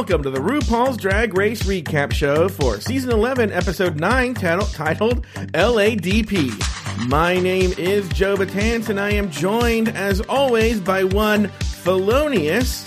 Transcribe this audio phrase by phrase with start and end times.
[0.00, 5.26] Welcome to the RuPaul's Drag Race Recap Show for Season 11, Episode 9, titled, titled
[5.52, 7.06] LADP.
[7.06, 12.84] My name is Joe Betance, and I am joined, as always, by one felonious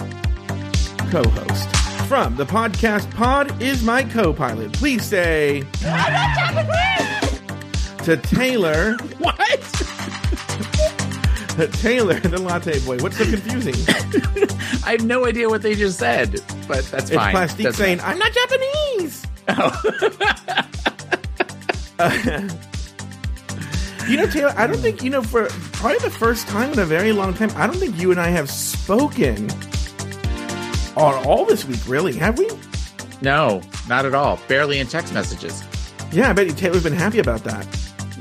[1.12, 1.70] co host.
[2.08, 4.74] From the podcast Pod is my co pilot.
[4.74, 5.62] Please say
[8.06, 8.98] to Taylor.
[9.20, 9.83] What?
[11.74, 12.98] Taylor, the latte boy.
[12.98, 13.76] What's so confusing?
[14.86, 17.32] I have no idea what they just said, but that's It's fine.
[17.32, 18.12] Plastique That's saying, fine.
[18.14, 19.26] I'm not Japanese.
[19.50, 19.82] Oh,
[24.10, 26.86] You know, Taylor, I don't think, you know, for probably the first time in a
[26.86, 29.50] very long time, I don't think you and I have spoken
[30.98, 32.50] on all this week, really, have we?
[33.22, 34.38] no, not at all.
[34.50, 35.64] Barely in text messages.
[36.12, 37.66] Yeah, I bet you Taylor's been happy about that.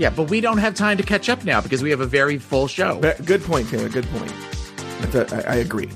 [0.02, 2.36] Yeah, but we don't have time to catch up now because we have a very
[2.36, 2.98] full show.
[3.24, 3.88] Good point, Taylor.
[3.88, 4.32] Good point.
[5.14, 5.90] A, I, I agree.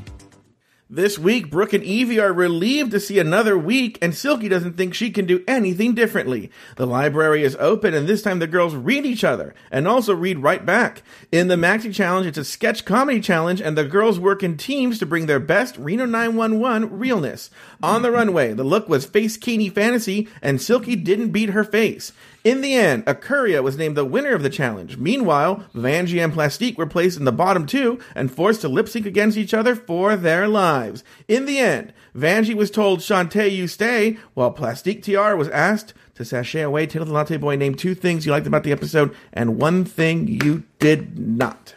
[0.89, 4.95] This week, Brooke and Yvie are relieved to see another week, and Silky doesn't think
[4.95, 6.53] she can do anything differently.
[6.77, 10.39] The library is open, and this time the girls read each other and also read
[10.39, 11.03] right back.
[11.33, 15.01] In the Maxi Challenge, it's a sketch comedy challenge, and the girls work in teams
[15.01, 17.51] to bring their best Reno 911 realness.
[17.83, 22.13] On the runway, the look was facekini fantasy, and Silky didn't beat her face.
[22.47, 24.99] In the end, A'keria was named the winner of the challenge.
[24.99, 29.05] Meanwhile, Vanjie and Plastique were placed in the bottom two and forced to lip sync
[29.05, 31.03] against each other for their lives.
[31.27, 36.25] In the end, Vanjie was told, Shantay, you stay, while Plastique Tiara was asked to
[36.25, 36.87] sashay away.
[36.87, 40.29] Taylor the Latte Boy named two things you liked about the episode and one thing
[40.29, 41.75] you did not.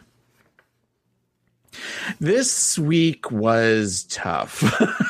[2.20, 4.59] This week was tough.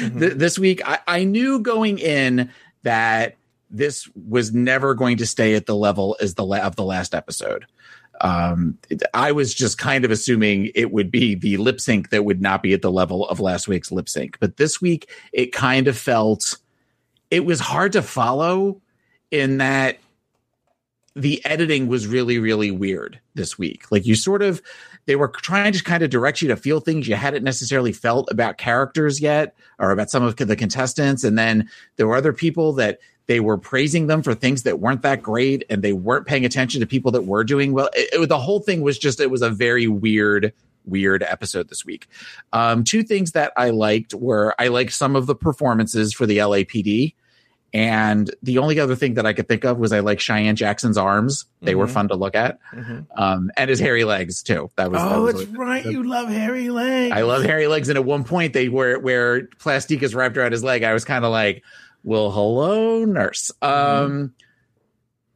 [0.00, 2.50] Th- this week, I-, I knew going in
[2.82, 3.36] that
[3.70, 7.14] this was never going to stay at the level as the la- of the last
[7.14, 7.66] episode.
[8.20, 8.78] Um,
[9.14, 12.62] I was just kind of assuming it would be the lip sync that would not
[12.62, 15.96] be at the level of last week's lip sync, but this week it kind of
[15.96, 16.58] felt
[17.30, 18.80] it was hard to follow
[19.30, 19.98] in that
[21.14, 23.90] the editing was really really weird this week.
[23.90, 24.62] Like you sort of
[25.06, 28.30] they were trying to kind of direct you to feel things you hadn't necessarily felt
[28.30, 31.24] about characters yet or about some of the contestants.
[31.24, 35.02] And then there were other people that they were praising them for things that weren't
[35.02, 38.28] that great and they weren't paying attention to people that were doing well it, it-
[38.28, 40.52] the whole thing was just it was a very weird
[40.84, 42.08] weird episode this week
[42.52, 46.38] um, two things that i liked were i liked some of the performances for the
[46.38, 47.14] lapd
[47.74, 50.96] and the only other thing that I could think of was I like Cheyenne Jackson's
[50.96, 51.44] arms.
[51.60, 51.90] They were Mhm.
[51.90, 52.58] fun to look at.
[52.74, 53.04] Mhm.
[53.14, 54.70] Um, and his hairy legs too.
[54.76, 55.84] That was, that Oh, was that's right.
[55.84, 57.12] You love hairy legs.
[57.14, 57.90] I love hairy legs.
[57.90, 60.82] And at one point they were where Plastique is wrapped around his leg.
[60.82, 61.62] I was kind of like,
[62.02, 63.52] well, hello, nurse.
[63.60, 64.34] Um,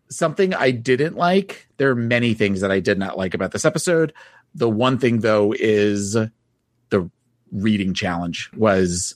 [0.08, 1.68] something I didn't like.
[1.76, 4.12] There are many things that I did not like about this episode.
[4.54, 7.10] The one thing though is the
[7.50, 9.14] reading challenge was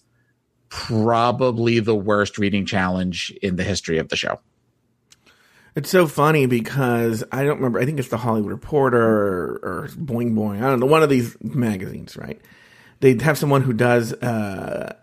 [0.68, 4.40] probably the worst reading challenge in the history of the show.
[5.74, 7.78] It's so funny because I don't remember.
[7.78, 10.62] I think it's the Hollywood Reporter or, or Boing Boing.
[10.62, 10.86] I don't know.
[10.86, 12.40] One of these magazines, right?
[13.00, 14.96] They have someone who does, uh,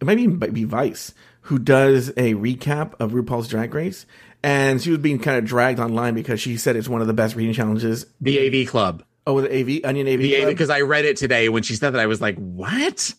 [0.00, 1.12] it might even be Vice,
[1.44, 4.06] who does a recap of RuPaul's Drag Race.
[4.42, 7.14] And she was being kind of dragged online because she said it's one of the
[7.14, 8.04] best reading challenges.
[8.20, 9.02] The AV Club.
[9.26, 10.18] Oh, the AV, Onion AV.
[10.20, 13.14] The AV because I read it today when she said that I was like, what?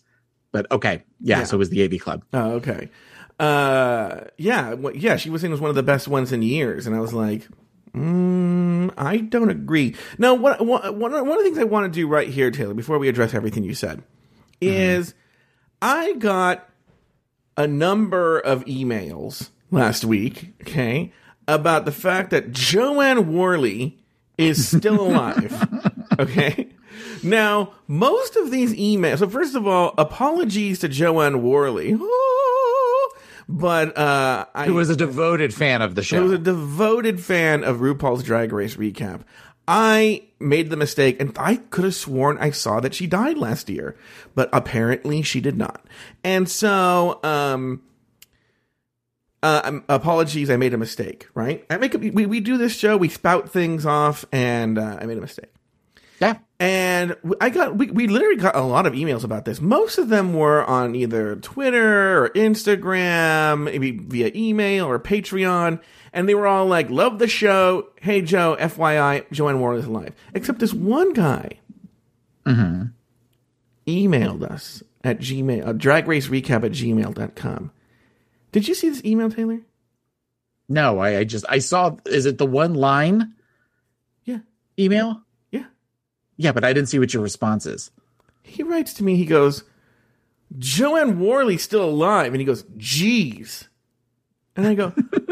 [0.52, 1.44] But okay, yeah, Yeah.
[1.44, 2.24] so it was the AV Club.
[2.32, 2.90] Oh, okay.
[3.40, 5.16] Uh, yeah, well, yeah.
[5.16, 7.12] She was saying it was one of the best ones in years, and I was
[7.12, 7.46] like,
[7.92, 9.94] mm, I don't agree.
[10.18, 12.50] Now, what, what, one of one of the things I want to do right here,
[12.50, 14.02] Taylor, before we address everything you said,
[14.60, 15.14] is
[15.82, 16.68] I got
[17.56, 21.12] a number of emails last week, okay,
[21.48, 23.98] about the fact that Jo Anne Worley
[24.38, 25.52] is still alive.
[26.18, 26.68] okay.
[27.22, 29.18] Now, most of these emails.
[29.18, 31.98] So, first of all, apologies to Jo Anne Worley.
[33.48, 36.20] But uh, I Who was a devoted fan of the show.
[36.20, 39.20] was a devoted fan of RuPaul's Drag Race recap.
[39.68, 43.68] I made the mistake, and I could have sworn I saw that she died last
[43.68, 43.96] year,
[44.34, 45.84] but apparently she did not.
[46.22, 47.82] And so, um,
[49.42, 51.28] uh, um, apologies, I made a mistake.
[51.34, 51.64] Right?
[51.68, 55.06] I make a, we we do this show, we spout things off, and uh, I
[55.06, 55.52] made a mistake.
[56.20, 56.38] yeah.
[56.58, 59.60] And I got we, we literally got a lot of emails about this.
[59.60, 65.80] Most of them were on either Twitter or Instagram, maybe via email or Patreon,
[66.16, 70.14] and they were all like, "Love the show." Hey Joe, FYI, Joanne Warren is alive.
[70.34, 71.58] Except this one guy
[73.86, 77.70] emailed us at Gmail, uh, drag race recap at gmail.com.
[78.52, 79.60] Did you see this email, Taylor?
[80.68, 81.96] No, I, I just I saw.
[82.06, 83.34] Is it the one line
[84.24, 84.38] Yeah.
[84.78, 85.22] email?
[85.52, 85.66] Yeah.
[86.36, 87.90] Yeah, but I didn't see what your response is.
[88.42, 89.64] He writes to me, he goes,
[90.58, 92.32] Jo Anne Worley's still alive.
[92.32, 93.68] And he goes, geez.
[94.56, 94.92] And I go,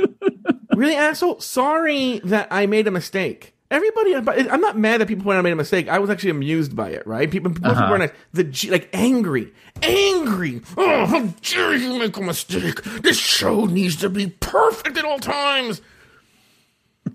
[0.76, 1.40] really, asshole?
[1.40, 3.52] Sorry that I made a mistake.
[3.70, 5.88] Everybody, I'm not mad that people point out I made a mistake.
[5.88, 7.28] I was actually amused by it, right?
[7.30, 7.90] People, people Uh-huh.
[7.90, 10.60] were like, the like angry, angry.
[10.76, 12.82] Oh, how dare you make a mistake?
[13.02, 15.80] This show needs to be perfect at all times.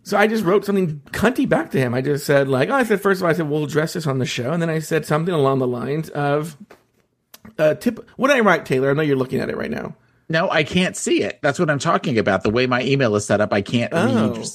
[0.04, 1.94] So I just wrote something cunty back to him.
[1.94, 4.08] I just said like, oh, I said first of all, I said we'll address this
[4.08, 6.58] on the show, and then I said something along the lines of,
[7.58, 8.06] uh, tip.
[8.18, 8.90] What did I write, Taylor?
[8.90, 9.96] I know you're looking at it right now.
[10.30, 11.40] No, I can't see it.
[11.42, 12.44] That's what I'm talking about.
[12.44, 14.32] The way my email is set up, I can't Oh.
[14.32, 14.48] read.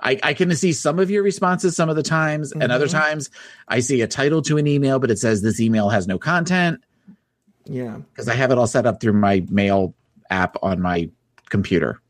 [0.00, 2.98] I, I can see some of your responses some of the times, and other mm-hmm.
[2.98, 3.30] times
[3.68, 6.82] I see a title to an email, but it says this email has no content
[7.66, 7.98] Yeah.
[8.10, 9.94] because I have it all set up through my mail
[10.28, 11.08] app on my
[11.50, 12.00] computer.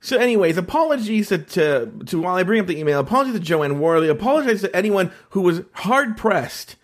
[0.00, 3.62] So, anyways, apologies to, to to while I bring up the email, apologies to Jo
[3.62, 6.76] Anne Worley, apologize to anyone who was hard pressed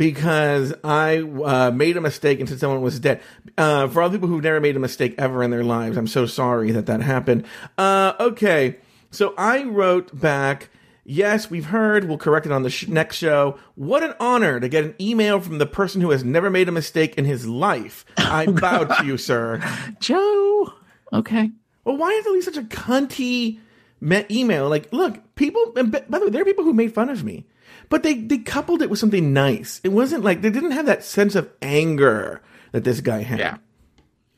[0.00, 3.20] because I uh, made a mistake and said someone was dead.
[3.58, 6.06] Uh, for all the people who've never made a mistake ever in their lives, I'm
[6.06, 7.44] so sorry that that happened.
[7.76, 8.78] Uh, okay,
[9.10, 10.70] so I wrote back.
[11.04, 12.08] Yes, we've heard.
[12.08, 13.58] We'll correct it on the sh- next show.
[13.74, 16.72] What an honor to get an email from the person who has never made a
[16.72, 18.06] mistake in his life.
[18.16, 19.60] I bow to you, sir.
[20.00, 20.72] Joe,
[21.12, 21.50] okay.
[21.84, 23.58] Well, why is it leave such a cunty
[24.00, 24.66] me- email?
[24.70, 25.74] Like, look, people.
[25.76, 27.44] And by the way, there are people who made fun of me,
[27.90, 29.80] but they they coupled it with something nice.
[29.84, 32.40] It wasn't like they didn't have that sense of anger
[32.72, 33.38] that this guy had.
[33.40, 33.58] Yeah.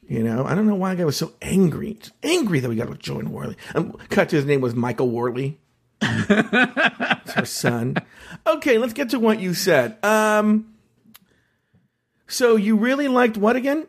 [0.08, 1.94] You know, I don't know why the guy was so angry.
[1.94, 3.56] Just angry that we got with Joan Worley.
[3.74, 5.60] Um, cut to his name was Michael Worley.
[6.02, 7.96] it's her son.
[8.46, 10.04] Okay, let's get to what you said.
[10.04, 10.74] Um,
[12.26, 13.86] so you really liked what again?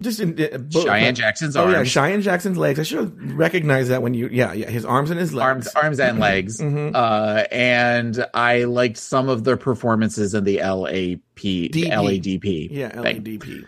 [0.00, 1.82] Just in, uh, bo- Cheyenne Jackson's Oh yeah.
[1.84, 2.78] Cheyenne Jackson's legs.
[2.78, 4.28] I should have recognized that when you.
[4.30, 5.44] Yeah, yeah, his arms and his legs.
[5.46, 10.90] arms arms and legs uh and i liked some of their performances in the lap
[11.36, 11.70] DP.
[11.72, 13.24] ladp Yeah, thing.
[13.24, 13.64] LADP.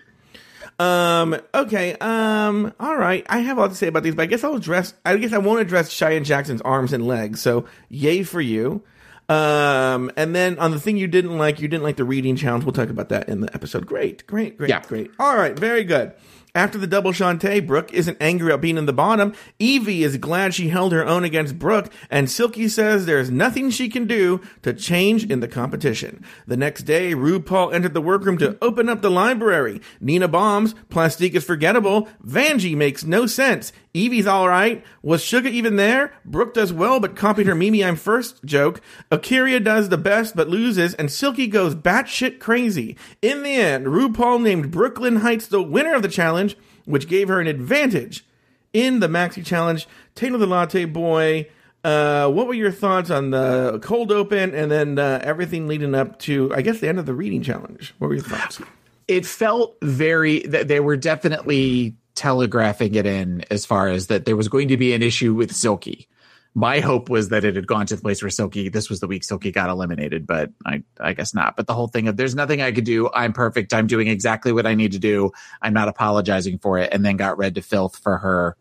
[0.79, 1.37] Um.
[1.55, 1.97] Okay.
[2.01, 2.73] Um.
[2.79, 3.27] All right.
[3.29, 4.95] I have a lot to say about these, but I guess I'll address.
[5.05, 7.41] I guess I won't address Cheyenne Jackson's arms and legs.
[7.41, 8.83] So, yay for you.
[9.29, 10.11] Um.
[10.17, 12.65] And then on the thing you didn't like, you didn't like the reading challenge.
[12.65, 13.87] We'll talk about that in the episode.
[13.87, 14.27] Great.
[14.27, 14.57] Great.
[14.57, 14.71] Great.
[14.71, 14.83] Yeah.
[14.87, 15.11] Great.
[15.19, 15.59] All right.
[15.59, 16.15] Very good.
[16.55, 19.35] After the double Shantay, Brooke isn't angry about being in the bottom.
[19.61, 23.89] Yvie is glad she held her own against Brooke, and Silky says there's nothing she
[23.89, 26.25] can do to change in the competition.
[26.47, 29.81] The next day, RuPaul entered the workroom to open up the library.
[30.01, 36.12] Nina bombs, Plastique is forgettable, Vanjie makes no sense, Yvie's alright, was Shuga even there?
[36.25, 38.81] Brooke does well but copied her Mimi Imfurst joke.
[39.11, 42.97] A'keria does the best but loses, and Silky goes batshit crazy.
[43.21, 47.29] In the end, RuPaul named Brooke Lynn Hytes the winner of the challenge, which gave
[47.29, 48.25] her an advantage
[48.73, 49.87] in the Maxi Challenge.
[50.15, 51.49] Taylor the Latte Boy,
[51.85, 56.19] uh, what were your thoughts on the cold open and then uh, everything leading up
[56.21, 57.95] to, I guess, the end of the reading challenge?
[57.99, 58.61] What were your thoughts?
[59.09, 64.35] it felt very that they were definitely telegraphing it in as far as that there
[64.35, 66.09] was going to be an issue with silky.
[66.53, 69.06] My hope was that it had gone to the place where silky this was the
[69.06, 71.55] week silky got eliminated but i i guess not.
[71.55, 73.09] But the whole thing of there's nothing i could do.
[73.15, 73.73] I'm perfect.
[73.73, 75.31] I'm doing exactly what i need to do.
[75.62, 78.56] I'm not apologizing for it and then got read to filth for her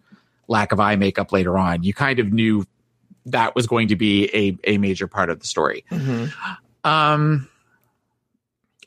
[0.48, 1.81] lack of eye makeup later on.
[1.81, 2.63] You kind of knew
[3.25, 5.83] that was going to be a a major part of the story.
[6.84, 7.50] Um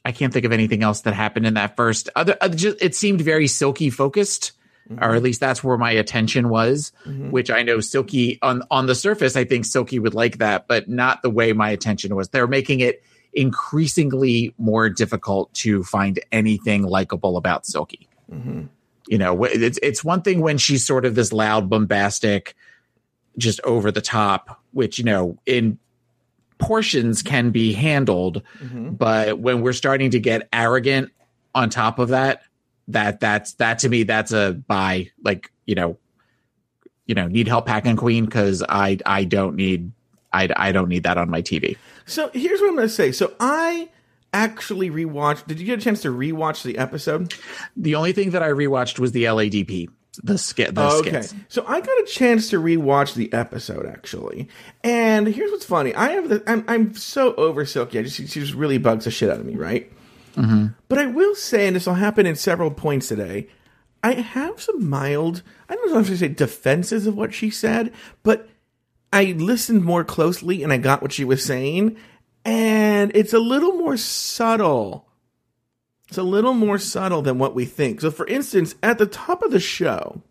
[0.05, 2.09] I can't think of anything else that happened in that first.
[2.17, 4.53] Other, just, it seemed very Silky focused,
[4.99, 5.25] or at mm-hmm.
[5.25, 6.93] least that's where my attention was.
[7.07, 7.31] Mm-hmm.
[7.31, 10.89] Which I know Silky on on the surface, I think Silky would like that, but
[10.89, 12.29] not the way my attention was.
[12.29, 18.09] They're making it increasingly more difficult to find anything likable about Silky.
[18.31, 18.63] Mm-hmm.
[19.09, 22.55] You know, it's it's one thing when she's sort of this loud, bombastic,
[23.39, 25.79] just over the top, which you know in
[26.59, 28.43] portions can be handled
[28.91, 31.11] but when we're starting to get arrogant
[31.55, 32.43] on top of that
[32.93, 35.99] that that's that to me that's a buy like you know
[37.07, 39.91] you know need help packing queen because i i don't need
[40.33, 43.13] i i don't need that on my tv So here's what I'm going to say.
[43.13, 43.89] So I
[44.33, 45.47] actually rewatched.
[45.47, 47.35] Did you get a chance to rewatch the episode?
[47.77, 49.89] the only thing that i rewatched was the ladp
[50.23, 51.23] the skit the okay.
[51.23, 54.49] skits So I got a chance to rewatch the episode actually,
[54.83, 55.95] and here's what's funny.
[55.95, 56.43] I have the.
[56.47, 57.99] I'm I'm so over Silky.
[57.99, 59.91] I just she just really bugs the shit out of me, right?
[60.41, 60.67] Mm-hmm.
[60.89, 63.49] But I will say, and this will happen in several points today.
[64.03, 65.43] I have some mild.
[65.69, 67.93] I don't know if I say defenses of what she said,
[68.23, 68.49] but
[69.13, 71.97] I listened more closely and I got what she was saying,
[72.45, 75.07] and it's a little more subtle.
[76.09, 78.01] It's a little more subtle than what we think.
[78.01, 80.23] So, for instance, at the top of the show,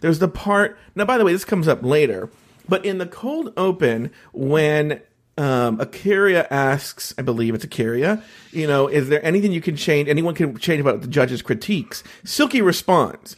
[0.00, 0.78] there's the part.
[0.94, 2.30] Now, by the way, this comes up later,
[2.68, 5.00] but in the cold open, when
[5.40, 10.06] um, Akira asks, I believe it's A'keria, you know, is there anything you can change?
[10.06, 12.04] Anyone can change about the judge's critiques?
[12.24, 13.34] Silky responds.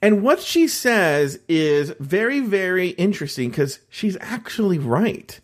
[0.00, 5.38] And what she says is very, very interesting because she's actually right.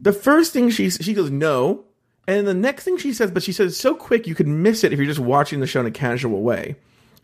[0.00, 1.84] The first thing she she goes no,
[2.26, 4.94] and the next thing she says, but she says so quick you could miss it
[4.94, 6.76] if you're just watching the show in a casual way.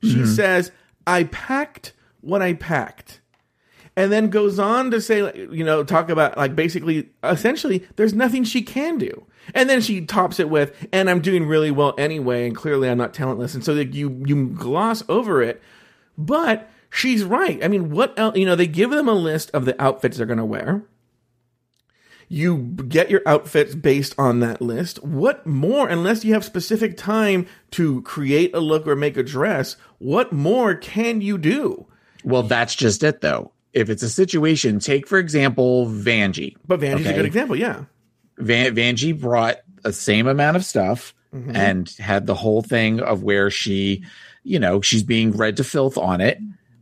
[0.03, 0.27] She mm-hmm.
[0.27, 0.73] says,
[1.07, 3.22] "I packed what I packed."
[3.97, 5.19] And then goes on to say,
[5.51, 9.27] you know, talk about like basically, essentially, there's nothing she can do.
[9.55, 12.99] And then she tops it with, and I'm doing really well anyway, and clearly I'm
[12.99, 13.55] not talentless.
[13.55, 15.61] And so that you you gloss over it,
[16.17, 17.63] but she's right.
[17.63, 18.37] I mean, what else?
[18.37, 20.85] You know, they give them a list of the outfits they're going to wear.
[22.29, 25.05] You get your outfits based on that list.
[25.05, 29.77] What more, unless you have specific time to create a look or make a dress,
[29.99, 31.87] what more can you do?
[32.25, 36.57] Well, that's just it, though if it's a situation, take for example Vanjie.
[36.67, 37.11] But Vanjie's okay?
[37.11, 37.85] a good example, yeah.
[38.39, 41.55] Van, Vanjie brought the same amount of stuff mm-hmm.
[41.55, 44.05] and had the whole thing of where she,
[44.45, 46.39] you know, she's being read to filth on it.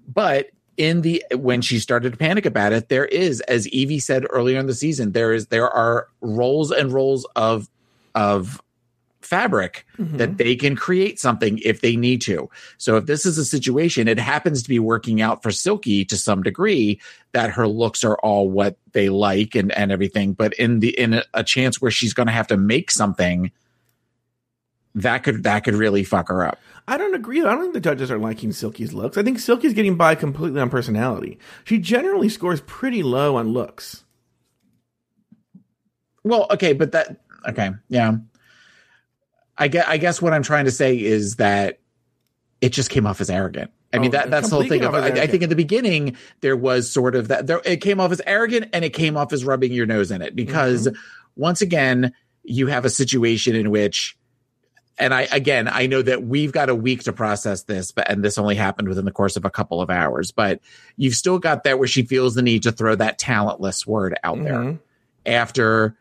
[0.07, 4.27] But in the when she started to panic about it, there is, as Yvie said
[4.31, 7.69] earlier in the season, there is there are rolls and rolls of
[8.15, 8.63] of
[9.21, 10.17] fabric mm-hmm.
[10.17, 12.49] that they can create something if they need to.
[12.79, 16.17] So if this is a situation, it happens to be working out for Silky to
[16.17, 17.00] some degree
[17.33, 20.33] that her looks are all what they like and, and everything.
[20.33, 23.50] But in the, in a, chance where she's going to have to make something
[24.95, 26.59] that could, that could really fuck her up.
[26.89, 27.41] I don't agree.
[27.41, 29.17] I don't think the judges are liking Silky's looks.
[29.17, 31.39] I think Silky's getting by completely on personality.
[31.65, 34.05] She generally scores pretty low on looks.
[36.25, 38.17] Well, okay, but that okay, yeah.
[39.61, 41.79] I guess, I guess what I'm trying to say is that
[42.62, 43.71] it just came off as arrogant.
[43.93, 44.85] I mean, oh, that, that's the whole thing.
[44.85, 48.00] Of, I, I, think in the beginning, there was sort of that there, it came
[48.00, 51.00] off as arrogant and it came off as rubbing your nose in it because mm-hmm.
[51.37, 52.12] once again,
[52.43, 54.17] you have a situation in which,
[54.97, 58.25] and I, again, I know that we've got a week to process this, but, and
[58.25, 60.61] this only happened within the course of a couple of hours, but
[60.97, 64.37] you've still got that where she feels the need to throw that talentless word out
[64.37, 64.45] mm-hmm.
[64.45, 64.79] there
[65.26, 65.97] after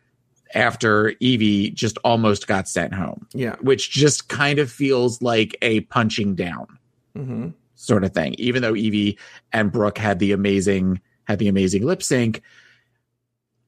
[0.53, 3.27] after Yvie just almost got sent home.
[3.33, 3.55] Yeah.
[3.61, 6.79] Which just kind of feels like a punching down
[7.15, 7.49] mm-hmm.
[7.75, 8.35] sort of thing.
[8.37, 9.17] Even though Yvie
[9.53, 12.41] and Brooke had the amazing had the amazing lip sync,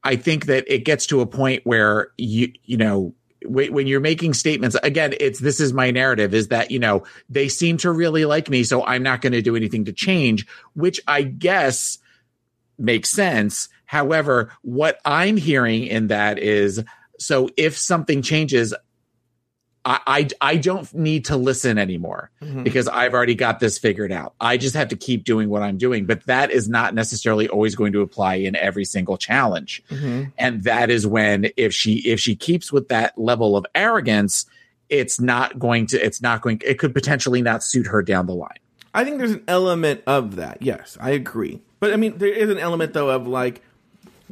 [0.04, 4.34] I think that it gets to a point where you you know when you're making
[4.34, 8.24] statements again it's this is my narrative is that you know they seem to really
[8.24, 11.98] like me so i'm not going to do anything to change which i guess
[12.78, 16.82] makes sense However, what I'm hearing in that is
[17.18, 18.72] so if something changes,
[19.84, 22.62] I, I, I don't need to listen anymore mm-hmm.
[22.62, 24.32] because I've already got this figured out.
[24.40, 26.06] I just have to keep doing what I'm doing.
[26.06, 29.82] But that is not necessarily always going to apply in every single challenge.
[29.90, 30.30] Mm-hmm.
[30.38, 34.46] And that is when if she if she keeps with that level of arrogance,
[34.88, 38.34] it's not going to it's not going it could potentially not suit her down the
[38.34, 38.56] line.
[38.94, 40.62] I think there's an element of that.
[40.62, 41.60] Yes, I agree.
[41.78, 43.60] But I mean there is an element though of like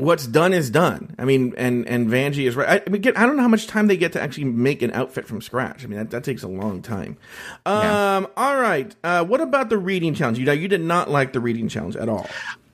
[0.00, 1.14] what's done is done.
[1.18, 2.82] I mean, and and Vanjie is right.
[2.86, 4.90] I, mean, get, I don't know how much time they get to actually make an
[4.92, 5.84] outfit from scratch.
[5.84, 7.18] I mean, that, that takes a long time.
[7.66, 8.26] Um, yeah.
[8.36, 8.94] All right.
[9.04, 10.38] Uh, what about the reading challenge?
[10.38, 12.28] You know, you did not like the reading challenge at all.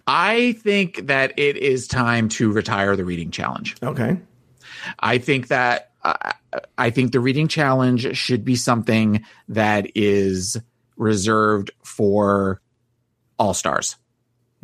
[0.06, 3.76] I think that it is time to retire the reading challenge.
[3.82, 4.18] Okay.
[5.00, 6.32] I think that uh,
[6.78, 10.56] I think the reading challenge should be something that is
[10.96, 12.60] reserved for
[13.38, 13.96] all stars.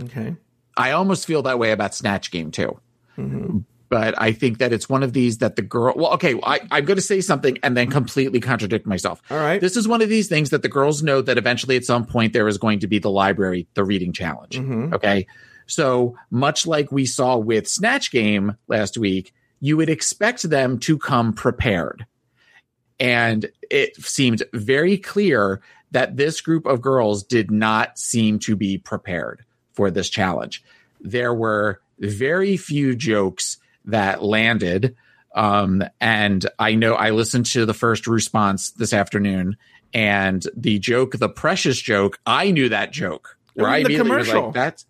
[0.00, 0.36] Okay.
[0.76, 2.80] I almost feel that way about Snatch Game too.
[3.18, 3.58] Mm-hmm.
[3.88, 5.92] But I think that it's one of these that the girl.
[5.94, 9.20] Well, okay, I, I'm going to say something and then completely contradict myself.
[9.30, 9.60] All right.
[9.60, 12.32] This is one of these things that the girls know that eventually at some point
[12.32, 14.56] there is going to be the library, the reading challenge.
[14.56, 14.94] Mm-hmm.
[14.94, 15.26] Okay.
[15.66, 20.96] So much like we saw with Snatch Game last week, you would expect them to
[20.96, 22.06] come prepared.
[22.98, 25.60] And it seemed very clear
[25.90, 30.62] that this group of girls did not seem to be prepared for this challenge.
[31.00, 34.96] There were very few jokes that landed.
[35.34, 39.56] Um, and I know I listened to the first response this afternoon,
[39.94, 43.36] and the joke, the precious joke, I knew that joke.
[43.54, 44.46] Where I the commercial.
[44.46, 44.86] like, that's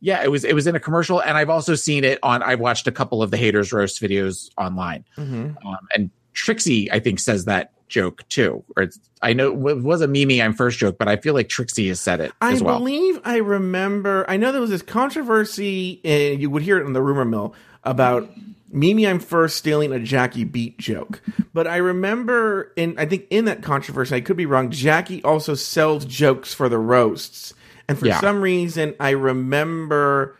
[0.00, 2.42] yeah, it was it was in a commercial, and I've also seen it on.
[2.42, 5.66] I've watched a couple of the haters roast videos online, mm-hmm.
[5.66, 8.64] um, and Trixie I think says that joke too.
[8.76, 8.88] Or
[9.20, 12.20] I know it was a Mimi Imfurst joke, but I feel like Trixie has said
[12.20, 12.32] it.
[12.40, 12.78] I well.
[12.78, 14.24] believe I remember.
[14.28, 17.54] I know there was this controversy, and you would hear it in the rumor mill
[17.84, 18.28] about
[18.70, 21.22] Mimi Imfurst stealing a Jackie Beat joke.
[21.52, 24.70] But I remember in I think in that controversy, I could be wrong.
[24.70, 27.52] Jackie also sells jokes for the roasts,
[27.88, 28.20] and for yeah.
[28.20, 30.36] some reason, I remember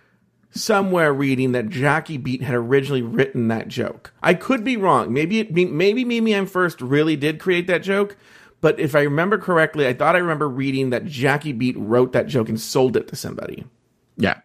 [0.52, 4.12] somewhere reading that Jackie Beat had originally written that joke.
[4.22, 5.12] I could be wrong.
[5.12, 8.16] Maybe it, maybe Mimi Imfurst really did create that joke,
[8.60, 12.28] but if I remember correctly, I thought I remember reading that Jackie Beat wrote that
[12.28, 13.64] joke and sold it to somebody.
[14.16, 14.40] Yeah.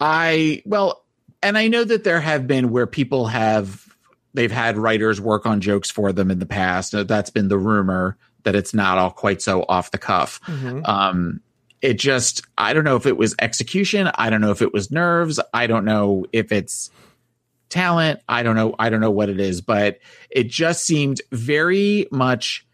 [0.00, 1.04] I well,
[1.42, 3.94] and I know that there have been where people have
[4.32, 6.94] they've had writers work on jokes for them in the past.
[7.06, 10.40] That's been the rumor that it's not all quite so off the cuff.
[10.42, 10.84] Mm-hmm.
[10.84, 11.40] Um,
[11.84, 14.10] it just I don't know if it was execution.
[14.14, 15.38] I don't know if it was nerves.
[15.52, 16.90] I don't know if it's
[17.68, 18.20] talent.
[18.26, 18.74] I don't know.
[18.78, 19.98] I don't know what it is, but
[20.30, 22.66] it just seemed very much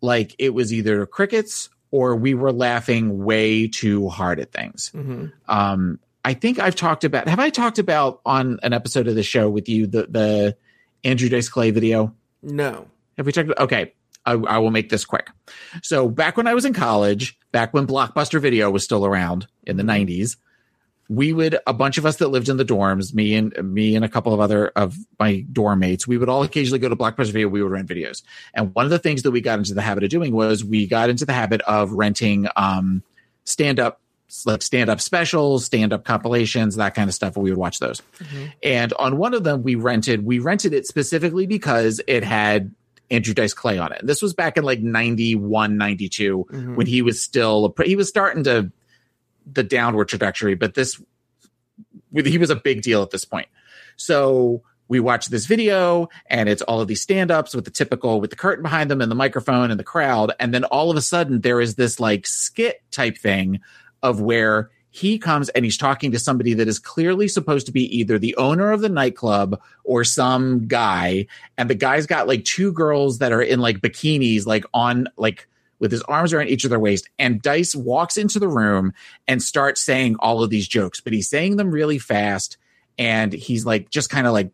[0.00, 4.90] like it was either crickets or we were laughing way too hard at things.
[4.92, 5.26] Mm-hmm.
[5.46, 7.28] Um, I think I've talked about.
[7.28, 10.56] Have I talked about on an episode of the show with you the the
[11.04, 12.12] Andrew Dice Clay video?
[12.42, 12.88] No.
[13.18, 13.50] Have we talked?
[13.56, 13.94] Okay,
[14.28, 15.30] I, I, will make this quick.
[15.82, 19.76] So back when I was in college, back when Blockbuster Video was still around in
[19.76, 20.36] the '90s,
[21.08, 24.04] we would a bunch of us that lived in the dorms, me and me and
[24.04, 27.32] a couple of other of my dorm mates, we would all occasionally go to Blockbuster
[27.32, 27.48] Video.
[27.48, 28.22] We would rent videos,
[28.54, 30.86] and one of the things that we got into the habit of doing was we
[30.86, 33.02] got into the habit of renting um,
[33.44, 34.00] stand up
[34.44, 37.36] like stand up specials, stand up compilations, that kind of stuff.
[37.36, 38.02] We would watch those.
[38.18, 38.44] Mm-hmm.
[38.62, 42.74] And on one of them, we rented, we rented it specifically because it had
[43.10, 44.00] Andrew Dice Clay on it.
[44.00, 46.74] And this was back in like 91, 92 mm-hmm.
[46.74, 48.70] when he was still, he was starting to
[49.50, 51.00] the downward trajectory, but this,
[52.12, 53.48] he was a big deal at this point.
[53.96, 58.20] So we watch this video and it's all of these stand ups with the typical,
[58.20, 60.32] with the curtain behind them and the microphone and the crowd.
[60.40, 63.60] And then all of a sudden there is this like skit type thing
[64.02, 67.84] of where he comes and he's talking to somebody that is clearly supposed to be
[67.96, 71.26] either the owner of the nightclub or some guy.
[71.56, 75.46] And the guy's got like two girls that are in like bikinis like on like
[75.78, 77.08] with his arms around each of their waist.
[77.16, 78.92] And dice walks into the room
[79.28, 82.56] and starts saying all of these jokes but he's saying them really fast.
[82.98, 84.50] And he's like just kind of like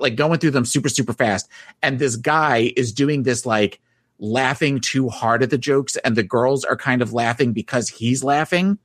[0.00, 1.50] like going through them super super fast.
[1.82, 3.78] And this guy is doing this like
[4.18, 5.96] laughing too hard at the jokes.
[5.98, 8.78] And the girls are kind of laughing because he's laughing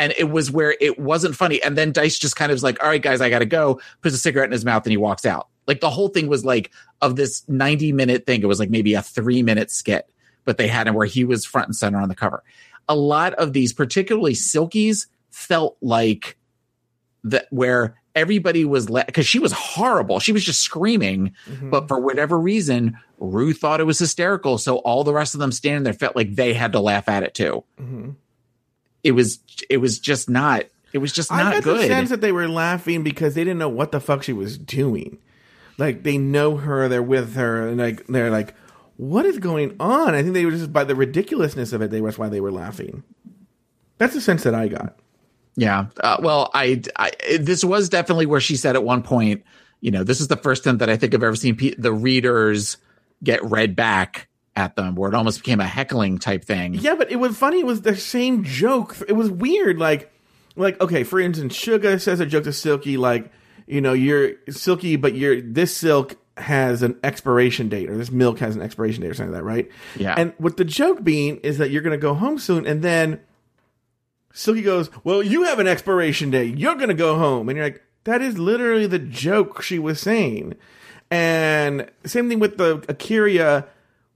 [0.00, 2.82] and it was where it wasn't funny and then dice just kind of was like
[2.82, 5.24] all right guys i gotta go puts a cigarette in his mouth and he walks
[5.24, 8.70] out like the whole thing was like of this 90 minute thing it was like
[8.70, 10.10] maybe a three minute skit
[10.44, 12.42] but they had him where he was front and center on the cover
[12.88, 16.36] a lot of these particularly silkies felt like
[17.22, 20.18] that where everybody was let because she was horrible.
[20.18, 21.70] She was just screaming, mm-hmm.
[21.70, 24.58] but for whatever reason, Ruth thought it was hysterical.
[24.58, 27.22] So all the rest of them standing there felt like they had to laugh at
[27.22, 27.62] it too.
[27.80, 28.10] Mm-hmm.
[29.02, 31.80] It was it was just not it was just not I got good.
[31.80, 34.58] The sense that they were laughing because they didn't know what the fuck she was
[34.58, 35.18] doing.
[35.78, 38.54] Like they know her, they're with her, and like they're like,
[38.96, 40.14] what is going on?
[40.14, 41.90] I think they were just by the ridiculousness of it.
[41.90, 43.02] They was why they were laughing.
[43.96, 44.98] That's the sense that I got.
[45.56, 45.86] Yeah.
[46.02, 49.44] Uh, well, I, I, this was definitely where she said at one point,
[49.80, 51.92] you know, this is the first time that I think I've ever seen pe- the
[51.92, 52.78] readers
[53.22, 56.74] get read back at them, where it almost became a heckling type thing.
[56.74, 57.60] Yeah, but it was funny.
[57.60, 58.96] It was the same joke.
[59.08, 59.78] It was weird.
[59.78, 60.12] Like,
[60.56, 63.32] like okay, for instance, Shuga says a joke to Silky, like,
[63.66, 68.38] you know, you're Silky, but you're this silk has an expiration date, or this milk
[68.38, 69.70] has an expiration date, or something like that, right?
[69.96, 70.14] Yeah.
[70.16, 73.20] And what the joke being is that you're going to go home soon, and then
[74.32, 76.58] Silky goes, Well, you have an expiration date.
[76.58, 77.48] You're going to go home.
[77.48, 80.54] And you're like, That is literally the joke she was saying.
[81.10, 83.66] And same thing with the A'keria.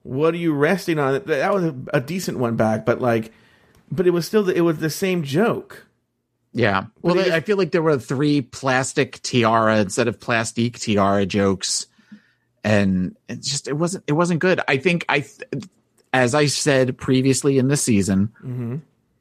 [0.05, 1.23] What are you resting on?
[1.25, 3.31] That was a, a decent one back, but like,
[3.91, 5.87] but it was still the, it was the same joke.
[6.53, 6.85] Yeah.
[7.01, 11.87] Well, I feel like there were three plastic tiara instead of plastique tiara jokes,
[12.63, 14.61] and it just it wasn't it wasn't good.
[14.67, 15.25] I think I,
[16.13, 18.75] as I said previously in the season, mm-hmm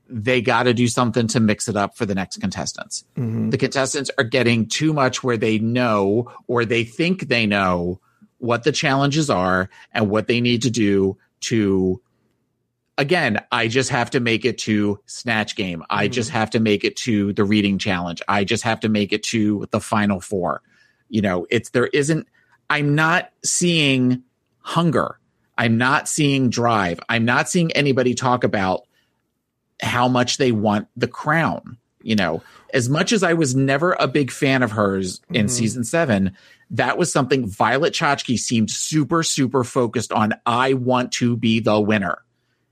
[0.08, 3.04] they got to do something to mix it up for the next contestants.
[3.16, 3.50] Mm-hmm.
[3.50, 8.00] The contestants are getting too much where they know or they think they know
[8.44, 12.00] what the challenges are and what they need to do to
[12.98, 15.80] again, I just have to make it to snatch game.
[15.80, 15.98] Mm-hmm.
[15.98, 18.22] I just have to make it to the reading challenge.
[18.28, 20.60] I just have to make it to the final four.
[21.08, 22.28] You know, it's there isn't
[22.68, 24.22] I'm not seeing
[24.58, 25.18] hunger.
[25.56, 27.00] I'm not seeing drive.
[27.08, 28.86] I'm not seeing anybody talk about
[29.80, 31.78] how much they want the crown.
[32.02, 32.42] You know,
[32.74, 35.48] as much as I was never a big fan of hers in mm-hmm.
[35.48, 36.36] season seven,
[36.74, 40.34] that was something Violet Chachki seemed super, super focused on.
[40.44, 42.18] I want to be the winner,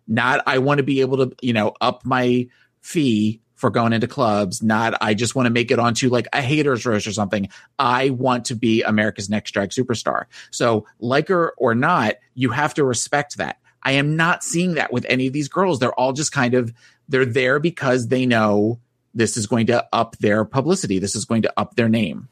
[0.08, 2.48] not I want to be able to, you know, up my
[2.80, 6.42] fee for going into clubs, not I just want to make it onto like a
[6.42, 7.48] haters roast or something.
[7.78, 10.24] I want to be America's next drag superstar.
[10.50, 13.58] So, like her or not, you have to respect that.
[13.84, 15.78] I am not seeing that with any of these girls.
[15.78, 16.72] They're all just kind of
[17.08, 18.80] they're there because they know
[19.14, 20.98] this is going to up their publicity.
[20.98, 22.28] This is going to up their name.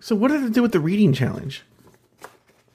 [0.00, 1.62] So what does it do with the reading challenge?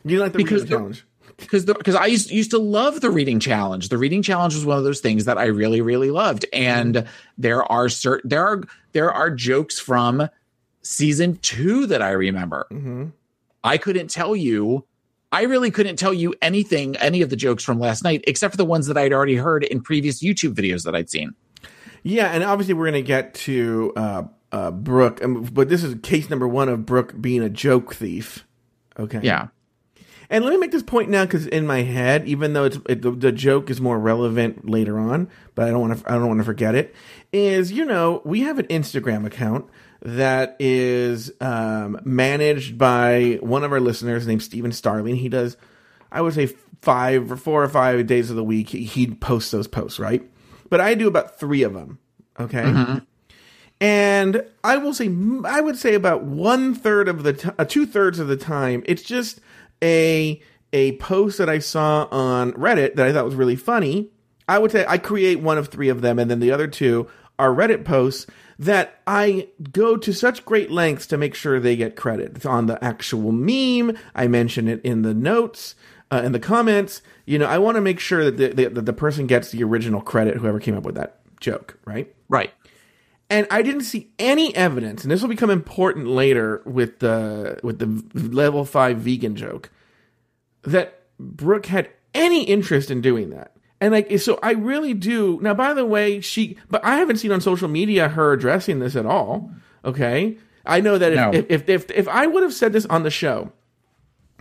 [0.03, 1.05] You like the Because reading the- challenge?
[1.37, 3.89] because because I used used to love the reading challenge.
[3.89, 6.45] The reading challenge was one of those things that I really really loved.
[6.53, 7.07] And
[7.37, 8.61] there are certain there are
[8.93, 10.27] there are jokes from
[10.83, 12.67] season two that I remember.
[12.69, 13.05] hmm
[13.63, 14.85] I couldn't tell you.
[15.31, 18.57] I really couldn't tell you anything, any of the jokes from last night, except for
[18.57, 21.35] the ones that I'd already heard in previous YouTube videos that I'd seen.
[22.03, 25.95] Yeah, and obviously we're going to get to uh, uh, Brooke, um, but this is
[26.01, 28.45] case number one of Brooke being a joke thief.
[28.97, 29.19] Okay.
[29.23, 29.47] Yeah.
[30.29, 33.01] And let me make this point now because in my head, even though it's it,
[33.01, 36.27] the, the joke is more relevant later on, but I don't want to I don't
[36.29, 36.95] want to forget it.
[37.33, 39.69] Is you know we have an Instagram account
[40.03, 45.17] that is um, managed by one of our listeners named Steven Starling.
[45.17, 45.57] He does,
[46.11, 46.47] I would say
[46.81, 48.69] five or four or five days of the week.
[48.69, 50.23] He, he posts those posts, right?
[50.69, 51.99] But I do about three of them.
[52.39, 53.01] Okay.
[53.81, 55.09] And I will say,
[55.43, 58.83] I would say about one third of the, t- uh, two thirds of the time,
[58.85, 59.41] it's just
[59.83, 60.39] a
[60.73, 64.09] a post that I saw on Reddit that I thought was really funny.
[64.47, 67.07] I would say I create one of three of them, and then the other two
[67.37, 68.27] are Reddit posts
[68.59, 72.33] that I go to such great lengths to make sure they get credit.
[72.35, 73.97] It's on the actual meme.
[74.13, 75.75] I mention it in the notes,
[76.11, 77.01] uh, in the comments.
[77.25, 79.63] You know, I want to make sure that the, the, that the person gets the
[79.63, 82.13] original credit, whoever came up with that joke, right?
[82.29, 82.53] Right.
[83.31, 87.79] And I didn't see any evidence, and this will become important later with the with
[87.79, 89.71] the level five vegan joke,
[90.63, 93.55] that Brooke had any interest in doing that.
[93.79, 95.39] And like, so I really do.
[95.41, 98.95] Now, by the way, she, but I haven't seen on social media her addressing this
[98.95, 99.49] at all.
[99.83, 101.31] Okay, I know that if No.
[101.33, 103.51] if, if if if I would have said this on the show,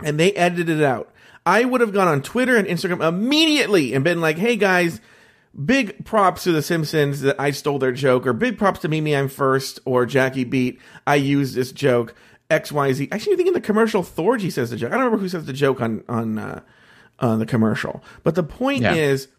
[0.03, 1.11] and they edited it out,
[1.45, 5.01] I would have gone on Twitter and Instagram immediately and been like, "Hey guys,
[5.65, 9.13] big props to the Simpsons that I stole their joke, or big props to Mimi
[9.13, 10.79] Imfurst or Jackie Beat.
[11.05, 12.15] I used this joke.
[12.49, 13.07] X Y Z.
[13.13, 14.89] Actually, I think in the commercial, Thorgy says the joke.
[14.91, 16.61] I don't remember who says the joke on on uh,
[17.19, 18.93] on the commercial, but the point Yeah.
[18.93, 19.29] is.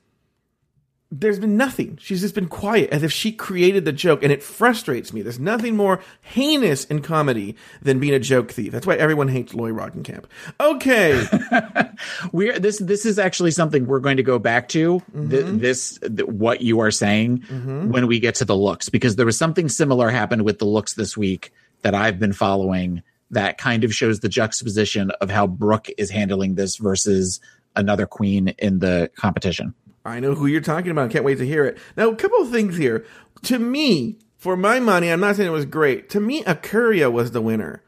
[1.14, 1.98] There's been nothing.
[2.00, 5.20] She's just been quiet as if she created the joke, and it frustrates me.
[5.20, 8.72] There's nothing more heinous in comedy than being a joke thief.
[8.72, 10.24] That's why everyone hates Lloyd Rockenkamp.
[10.58, 11.22] Okay,
[12.32, 15.30] we're this this is actually something we're going to go back to Mm-hmm.
[15.30, 17.42] th- this th- what you are saying
[17.90, 20.94] when we get to the looks because there was something similar happened with the looks
[20.94, 25.88] this week that I've been following that kind of shows the juxtaposition of how Brooke
[25.98, 27.40] is handling this versus
[27.76, 29.74] another queen in the competition.
[30.04, 31.10] I know who you're talking about.
[31.10, 31.78] Can't wait to hear it.
[31.96, 33.04] Now, a couple of things here.
[33.44, 36.10] To me, for my money, I'm not saying it was great.
[36.10, 37.82] To me, A'keria was the winner,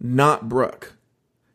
[0.00, 0.94] not Brooke.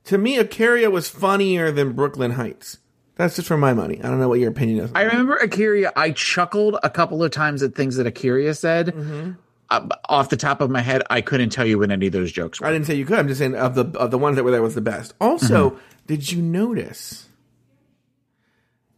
[0.05, 2.77] To me, A'keria was funnier than Brooke Lynn Hytes.
[3.15, 3.99] That's just for my money.
[3.99, 4.91] I don't know what your opinion is.
[4.93, 5.91] I remember A'keria.
[5.95, 8.87] I chuckled a couple of times at things that A'keria said.
[8.87, 9.31] Mm-hmm.
[9.69, 12.31] Uh, off the top of my head, I couldn't tell you what any of those
[12.31, 12.67] jokes were.
[12.67, 13.19] I didn't say you could.
[13.19, 15.13] I'm just saying of the of the ones that were there was the best.
[15.19, 17.26] Also, did you notice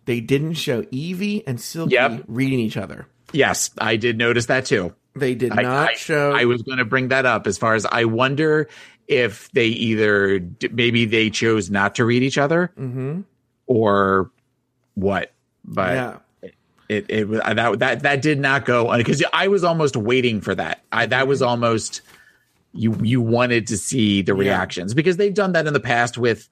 [0.09, 2.23] they didn't show Yvie and Silky Yep.
[2.27, 3.05] reading each other?
[3.31, 4.95] Yes, I did notice that too.
[5.15, 6.31] They did I- not I, show.
[6.31, 8.67] I was going to bring that up as far as I wonder
[9.07, 10.39] if they either
[10.71, 13.23] maybe they chose not to read each other Mhm.
[13.67, 14.31] or
[14.95, 15.31] what.
[15.63, 16.49] But yeah.
[16.89, 20.41] it it was that that that did not go on because I was almost waiting
[20.41, 20.81] for that.
[20.91, 22.01] I that was almost
[22.73, 26.49] you you wanted to see the reactions because they've done that in the past with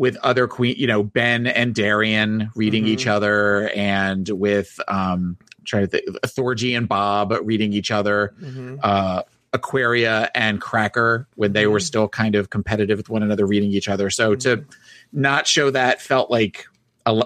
[0.00, 5.36] with other queen, you know, Ben and Darienne reading each other and with um
[5.66, 8.32] trying to think Thorgy and Bob reading each other.
[8.42, 8.80] Mhm.
[8.82, 13.72] Uh Aquaria and Cracker when they were still kind of competitive with one another reading
[13.72, 14.08] each other.
[14.08, 14.64] So to
[15.12, 16.66] not show that felt like
[17.04, 17.22] a,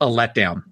[0.00, 0.62] a letdown.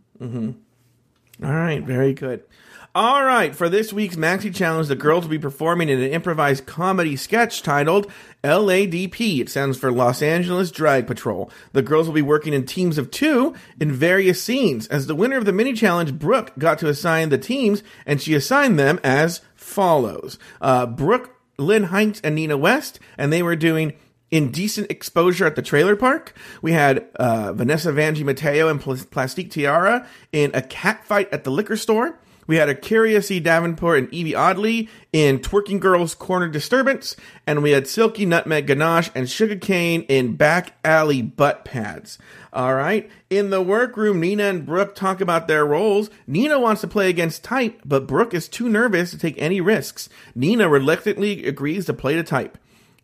[1.42, 2.44] All right, very good.
[2.92, 6.66] All right, for this week's Maxi Challenge, the girls will be performing in an improvised
[6.66, 8.10] comedy sketch titled
[8.42, 9.40] LADP.
[9.40, 11.52] It stands for Los Angeles Drag Patrol.
[11.72, 14.88] The girls will be working in teams of two in various scenes.
[14.88, 18.34] As the winner of the mini challenge, Brooke got to assign the teams, and she
[18.34, 23.92] assigned them as follows uh, Brooke, Lynn Hytes, and Nina West, and they were doing
[24.32, 26.34] indecent exposure at the trailer park.
[26.60, 31.44] We had uh, Vanessa Vanjie Mateo and Pl- Plastique Tiara in a cat fight at
[31.44, 32.18] the liquor store.
[32.50, 33.38] We had a Curious E.
[33.38, 37.14] Davenport and Yvie Oddly in Twerking Girls Corner Disturbance.
[37.46, 42.18] And we had Silky Nutmeg Ganache and Shuga Cain in Back Alley Butt Pads.
[42.52, 43.08] All right.
[43.30, 46.10] In the workroom, Nina and Brooke talk about their roles.
[46.26, 50.08] Nina wants to play against type, but Brooke is too nervous to take any risks.
[50.34, 52.58] Nina reluctantly agrees to play to type.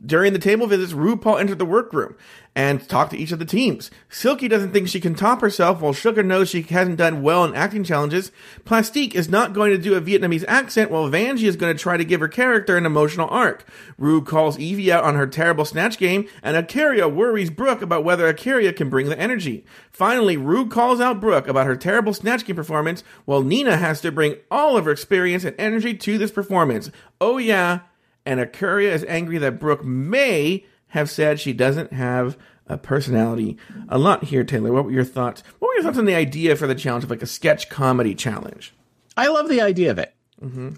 [0.04, 2.16] During the table visits, RuPaul entered the workroom
[2.54, 3.90] and talked to each of the teams.
[4.10, 7.54] Silky doesn't think she can top herself, while Shuga knows she hasn't done well in
[7.54, 8.30] acting challenges.
[8.66, 11.96] Plastique is not going to do a Vietnamese accent, while Vanjie is going to try
[11.96, 13.66] to give her character an emotional arc.
[13.96, 18.30] Ru calls Yvie out on her terrible snatch game, and A'keria worries Brooke about whether
[18.30, 19.64] A'keria can bring the energy.
[19.90, 24.12] Finally, Ru calls out Brooke about her terrible snatch game performance, while Nina has to
[24.12, 26.90] bring all of her experience and energy to this performance.
[27.18, 27.80] Oh yeah,
[28.26, 32.36] and A'keria is angry that Brooke may have said she doesn't have
[32.66, 33.56] a personality.
[33.88, 34.72] A lot here, Taylor.
[34.72, 35.42] What were your thoughts?
[35.60, 38.14] What were your thoughts on the idea for the challenge of like a sketch comedy
[38.14, 38.74] challenge?
[39.16, 40.12] I love the idea of it.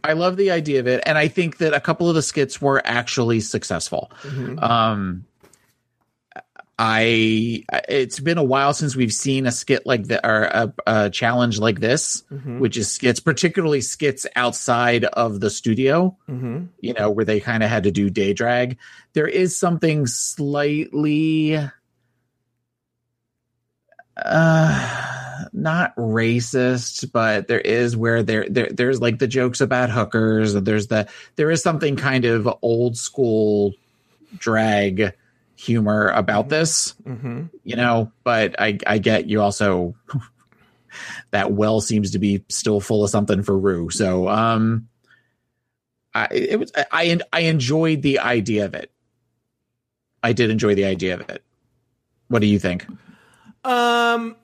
[0.04, 2.60] I love the idea of it, and I think that a couple of the skits
[2.60, 4.12] were actually successful.
[4.62, 5.24] Um,
[6.78, 11.10] I it's been a while since we've seen a skit like that or a, a
[11.10, 12.22] challenge like this,
[12.58, 16.16] which is skits, particularly skits outside of the studio.
[16.28, 16.66] Mm-hmm.
[16.80, 18.78] You know, where they kind of had to do day drag.
[19.12, 21.58] There is something slightly
[24.24, 25.04] uh
[25.52, 30.66] not racist but there is where there, there there's like the jokes about hookers and
[30.66, 33.74] there's the there is something kind of old school
[34.36, 35.12] drag
[35.58, 37.46] humor about this Mm-hmm.
[37.64, 39.96] you know but i i get you also
[41.32, 44.88] that well seems to be still full of something for Ru so um
[46.14, 48.92] i it was i i enjoyed the idea of it
[50.22, 51.42] i did enjoy the idea of it
[52.28, 52.86] what do you think
[53.64, 54.36] Um.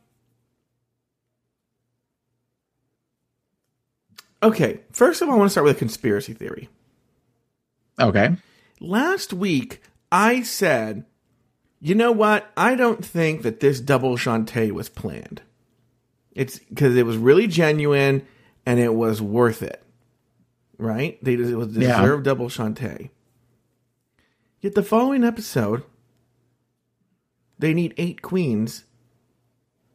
[4.43, 6.69] Okay, first of all, I want to start with a conspiracy theory.
[7.99, 8.37] okay
[8.81, 9.81] Last week,
[10.15, 11.05] I said,
[11.81, 12.51] you know what?
[12.57, 15.43] I don't think that this double Shantay was planned.
[16.31, 18.25] It's because it was really genuine
[18.65, 19.83] and it was worth it.
[20.79, 21.19] Right?
[21.23, 22.01] They it was Yeah.
[22.01, 23.11] deserved double Shantay.
[24.61, 25.83] Yet the following episode,
[27.59, 28.85] they need eight queens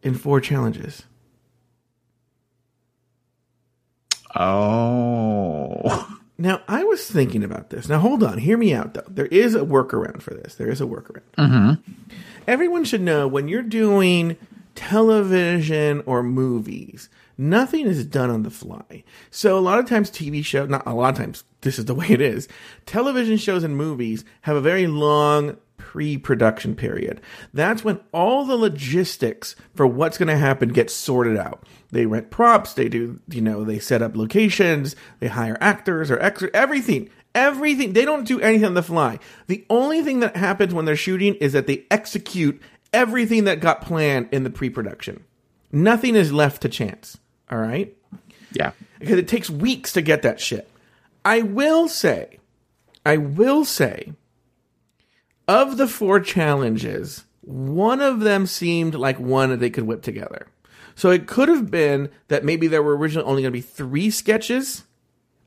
[0.03, 1.03] in four challenges.
[4.35, 6.15] Oh.
[6.39, 7.89] Now, I was thinking about this.
[7.89, 8.37] Now, hold on.
[8.37, 9.03] Hear me out, though.
[9.09, 10.55] There is a workaround for this.
[10.55, 11.21] There is a workaround.
[11.37, 11.91] Mm-hmm.
[12.47, 14.37] Everyone should know when you're doing
[14.79, 19.03] television or movies, nothing is done on the fly.
[19.29, 21.93] So, a lot of times, TV shows, not a lot of times, this is the
[22.01, 22.47] way it is.
[22.85, 27.19] Television shows and movies have a very long pre production period.
[27.53, 31.67] That's when all the logistics for what's going to happen get sorted out.
[31.91, 36.19] They rent props, they do, you know, they set up locations, they hire actors or
[36.19, 37.09] extra, everything.
[37.35, 37.93] Everything.
[37.93, 39.19] They don't do anything on the fly.
[39.45, 42.59] The only thing that happens when they're shooting is that they execute
[42.93, 45.23] everything that got planned in the pre production.
[45.71, 47.17] Nothing is left to chance.
[47.51, 47.95] All right?
[48.51, 48.71] Yeah.
[48.99, 50.69] because it takes weeks to get that shit.
[51.23, 52.39] I will say,
[53.05, 54.13] I will say,
[55.47, 60.47] of the four challenges, one of them seemed like one that they could whip together.
[60.95, 64.09] So it could have been that maybe there were originally only going to be three
[64.09, 64.83] sketches,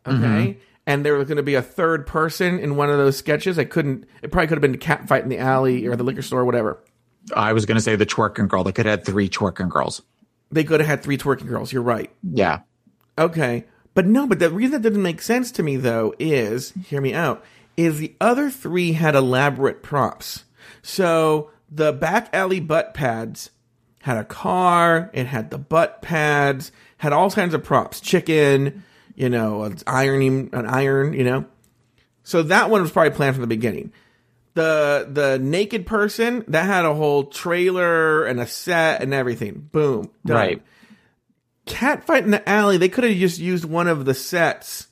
[0.06, 0.60] okay, mm-hmm.
[0.86, 3.58] and there was going to be a third person in one of those sketches.
[3.58, 4.06] I couldn't.
[4.22, 6.40] It probably could have been a cat fight in the alley or the liquor store,
[6.40, 6.82] or whatever.
[7.34, 8.64] I was going to say the twerking girl.
[8.64, 10.02] They could have had three twerking girls.
[10.50, 11.72] They could have had three twerking girls.
[11.72, 12.10] You're right.
[12.22, 12.60] Yeah.
[13.18, 13.64] Okay.
[13.94, 17.14] But no, but the reason that didn't make sense to me though is, hear me
[17.14, 17.44] out,
[17.76, 20.44] is the other three had elaborate props.
[20.82, 23.50] So the back alley butt pads
[24.02, 28.82] had a car, it had the butt pads, had all kinds of props, chicken,
[29.14, 31.44] you know, an ironing, an iron, you know.
[32.24, 33.92] So that one was probably planned from the beginning.
[34.54, 39.68] The the naked person that had a whole trailer and a set and everything.
[39.72, 40.62] Boom, done Right.
[41.66, 44.88] cat fight in the alley, they could have just used one of the sets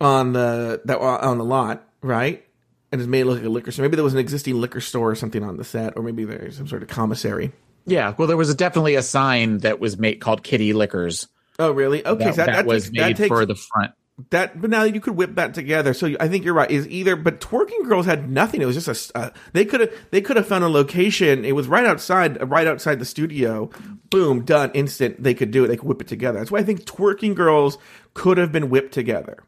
[0.00, 2.44] on the that on the lot, right?
[2.92, 3.84] And just made it look like a liquor store.
[3.84, 6.56] Maybe there was an existing liquor store or something on the set, or maybe there's
[6.56, 7.52] some sort of commissary.
[7.86, 8.14] Yeah.
[8.18, 11.28] Well, there was a, definitely a sign that was made called Kitty Liquors.
[11.58, 12.04] Oh, really?
[12.04, 13.92] Okay, That, so that, that that was takes, made takes for the front.
[14.30, 14.60] That.
[14.60, 15.94] But now you could whip that together.
[15.94, 16.70] So I think you're right.
[16.70, 18.60] Is either, but twerking girls had nothing.
[18.60, 19.92] It was just a Uh, they could have.
[20.10, 21.44] They could have found a location.
[21.44, 22.50] It was right outside.
[22.50, 23.70] Right outside the studio.
[24.10, 25.22] Boom, done, instant.
[25.22, 25.68] They could do it.
[25.68, 26.38] They could whip it together.
[26.38, 27.78] That's why I think twerking girls
[28.14, 29.44] could have been whipped together.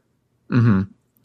[0.51, 0.83] Mm-hmm.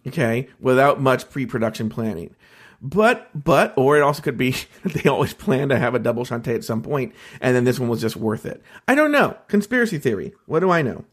[0.08, 2.34] okay, without much pre-production planning.
[2.82, 4.56] But but or it also could be
[4.86, 7.90] they always plan to have a double Shantay at some point, and then this one
[7.90, 8.62] was just worth it.
[8.88, 9.38] I don't know.
[9.48, 10.34] Conspiracy theory.
[10.46, 11.06] What do I know?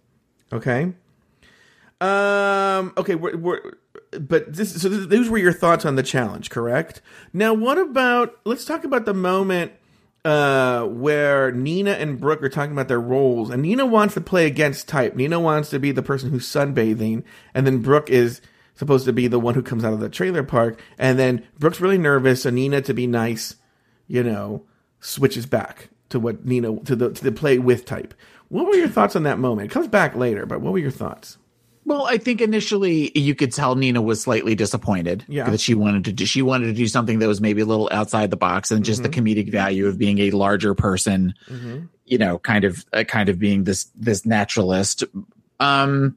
[0.53, 0.93] Okay.
[2.01, 2.93] Um.
[2.97, 3.15] Okay.
[3.15, 3.61] We're, we're,
[4.13, 4.81] but this.
[4.81, 7.01] So th- those were your thoughts on the challenge, correct?
[7.33, 8.39] Now, what about?
[8.45, 9.73] Let's talk about the moment
[10.25, 14.47] uh, where Nina and Brooke are talking about their roles, and Nina wants to play
[14.47, 15.15] against type.
[15.15, 18.41] Nina wants to be the person who's sunbathing, and then Brooke is
[18.75, 21.81] supposed to be the one who comes out of the trailer park, and then Brooke's
[21.81, 23.57] really nervous, so Nina, to be nice,
[24.09, 24.65] you know,
[24.99, 28.15] switches back to what Nina to the to the play with type.
[28.49, 29.71] What were your thoughts on that moment?
[29.71, 31.37] It comes back later, but what were your thoughts?
[31.87, 35.51] Well, I think initially you could tell Nina was slightly disappointed Yeah.
[35.51, 37.89] that she wanted to do, she wanted to do something that was maybe a little
[37.93, 41.35] outside the box and just the comedic value of being a larger person,
[42.07, 45.05] you know, kind of uh, kind of being this this naturalist.
[45.61, 46.17] Um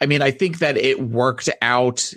[0.00, 2.12] I mean, I think that it worked out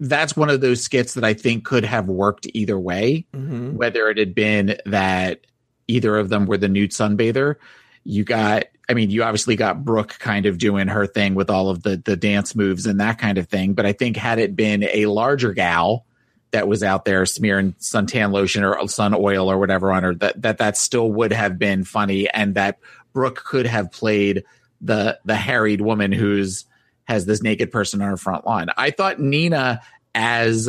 [0.00, 3.76] that's one of those skits that I think could have worked either way, Mm-hmm.
[3.76, 5.46] whether it had been that
[5.86, 7.56] either of them were the nude sunbather.
[8.04, 11.68] You got, I mean, you obviously got Brooke kind of doing her thing with all
[11.68, 13.74] of the the dance moves and that kind of thing.
[13.74, 16.04] But I think had it been a larger gal
[16.50, 20.42] that was out there smearing suntan lotion or sun oil or whatever on her, that
[20.42, 22.78] that that still would have been funny, and that
[23.12, 24.44] Brooke could have played
[24.80, 26.66] the the harried woman who's
[27.04, 28.68] has this naked person on her front lawn.
[28.76, 29.80] I thought Nina
[30.14, 30.68] as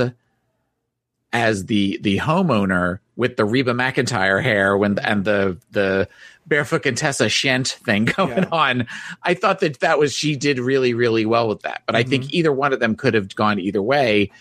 [1.32, 6.08] as the the homeowner with the Reba McEntire hair when and the the
[6.46, 8.50] barefoot Contessa Shent thing going Yeah.
[8.52, 8.88] on.
[9.24, 11.84] I thought that that was she did really really well with that.
[11.86, 14.32] But I think either one of them could have gone either way.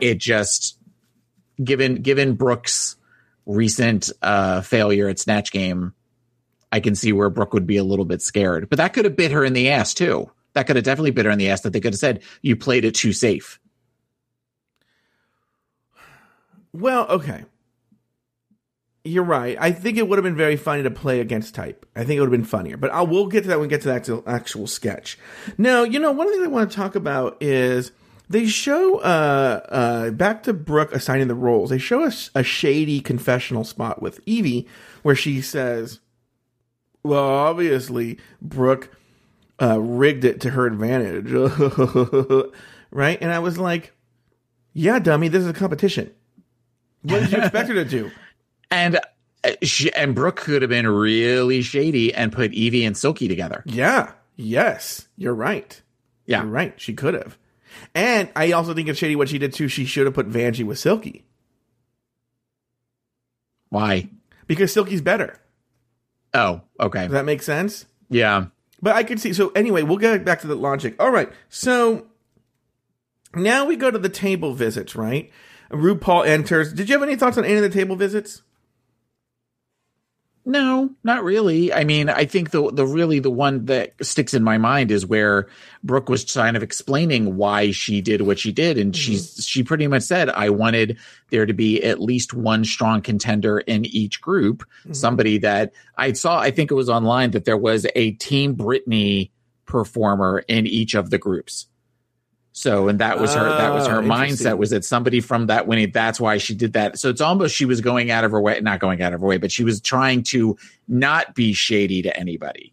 [0.00, 0.78] It just
[1.62, 2.96] given given Brooks
[3.46, 5.94] recent uh failure at Snatch Game,
[6.72, 8.68] I can see where Brooke would be a little bit scared.
[8.68, 10.30] But that could have bit her in the ass too.
[10.54, 12.56] That could have definitely bit her in the ass that they could have said you
[12.56, 13.60] played it too safe.
[16.72, 17.44] Well, okay.
[19.06, 19.56] You're right.
[19.60, 21.86] I think it would have been very funny to play against type.
[21.94, 22.76] I think it would have been funnier.
[22.76, 25.18] But I'll, we'll get to that when we get to the actual, actual sketch.
[25.56, 27.92] Now, you know, one of the things I want to talk about is
[28.28, 33.00] they show, uh, uh, back to Brooke assigning the roles, they show us a shady
[33.00, 34.66] confessional spot with Yvie
[35.02, 36.00] where she says,
[37.04, 38.90] well, obviously, Brooke
[39.62, 41.30] uh, rigged it to her advantage.
[42.90, 43.18] right?
[43.20, 43.92] And I was like,
[44.72, 46.12] yeah, dummy, this is a competition.
[47.02, 48.10] What did you expect her to do?
[48.70, 48.98] And
[49.44, 53.62] uh, she, and Brooke could have been really shady and put Yvie and Silky together.
[53.66, 54.12] Yeah.
[54.36, 55.06] Yes.
[55.16, 55.80] You're right.
[56.26, 56.42] Yeah.
[56.42, 56.74] You're right.
[56.80, 57.38] She could have.
[57.94, 59.68] And I also think it's shady what she did too.
[59.68, 61.24] She should have put Vanjie with Silky
[63.68, 64.08] Why?
[64.46, 65.38] because Silky's better.
[66.34, 67.02] Oh, okay.
[67.04, 67.86] Does that make sense?
[68.08, 68.46] Yeah.
[68.82, 69.32] But I could see.
[69.32, 70.96] So anyway, we'll get back to the logic.
[71.00, 71.30] All right.
[71.48, 72.06] So
[73.34, 75.30] now we go to the table visits, right?
[75.70, 76.72] RuPaul enters.
[76.72, 78.42] Did you have any thoughts on any of the table visits?
[80.48, 81.72] No, not really.
[81.72, 85.04] I mean, I think the the really the one that sticks in my mind is
[85.04, 85.48] where
[85.82, 89.40] Brooke was kind of explaining why she did what she did, and she's mm-hmm.
[89.40, 90.98] she pretty much said, "I wanted
[91.30, 94.92] there to be at least one strong contender in each group, mm-hmm.
[94.92, 96.38] somebody that I saw.
[96.38, 99.30] I think it was online that there was a Team Britney
[99.66, 101.66] performer in each of the groups."
[102.58, 105.48] So, and that was her, that was oh, her Oh, mindset was that somebody from
[105.48, 106.98] that winning, that's why she did that.
[106.98, 109.26] So it's almost, she was going out of her way, not going out of her
[109.26, 110.56] way, but she was trying to
[110.88, 112.72] not be shady to anybody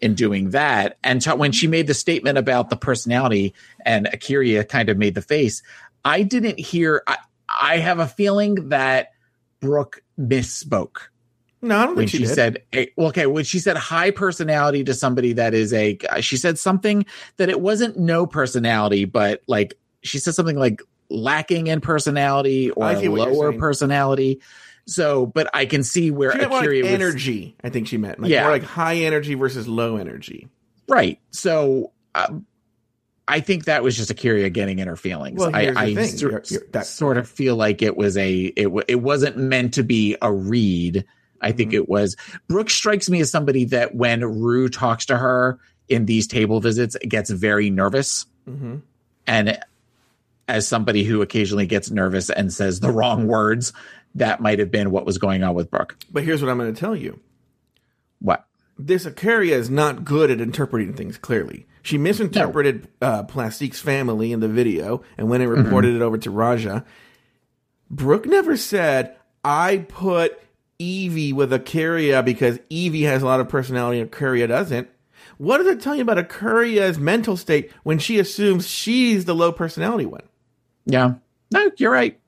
[0.00, 0.98] in doing that.
[1.04, 3.54] And t- when she made the statement about the personality
[3.86, 5.62] and A'keria kind of made the face,
[6.04, 9.12] I didn't hear, I, I have a feeling that
[9.60, 11.02] Brooke misspoke
[11.64, 12.62] No, I don't when think she, she, said
[12.96, 17.06] well, okay when she said high personality to somebody that is a she said something
[17.38, 22.84] that it wasn't no personality but like she said something like lacking in personality or
[22.84, 24.40] I see what you're lower personality
[24.86, 27.56] so but i can see where She A'keria like was energy.
[27.64, 28.42] I think she meant like Yeah.
[28.42, 30.48] more like high energy versus low energy.
[30.88, 32.46] right so um,
[33.26, 35.38] I think that was just A'keria getting in her feelings.
[35.40, 38.84] Well, I, I You're- you're- that- sort of feel like it was a it w-
[38.86, 41.06] it wasn't meant to be a read.
[41.40, 41.76] I think Mm-hmm.
[41.76, 42.16] it was.
[42.48, 46.96] Brooke strikes me as somebody that when Ru talks to her in these table visits,
[47.08, 48.76] gets very nervous, hmm
[49.26, 49.58] and
[50.46, 53.72] as somebody who occasionally gets nervous and says the wrong words,
[54.14, 55.96] that might have been what was going on with Brooke.
[56.12, 57.18] But here's what I'm going to tell you.
[58.20, 58.44] What?
[58.78, 61.64] This A'keria is not good at interpreting things clearly.
[61.82, 65.64] She misinterpreted uh, Plastique's family in the video and went and Mm-hmm.
[65.64, 66.84] reported it over to Ra'Jah.
[67.90, 70.38] Brooke never said, I put
[70.80, 74.88] Yvie with A'keria because Yvie has a lot of personality and A'keria doesn't.
[75.38, 79.52] What does it tell you about A'keria's mental state when she assumes she's the low
[79.52, 80.22] personality one?
[80.86, 81.14] Yeah.
[81.52, 82.18] No, you're right.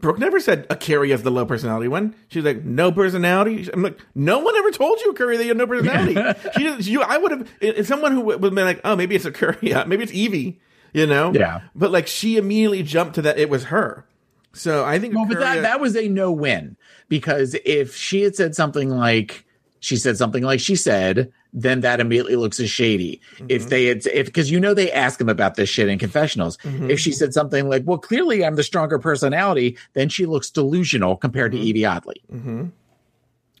[0.00, 2.14] Brooke never said A'keria's the low personality one.
[2.28, 3.68] She's like, no personality.
[3.72, 6.14] I'm like, no one ever told you, A'keria, that you have no personality.
[6.56, 7.30] she you, I would
[7.62, 10.58] have, someone who would have been like, oh, maybe it's A'keria, maybe it's Yvie,
[10.92, 11.32] you know?
[11.32, 11.62] Yeah.
[11.74, 14.04] But like, she immediately jumped to that it was her.
[14.52, 16.76] So I think Well, but that that was a no win
[17.08, 19.44] because if she had said something like
[19.80, 23.18] she said something like she said then that immediately looks as shady.
[23.36, 23.46] Mm-hmm.
[23.48, 26.58] If they had, if because you know they ask him about this shit in confessionals.
[26.58, 26.90] Mhm.
[26.90, 31.16] If she said something like, "Well, clearly I'm the stronger personality," then she looks delusional
[31.16, 31.62] compared Mm-hmm.
[31.64, 32.20] to Yvie Oddly.
[32.30, 32.72] Mhm.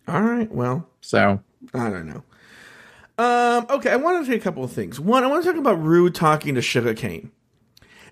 [0.08, 0.50] All right.
[0.52, 1.40] Well, So
[1.72, 2.22] I don't know.
[3.18, 5.00] Um, okay, I want to say a couple of things.
[5.00, 7.30] One, I want to talk about Ru talking to Shuga Cain.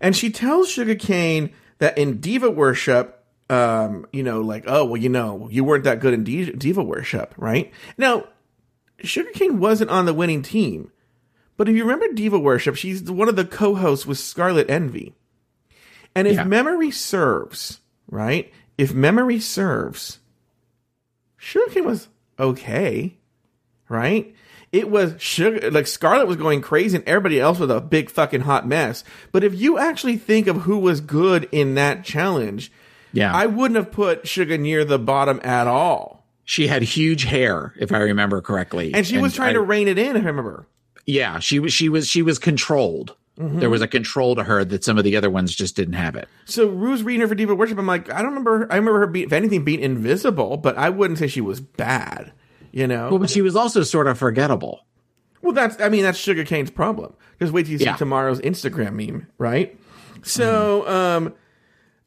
[0.00, 3.13] And she tells Shuga Cain that in Diva Worship,
[3.50, 7.34] um, you know, like, oh, well, you know, you weren't that good in Diva Worship,
[7.36, 7.72] right?
[7.98, 8.24] Now,
[9.02, 10.90] Shuga Cain wasn't on the winning team.
[11.56, 15.14] But if you remember Diva Worship, she's one of the co hosts with Scarlet Envy.
[16.14, 16.44] And if Yeah.
[16.44, 17.80] memory serves,
[18.10, 18.52] right?
[18.78, 20.18] If memory serves,
[21.38, 23.16] Shuga Cain was okay,
[23.88, 24.34] right?
[24.72, 28.40] It was sugar like Scarlet was going crazy and everybody else was a big fucking
[28.40, 29.04] hot mess.
[29.30, 32.72] But if you actually think of who was good in that challenge,
[33.14, 36.26] yeah, I wouldn't have put Shuga near the bottom at all.
[36.44, 39.88] she had huge hair, if I remember correctly, And she was trying I- to rein
[39.88, 40.66] it in, if I remember.
[41.06, 41.72] Yeah, she was.
[41.72, 42.08] She was.
[42.08, 43.14] She was controlled.
[43.38, 43.58] Mm-hmm.
[43.60, 46.14] There was a control to her that some of the other ones just didn't have
[46.16, 46.28] it.
[46.44, 47.78] So Ru's reading her for Diva Worship.
[47.78, 48.66] I'm like, I don't remember.
[48.70, 52.32] I remember her being, if anything, being invisible, but I wouldn't say she was bad.
[52.72, 53.10] You know.
[53.10, 54.86] Well, but she was also sort of forgettable.
[55.42, 57.12] Well, that's I mean that's Shuga Cain's problem.
[57.32, 57.96] Because wait till you see Yeah.
[57.96, 59.78] tomorrow's Instagram meme, right?
[60.22, 61.34] So, um,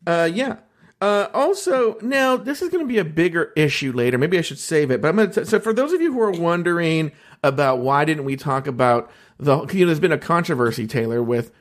[0.08, 0.58] uh, yeah.
[1.00, 4.18] Uh, also, now this is going to be a bigger issue later.
[4.18, 5.02] Maybe I should save it.
[5.02, 5.46] But I'm going to.
[5.46, 7.12] So, for those of you who are wondering
[7.44, 11.52] about why didn't we talk about the, you know, there's been a controversy, Taylor, with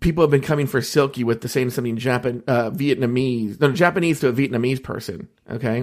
[0.00, 4.20] people have been coming for Silky with the same something Japan, uh, Vietnamese, no, Japanese
[4.20, 5.28] to a Vietnamese person.
[5.50, 5.82] Okay.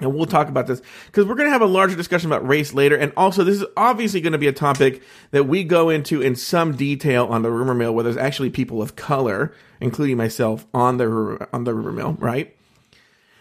[0.00, 2.72] And we'll talk about this because we're going to have a larger discussion about race
[2.72, 2.96] later.
[2.96, 6.34] And also, this is obviously going to be a topic that we go into in
[6.36, 10.96] some detail on the rumor mill, where there's actually people of color, including myself, on
[10.96, 12.56] the on the rumor mill, right?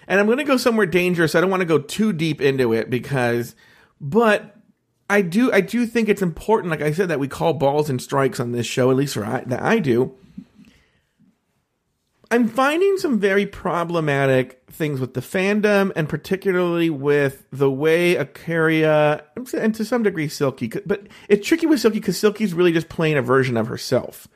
[0.07, 1.35] And I'm going to go somewhere dangerous.
[1.35, 3.55] I don't want to go too deep into it because,
[4.01, 4.55] but
[5.09, 8.01] I do I do think it's important, like I said, that we call balls and
[8.01, 10.15] strikes on this show, at least for I, that I do.
[12.31, 19.23] I'm finding some very problematic things with the fandom, and particularly with the way A'keria,
[19.55, 23.17] and to some degree Silky, but it's tricky with Silky because Silky's really just playing
[23.17, 24.27] a version of herself.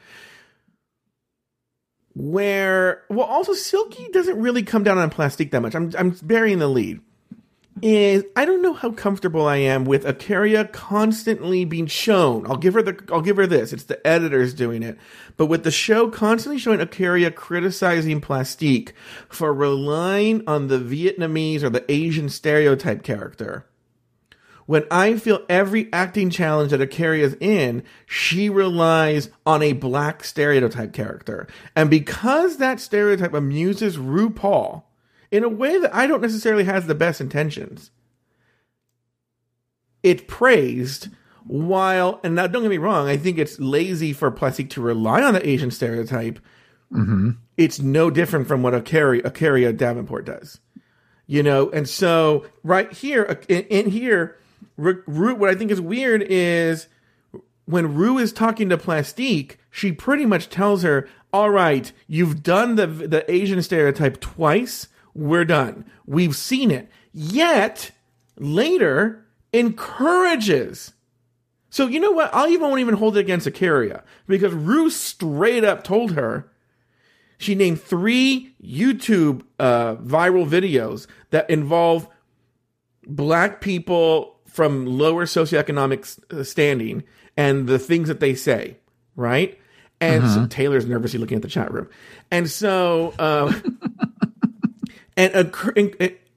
[2.16, 5.76] Where, well, also Silky doesn't really come down on Plastique that much.
[5.76, 7.00] I'm, I'm burying the lead
[7.84, 12.50] is I don't know how comfortable I am with A'keria constantly being shown.
[12.50, 13.74] I'll give her the I'll give her this.
[13.74, 14.98] It's the editors doing it.
[15.36, 18.94] But with the show constantly showing A'keria criticizing Plastique
[19.28, 23.66] for relying on the Vietnamese or the Asian stereotype character.
[24.66, 30.94] When I feel every acting challenge that A'keria's in, she relies on a black stereotype
[30.94, 31.48] character.
[31.76, 34.84] And because that stereotype amuses RuPaul,
[35.34, 37.90] in a way that I don't necessarily has the best intentions.
[40.04, 41.08] It praised
[41.48, 45.24] while, and now don't get me wrong, I think it's lazy for Plastique to rely
[45.24, 46.38] on the Asian stereotype.
[46.92, 47.32] Mm-hmm.
[47.58, 50.60] It's no different from what A'keria, A'keria Davenport does.
[51.26, 54.38] You know, and so right here, in, in here,
[54.78, 56.88] Ru, what I think is weird is
[57.66, 62.76] when Ru is talking to Plastique, she pretty much tells her, "All right, you've done
[62.76, 64.90] the the Asian stereotype twice.
[65.14, 65.86] We're done.
[66.06, 67.92] We've seen it." Yet
[68.38, 70.94] later encourages.
[71.70, 72.34] So you know what?
[72.34, 76.52] I'll even won't even hold it against A'keria because Ru straight up told her
[77.38, 82.08] she named three YouTube uh, viral videos that involve
[83.06, 87.04] black people from lower socioeconomic uh, standing
[87.36, 88.78] and the things that they say,
[89.16, 89.60] right?
[90.00, 91.90] And so Taylor's nervously looking at the chat room,
[92.30, 93.54] and so uh,
[95.18, 95.34] and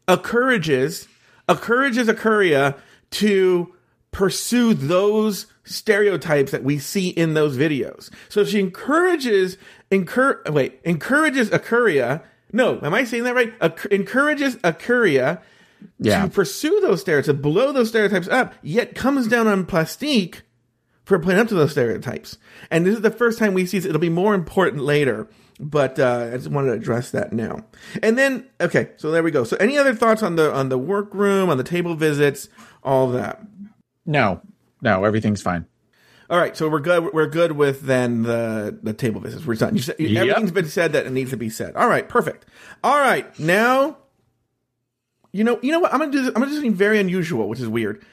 [0.08, 1.08] encourages
[1.48, 2.76] encourages A'keria
[3.12, 3.72] to
[4.10, 8.10] pursue those stereotypes that we see in those videos.
[8.28, 9.58] So she encourages
[9.90, 12.22] encour- wait encourages A'keria.
[12.52, 13.52] No, am I saying that right?
[13.60, 15.40] Ac- encourages A'keria
[16.00, 16.22] Yeah.
[16.22, 20.42] to pursue those stereotypes, blow those stereotypes up, yet comes down on Plastique
[21.04, 22.38] for playing up to those stereotypes.
[22.70, 23.86] And this is the first time we see this.
[23.86, 25.28] It'll be more important later,
[25.58, 27.64] but uh, I just wanted to address that now.
[28.02, 29.44] And then, okay, so there we go.
[29.44, 32.48] So, any other thoughts on the on the workroom, on the table visits,
[32.82, 33.40] all that?
[34.04, 34.40] No,
[34.82, 35.66] no, everything's fine.
[36.28, 37.12] All right, so we're good.
[37.12, 39.46] We're good with then the the table visits.
[39.46, 39.76] We're done.
[39.76, 40.22] You said, Yep.
[40.22, 41.76] Everything's been said that it needs to be said.
[41.76, 42.46] All right, perfect.
[42.82, 43.98] All right, now,
[45.32, 45.92] you know, you know what?
[45.92, 46.22] I'm gonna do.
[46.22, 48.04] This, I'm gonna do something very unusual, which is weird.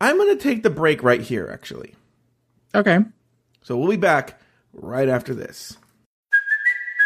[0.00, 1.94] I'm gonna take the break right here, actually.
[2.74, 2.98] Okay.
[3.62, 4.38] So we'll be back
[4.74, 5.78] right after this.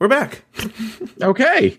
[0.00, 0.44] We're back.
[1.22, 1.76] Okay.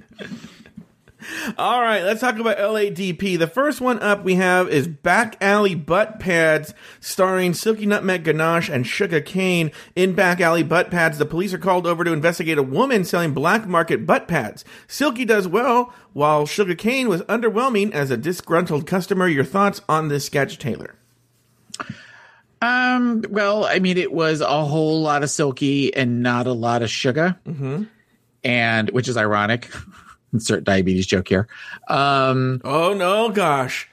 [1.57, 3.39] All right, let's talk about LADP.
[3.39, 8.69] The first one up we have is Back Alley Butt Pads, starring Silky Nutmeg Ganache
[8.69, 9.71] and Shuga Cain.
[9.95, 13.33] In Back Alley Butt Pads, the police are called over to investigate a woman selling
[13.33, 14.63] black market butt pads.
[14.87, 19.27] Silky does well, while Shuga Cain was underwhelming as a disgruntled customer.
[19.27, 20.95] Your thoughts on this sketch, Taylor?
[22.61, 26.83] Um, well, I mean, it was a whole lot of silky and not a lot
[26.83, 27.83] of sugar, mm-hmm.
[28.43, 29.69] And which is ironic.
[30.33, 31.47] Insert diabetes joke here.
[31.87, 33.89] Um, Oh no, gosh.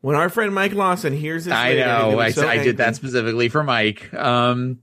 [0.00, 2.18] When our friend Mike Lawson hears this, I later, know.
[2.18, 4.12] I, so I did that specifically for Mike.
[4.14, 4.80] Um,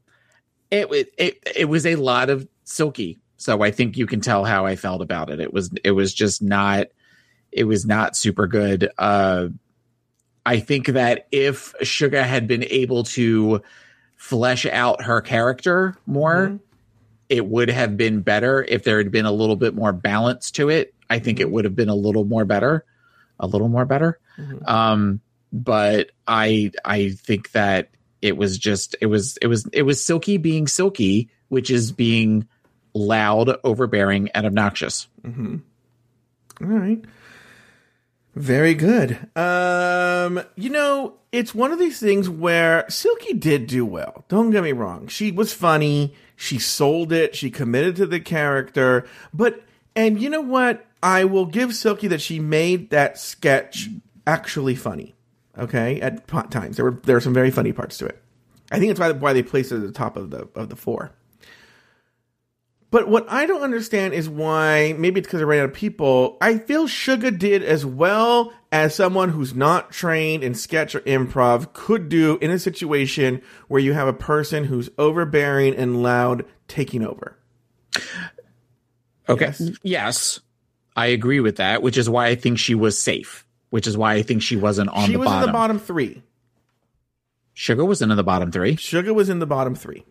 [0.71, 4.45] it, it it it was a lot of silky, so I think you can tell
[4.45, 5.39] how I felt about it.
[5.41, 6.87] It was it was just not
[7.51, 8.89] it was not super good.
[8.97, 9.47] Uh,
[10.45, 13.61] I think that if Shuga had been able to
[14.15, 16.57] flesh out her character more, Mm-hmm.
[17.29, 18.65] It would have been better.
[18.67, 21.41] If there had been a little bit more balance to it, I think Mm-hmm.
[21.47, 22.85] it would have been a little more better,
[23.39, 24.19] a little more better.
[24.37, 24.67] Mhm.
[24.67, 25.21] Um,
[25.53, 27.89] but I I think that
[28.21, 32.47] it was just it was it was it was Silky being Silky, which is being
[32.93, 35.07] loud, overbearing, and obnoxious.
[35.23, 35.57] Mm-hmm.
[36.61, 37.03] All right.
[38.35, 39.17] Very good.
[39.35, 44.25] Um, you know, it's one of these things where Silky did do well.
[44.29, 45.07] Don't get me wrong.
[45.07, 46.13] She was funny.
[46.41, 47.35] She sold it.
[47.35, 49.05] She committed to the character.
[49.33, 49.61] But,
[49.93, 50.85] and you know what?
[51.03, 53.89] I will give Silky that she made that sketch
[54.25, 55.15] actually funny.
[55.57, 58.23] Okay, at times there were there were some very funny parts to it.
[58.71, 60.77] I think that's why why they placed it at the top of the of the
[60.77, 61.11] four.
[62.91, 66.37] But what I don't understand is why, maybe it's because I ran out of people,
[66.41, 71.73] I feel Shuga did as well as someone who's not trained in sketch or improv
[71.73, 77.03] could do in a situation where you have a person who's overbearing and loud taking
[77.05, 77.37] over.
[79.27, 79.53] Okay.
[79.59, 79.71] Yes.
[79.83, 80.39] Yes.
[80.95, 83.45] I agree with that, which is why I think she was safe.
[83.69, 85.43] Which is why I think she wasn't on she the was bottom.
[85.43, 86.23] in the bottom three.
[87.55, 88.75] Shuga wasn't in the bottom three.
[88.77, 90.05] Shuga was in the bottom three.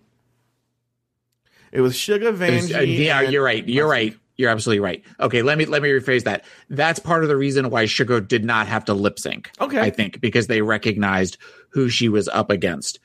[1.72, 2.76] It was Shuga Vanjie.
[2.76, 3.66] uh, yeah, you're right.
[3.68, 4.16] You're right.
[4.36, 5.04] You're absolutely right.
[5.18, 6.44] Okay, let me let me rephrase that.
[6.70, 9.50] That's part of the reason why Shuga did not have to lip sync.
[9.60, 9.80] Okay.
[9.80, 11.38] I think because they recognized
[11.70, 13.00] who she was up against.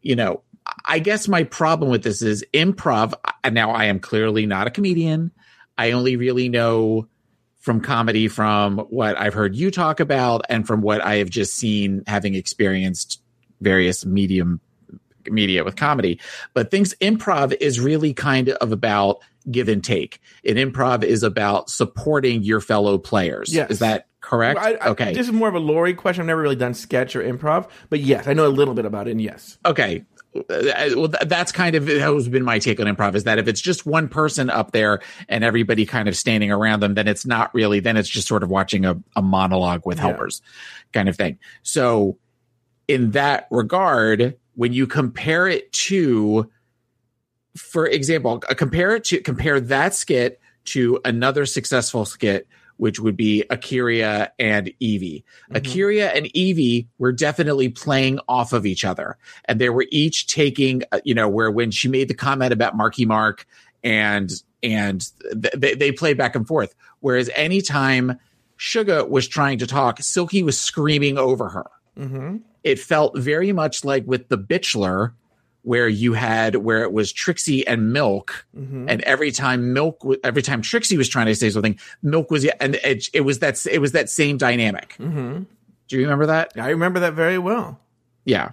[0.00, 0.42] You know,
[0.84, 3.14] I guess my problem with this is improv.
[3.42, 5.32] And now I am clearly not a comedian.
[5.76, 7.08] I only really know
[7.58, 11.54] from comedy from what I've heard you talk about and from what I have just
[11.54, 13.20] seen having experienced
[13.60, 14.60] various medium
[15.30, 16.20] media with comedy.
[16.54, 19.18] But things improv is really kind of about
[19.50, 20.20] give and take.
[20.44, 23.54] And improv is about supporting your fellow players.
[23.54, 23.70] Yes.
[23.70, 24.58] Is that correct?
[24.58, 25.12] I, I, okay.
[25.14, 26.22] This is more of a Lori question.
[26.22, 29.06] I've never really done sketch or improv, but yes, I know a little bit about
[29.06, 29.12] it.
[29.12, 30.04] And yes, okay
[30.50, 33.60] Uh, well that's kind of has been my take on improv is that if it's
[33.60, 35.00] just one person up there
[35.30, 38.42] and everybody kind of standing around them then it's not really then it's just sort
[38.42, 40.08] of watching a, a monologue with Yeah.
[40.08, 40.42] helpers
[40.92, 42.18] kind of thing so
[42.86, 46.50] in that regard when you compare it to
[47.56, 52.48] for example uh, compare it to compare that skit to another successful skit
[52.78, 55.24] which would be A'keria and Yvie.
[55.50, 55.56] Mhm.
[55.56, 60.82] A'keria and Yvie were definitely playing off of each other and they were each taking
[60.92, 63.46] uh, you know where when she made the comment about marky mark
[63.82, 64.30] and
[64.62, 68.18] and th- they, they play back and forth whereas anytime
[68.58, 72.38] Shuga was trying to talk silky was screaming over her mm-hmm.
[72.66, 75.12] It felt very much like with the Bitchelor
[75.62, 78.88] where you had where it was trixie and milk Mm-hmm.
[78.88, 82.52] and every time milk every time trixie was trying to say something milk was yeah,
[82.60, 85.42] and it, it was that it was that same dynamic Mm-hmm.
[85.88, 87.80] do you remember that I remember that very well.
[88.24, 88.50] yeah.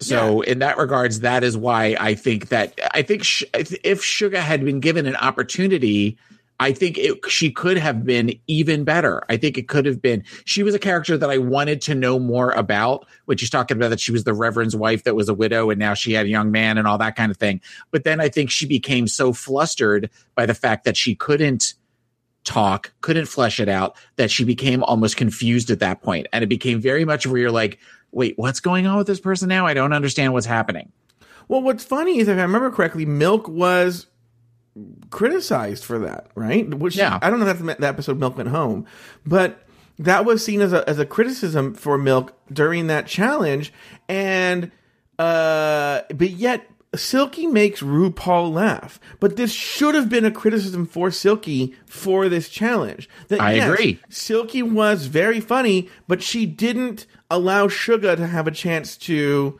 [0.00, 4.38] So in that regards, that is why I think that I think sh- if Shuga
[4.38, 6.18] had been given an opportunity,
[6.60, 9.24] I think it, she could have been even better.
[9.28, 10.22] I think it could have been.
[10.44, 13.06] She was a character that I wanted to know more about.
[13.24, 15.78] When she's talking about that she was the Reverend's wife that was a widow and
[15.78, 17.60] now she had a young man and all that kind of thing.
[17.90, 21.74] But then I think she became so flustered by the fact that she couldn't
[22.44, 26.26] talk, couldn't flesh it out, that she became almost confused at that point.
[26.32, 27.78] And it became very much where you're like,
[28.12, 29.66] wait, what's going on with this person now?
[29.66, 30.92] I don't understand what's happening.
[31.48, 34.06] Well, what's funny is if I remember correctly, Milk was
[35.10, 36.72] criticized for that, right?
[36.72, 37.18] Which Yeah.
[37.20, 38.86] I don't know if that's the episode Milk went home,
[39.26, 39.66] but
[39.98, 43.72] that was seen as a as a criticism for Milk during that challenge,
[44.08, 44.70] and
[45.18, 49.00] uh, but yet Silky makes RuPaul laugh.
[49.20, 53.08] But this should have been a criticism for Silky for this challenge.
[53.28, 54.00] That, I yes, agree.
[54.08, 59.58] Silky was very funny, but she didn't allow Shuga to have a chance to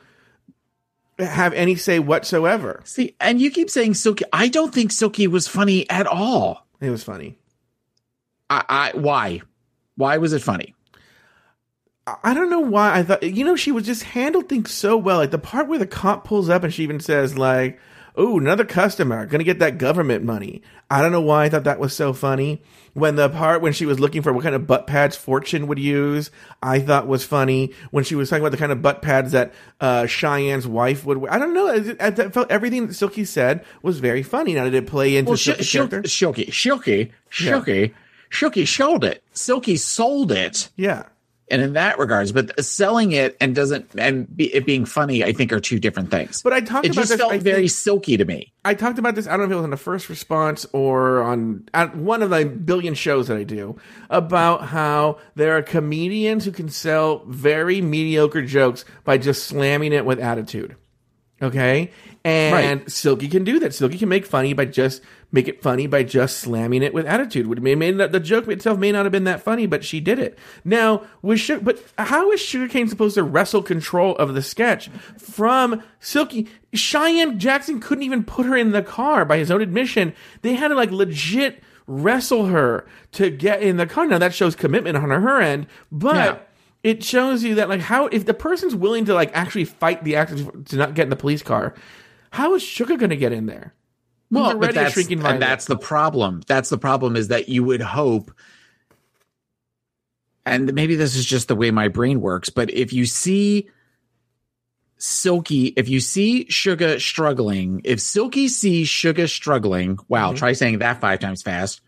[1.27, 2.81] have any say whatsoever.
[2.85, 4.25] See, and you keep saying Silky.
[4.33, 6.66] I don't think Silky was funny at all.
[6.81, 7.39] It was funny.
[8.51, 9.43] I, I why?
[9.97, 10.75] Why was it funny?
[12.25, 15.18] I don't know why I thought you know she was just handled things so well.
[15.18, 17.79] Like the part where the cop pulls up and she even says like,
[18.17, 21.79] "Oh, another customer gonna get that government money." I don't know why I thought that
[21.81, 22.63] was so funny.
[22.95, 25.79] When the part when she was looking for what kind of butt pads Fortune would
[25.79, 26.31] use,
[26.63, 27.73] I thought was funny.
[27.91, 31.17] When she was talking about the kind of butt pads that uh, Cheyenne's wife would
[31.17, 31.69] wear, I don't know.
[31.69, 34.53] I, I felt everything that Silky said was very funny.
[34.55, 36.07] Now did it play into Well, Sh- Silky's character?
[36.07, 37.95] Silky, Silky, Silky,
[38.31, 39.23] Silky sold it.
[39.33, 40.69] Silky sold it.
[40.77, 41.05] yeah.
[41.51, 45.32] And in that regards, but selling it and doesn't and be, it being funny, I
[45.32, 46.40] think are two different things.
[46.43, 48.53] But I talked it about just this, felt I very think- silky to me.
[48.64, 49.26] I talked about this.
[49.26, 52.30] I don't know if it was on the first response or on at one of
[52.30, 53.76] the billion shows that I do
[54.09, 60.05] about how there are comedians who can sell very mediocre jokes by just slamming it
[60.07, 60.76] with attitude.
[61.43, 61.90] Okay,
[62.24, 62.90] and Right.
[62.90, 63.74] Silky can do that.
[63.74, 65.03] Silky can make funny by just
[65.33, 67.47] make it funny by just slamming it with attitude.
[67.47, 69.99] Would may, may not, the joke itself may not have been that funny, but she
[69.99, 70.39] did it.
[70.64, 74.89] Now with Shuga, but how is Shuga Cain supposed to wrestle control of the sketch
[75.18, 76.49] from Silky?
[76.74, 80.14] Cheyenne Jackson couldn't even put her in the car by his own admission.
[80.43, 84.07] They had to like legit wrestle her to get in the car.
[84.07, 86.39] Now that shows commitment on her end, but Yeah.
[86.83, 90.16] it shows you that like how if the person's willing to like actually fight the
[90.16, 91.74] actors to not get in the police car,
[92.30, 93.74] how is Shuga going to get in there?
[94.33, 96.43] Well, but already that's shrinking and that's the problem.
[96.47, 98.33] That's the problem is that you would hope,
[100.47, 102.49] and maybe this is just the way my brain works.
[102.49, 103.68] But if you see
[104.99, 110.37] Silky, if you see Shuga struggling, if Silky sees Shuga struggling, wow, Mhm.
[110.37, 111.80] try saying that five times fast.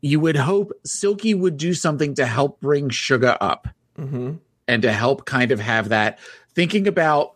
[0.00, 4.32] You would hope Silky would do something to help bring Shuga up hmm
[4.66, 6.18] and to help kind of have that
[6.54, 7.33] thinking about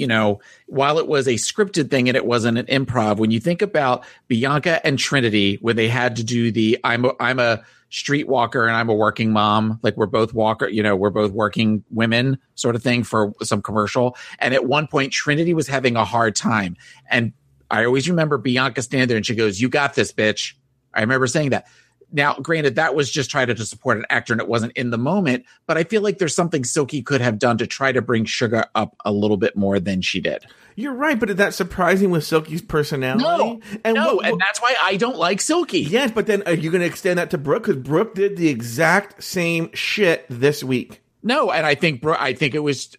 [0.00, 3.38] you know while it was a scripted thing and it wasn't an improv when you
[3.38, 7.62] think about bianca and trinity when they had to do the i'm a, i'm a
[7.90, 11.84] streetwalker and i'm a working mom like we're both walker you know we're both working
[11.90, 14.16] women sort of thing for some commercial.
[14.38, 16.76] And at one point trinity was having a hard time.
[17.10, 17.32] And
[17.70, 20.54] i always remember bianca standing there and she goes you got this bitch.
[20.94, 21.66] I remember saying that
[22.12, 24.90] now, granted, that was just trying to, to support an actor and it wasn't in
[24.90, 28.02] the moment, but I feel like there's something Silky could have done to try to
[28.02, 30.44] bring Shuga up a little bit more than she did.
[30.76, 33.22] You're right, but is that surprising with Silky's personality?
[33.24, 35.80] No, and no, what- and that's why I don't like Silky.
[35.80, 37.64] yes, but then uh, are you going to extend that to Brooke?
[37.64, 41.02] Because Brooke did the exact same shit this week.
[41.22, 42.96] No, and I think Bro- I think it was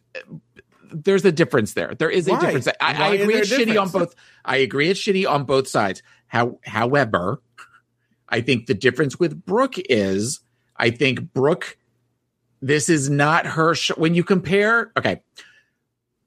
[0.93, 1.95] there's a difference there.
[1.95, 2.39] There is a Why?
[2.41, 2.68] difference.
[2.68, 4.14] I, I agree it's shitty on both.
[4.45, 6.03] I agree it's shitty on both sides.
[6.28, 7.41] How, however,
[8.32, 10.39] I think the difference with Brooke is
[10.75, 11.77] I think Brooke,
[12.61, 13.75] this is not her.
[13.97, 15.21] When you compare, okay,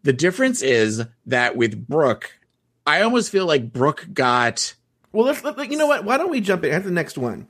[0.05, 2.38] the difference is that with Brooke,
[2.86, 4.74] I almost feel like Brooke got
[5.12, 6.05] Well, let's let, you know what?
[6.05, 7.48] Why don't we jump in at the next one?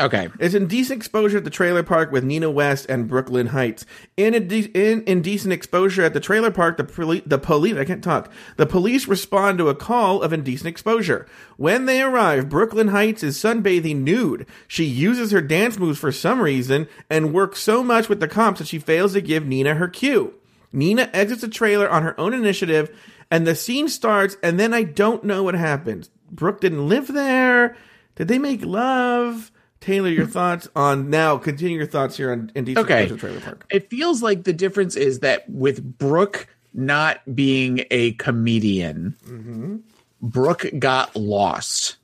[0.00, 0.30] Okay.
[0.38, 3.84] It's indecent exposure at the trailer park with Nina West and Brooke Lynn Hytes.
[4.16, 8.32] In in indecent exposure at the trailer park, the poli- the police I can't talk.
[8.56, 11.26] The police respond to a call of indecent exposure.
[11.58, 14.46] When they arrive, Brooke Lynn Hytes is sunbathing nude.
[14.66, 18.60] She uses her dance moves for some reason and works so much with the cops
[18.60, 20.32] that she fails to give Nina her cue.
[20.72, 22.96] Nina exits the trailer on her own initiative,
[23.30, 24.38] and the scene starts.
[24.42, 26.08] And then I don't know what happens.
[26.30, 27.76] Brooke didn't live there.
[28.14, 29.50] Did they make love?
[29.80, 31.38] Taylor, your thoughts on now.
[31.38, 33.16] Continue your thoughts here on Indecent Okay.
[33.16, 33.66] Trailer Park.
[33.70, 39.76] It feels like the difference is that with Brooke not being a comedian, mm-hmm.
[40.22, 41.96] Brooke got lost.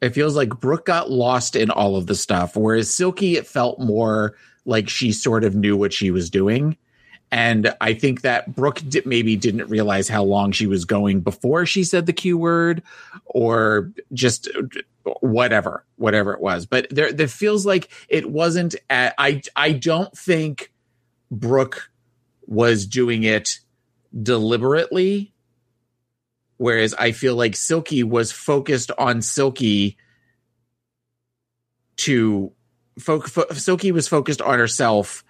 [0.00, 3.78] It feels like Brooke got lost in all of the stuff, whereas Silky, it felt
[3.78, 4.34] more
[4.64, 6.76] like she sort of knew what she was doing.
[7.32, 11.84] And I think that Brooke maybe didn't realize how long she was going before she
[11.84, 12.82] said the Q word
[13.24, 14.48] or just
[15.20, 16.66] whatever, whatever it was.
[16.66, 20.72] But there, there feels like it wasn't, at, I, I don't think
[21.30, 21.90] Brooke
[22.46, 23.60] was doing it
[24.22, 25.32] deliberately.
[26.56, 29.96] Whereas I feel like Silky was focused on Silky
[31.96, 32.52] to
[32.98, 35.24] fo- fo- Silky was focused on herself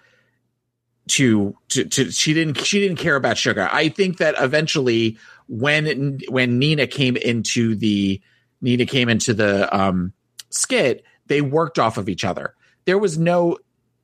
[1.07, 3.69] to, to to she didn't she didn't care about Shuga.
[3.71, 5.17] I think that eventually
[5.47, 8.21] when when Nina came into the
[8.61, 10.13] Nina came into the um
[10.49, 12.55] skit, they worked off of each other.
[12.85, 13.57] There was no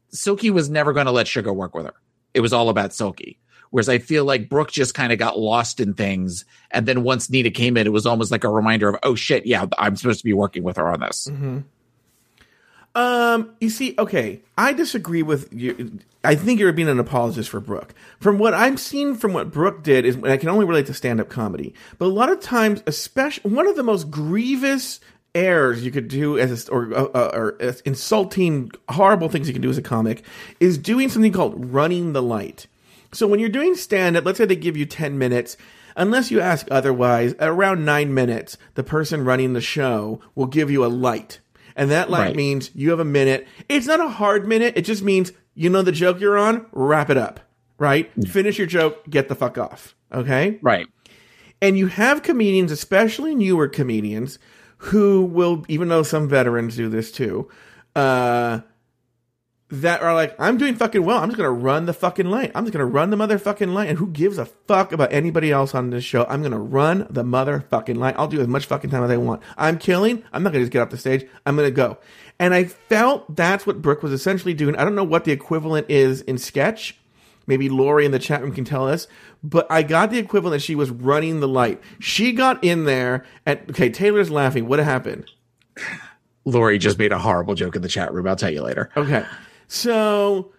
[0.10, 1.94] Silky was never going to let Shuga work with her.
[2.34, 3.40] It was all about Silky.
[3.70, 6.46] Whereas I feel like Brooke just kind of got lost in things.
[6.72, 9.46] And then once Nina came in, it was almost like a reminder of, oh shit,
[9.46, 11.28] yeah, I'm supposed to be working with her on this.
[12.98, 16.00] Um, you see, okay, I disagree with you.
[16.24, 17.94] I think you're being an apologist for Brooke.
[18.20, 21.30] From what I'm seeing from what Brooke did is, I can only relate to stand-up
[21.30, 25.00] comedy, but a lot of times, especially one of the most grievous
[25.36, 29.54] errors you could do as a, or, uh, uh, or as insulting, horrible things you
[29.54, 30.26] can do as a comic
[30.60, 32.66] is doing something called running the light.
[33.14, 35.56] So when you're doing stand-up, let's say they give you 10 minutes.
[35.96, 40.84] Unless you ask otherwise, around nine minutes, the person running the show will give you
[40.84, 41.40] a light.
[41.78, 42.36] And that like Right.
[42.36, 43.48] means you have a minute.
[43.70, 44.74] It's not a hard minute.
[44.76, 47.40] It just means you know the joke you're on, wrap it up,
[47.80, 48.12] right?
[48.28, 49.96] Finish your joke, get the fuck off.
[50.12, 50.58] Okay?
[50.62, 50.88] Right.
[51.62, 54.40] And you have comedians, especially newer comedians,
[54.78, 57.48] who will, even though some veterans do this too,
[57.96, 58.60] uh,
[59.70, 61.18] that are like, I'm doing fucking well.
[61.18, 62.52] I'm just gonna run the fucking light.
[62.56, 63.90] I'm just gonna run the motherfucking light.
[63.90, 66.26] And who gives a fuck about anybody else on this show?
[66.30, 68.16] I'm gonna run the motherfucking light.
[68.18, 69.42] I'll do as much fucking time as I want.
[69.58, 70.24] I'm killing.
[70.32, 71.28] I'm not gonna just get off the stage.
[71.46, 71.98] I'm gonna go.
[72.40, 74.76] And I felt that's what Brooke was essentially doing.
[74.78, 76.98] I don't know what the equivalent is in sketch.
[77.46, 79.08] Maybe Lori in the chat room can tell us.
[79.44, 81.82] But I got the equivalent that she was running the light.
[82.00, 84.68] She got in there and okay, Taylor's laughing.
[84.68, 85.30] What happened?
[86.46, 88.28] Lori just made a horrible joke in the chat room.
[88.28, 88.90] I'll tell you later.
[88.96, 89.26] Okay.
[89.68, 90.52] So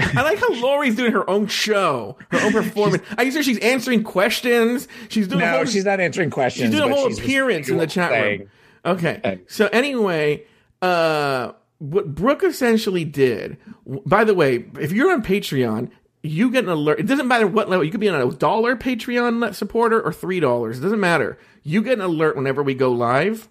[0.00, 3.02] I like how Lori's doing her own show, her own performance.
[3.16, 4.86] I guess she's answering questions.
[5.08, 6.70] She's doing No, whole, she's not answering questions.
[6.70, 8.48] she's doing a whole appearance in the chat saying- room.
[8.84, 9.20] Okay.
[9.24, 9.40] Okay.
[9.48, 10.44] So anyway,
[10.82, 15.90] uh what Brooke essentially did, by the way, if you're on Patreon,
[16.24, 16.98] you get an alert.
[16.98, 17.84] It doesn't matter what level.
[17.84, 20.78] You could be on a dollar Patreon supporter or three dollars.
[20.78, 21.38] It doesn't matter.
[21.62, 23.48] You get an alert whenever we go live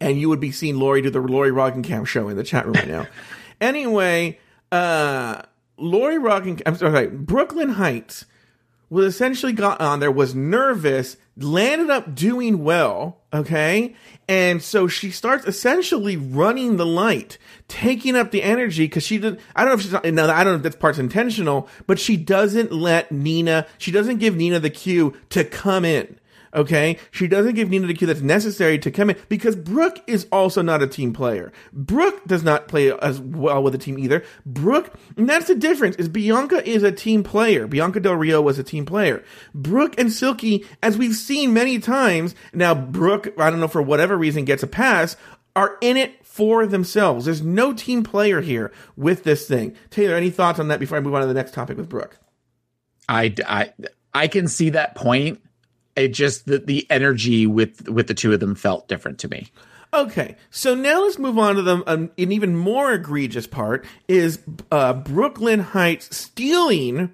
[0.00, 2.74] and you would be seeing Lori do the Lori Roggenkamp show in the chat room
[2.74, 3.06] right now.
[3.60, 4.38] anyway,
[4.72, 5.42] uh,
[5.76, 8.24] Lori Roggenkamp, I'm sorry, Brooke Lynn Hytes
[8.90, 13.94] was essentially got on there, was nervous, landed up doing well, okay?
[14.28, 17.38] And so she starts essentially running the light,
[17.68, 19.40] taking up the energy because she did.
[19.54, 22.00] I don't know if she's not, no, I don't know if this part's intentional, but
[22.00, 26.18] she doesn't let Nina, she doesn't give Nina the cue to come in.
[26.52, 30.26] Okay, she doesn't give Nina the cue that's necessary to come in because Brooke is
[30.32, 31.52] also not a team player.
[31.72, 34.24] Brooke does not play as well with a team either.
[34.44, 35.94] Brooke, and that's the difference.
[35.96, 37.68] Is Bianca is a team player.
[37.68, 39.22] Bianca Del Rio was a team player.
[39.54, 44.16] Brooke and Silky, as we've seen many times, now Brooke, I don't know for whatever
[44.16, 45.16] reason, gets a pass,
[45.54, 47.26] are in it for themselves.
[47.26, 49.76] There's no team player here with this thing.
[49.90, 52.18] Taylor, any thoughts on that before I move on to the next topic with Brooke?
[53.08, 53.72] I, I,
[54.12, 55.40] I can see that point.
[56.04, 59.50] It just the, the energy with with the two of them felt different to me.
[59.92, 64.40] Okay, so now let's move on to the um, an even more egregious part is
[64.70, 67.12] uh, Brooke Lynn Hytes stealing.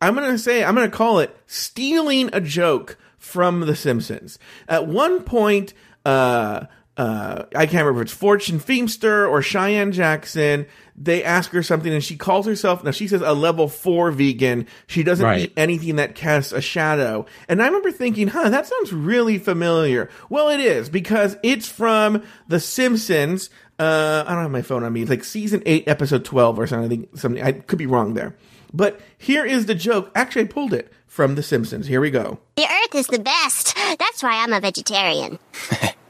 [0.00, 4.38] I'm gonna say I'm gonna call it stealing a joke from The Simpsons.
[4.68, 5.74] At one point,
[6.04, 6.64] uh,
[6.96, 10.66] uh, I can't remember if it's Fortune Feimster or Cheyenne Jackson.
[10.94, 14.66] They ask her something and she calls herself, now she says a level four vegan.
[14.86, 15.40] She doesn't Right.
[15.44, 17.24] eat anything that casts a shadow.
[17.48, 20.10] And I remember thinking, huh, that sounds really familiar.
[20.28, 23.48] Well, it is because it's from The Simpsons.
[23.78, 25.00] Uh, I don't have my phone on me.
[25.00, 26.84] It's like season eight, episode 12 or something.
[26.84, 28.36] I think something, I could be wrong there.
[28.74, 30.10] But here is the joke.
[30.14, 31.86] Actually, I pulled it from The Simpsons.
[31.86, 32.38] Here we go.
[32.56, 33.74] The earth is the best.
[33.76, 35.38] That's why I'm a vegetarian.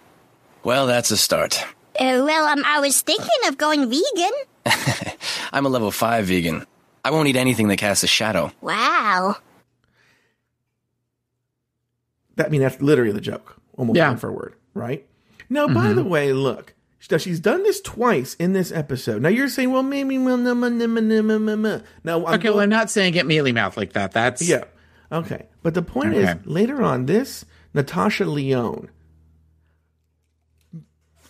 [0.65, 1.63] Well, that's a start.
[1.99, 4.33] Uh, well, um, I was thinking of going vegan.
[5.53, 6.67] I'm a level 5 vegan.
[7.05, 8.53] I won't eat anything that casts a shadow.
[8.61, 9.37] Wow.
[12.37, 14.11] That I mean that's literally the joke, almost Yeah.
[14.11, 15.05] word for word, right?
[15.51, 16.73] Now, by the way, look,
[17.11, 19.21] now she's done this twice in this episode.
[19.21, 21.83] Now you're saying, well, maybe, well, no, no, no, no, no, no, no.
[22.05, 24.13] Now, I'm Okay, well, I'm not saying get mealy mouth like that.
[24.13, 24.65] That's yeah,
[25.11, 25.47] okay.
[25.63, 27.45] But the point is, later on, this
[27.75, 28.89] Natasha Lyonne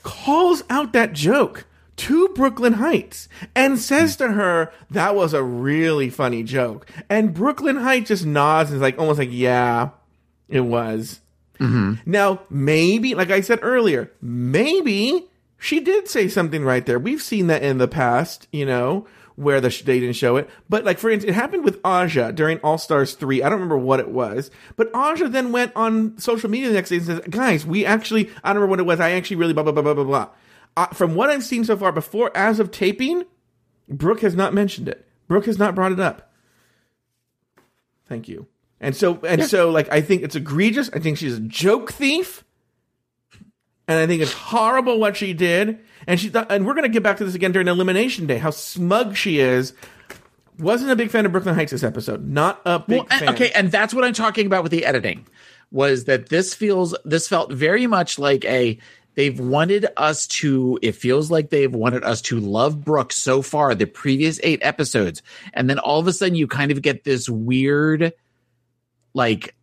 [0.03, 4.25] calls out that joke to Brooke Lynn Hytes and says hmm.
[4.25, 6.87] to her, that was a really funny joke.
[7.09, 9.91] And Brooke Lynn Hytes just nods and is like, almost like, yeah,
[10.49, 11.21] it was.
[11.61, 12.11] Mm-hmm.
[12.11, 15.29] Now, maybe, like I said earlier, maybe
[15.59, 16.99] she did say something right there.
[16.99, 19.07] We've seen that in the past, you know,
[19.37, 20.49] where the they didn't show it.
[20.69, 23.43] But like for instance, it happened with Aja during All Stars three.
[23.43, 26.91] I don't remember what it was, but Aja then went on social media the next
[26.91, 29.01] day and says, "Guys, we actually I don't remember what it was.
[29.01, 30.29] I actually really blah blah blah blah blah blah."
[30.77, 33.25] Uh, from what I've seen so far, before as of taping,
[33.89, 35.07] Brooke has not mentioned it.
[35.29, 36.33] Brooke has not brought it up.
[38.07, 38.47] Thank you.
[38.81, 40.91] And so and so like I think it's egregious.
[40.93, 42.45] I think she's a joke thief.
[43.89, 45.79] And I think it's horrible what she did.
[46.07, 48.51] And she thought and we're gonna get back to this again during elimination day, how
[48.51, 49.73] smug she is.
[50.59, 52.27] Wasn't a big fan of Brooke Lynn Hytes this episode.
[52.29, 53.29] Not a big Well, and- fan.
[53.35, 55.27] okay, and that's what I'm talking about with the editing.
[55.71, 58.79] Was that this feels this felt very much like a
[59.15, 63.75] they've wanted us to it feels like they've wanted us to love Brooke so far
[63.75, 65.23] the previous 8 episodes
[65.55, 68.13] and then all of a sudden you kind of get this weird
[69.15, 69.55] like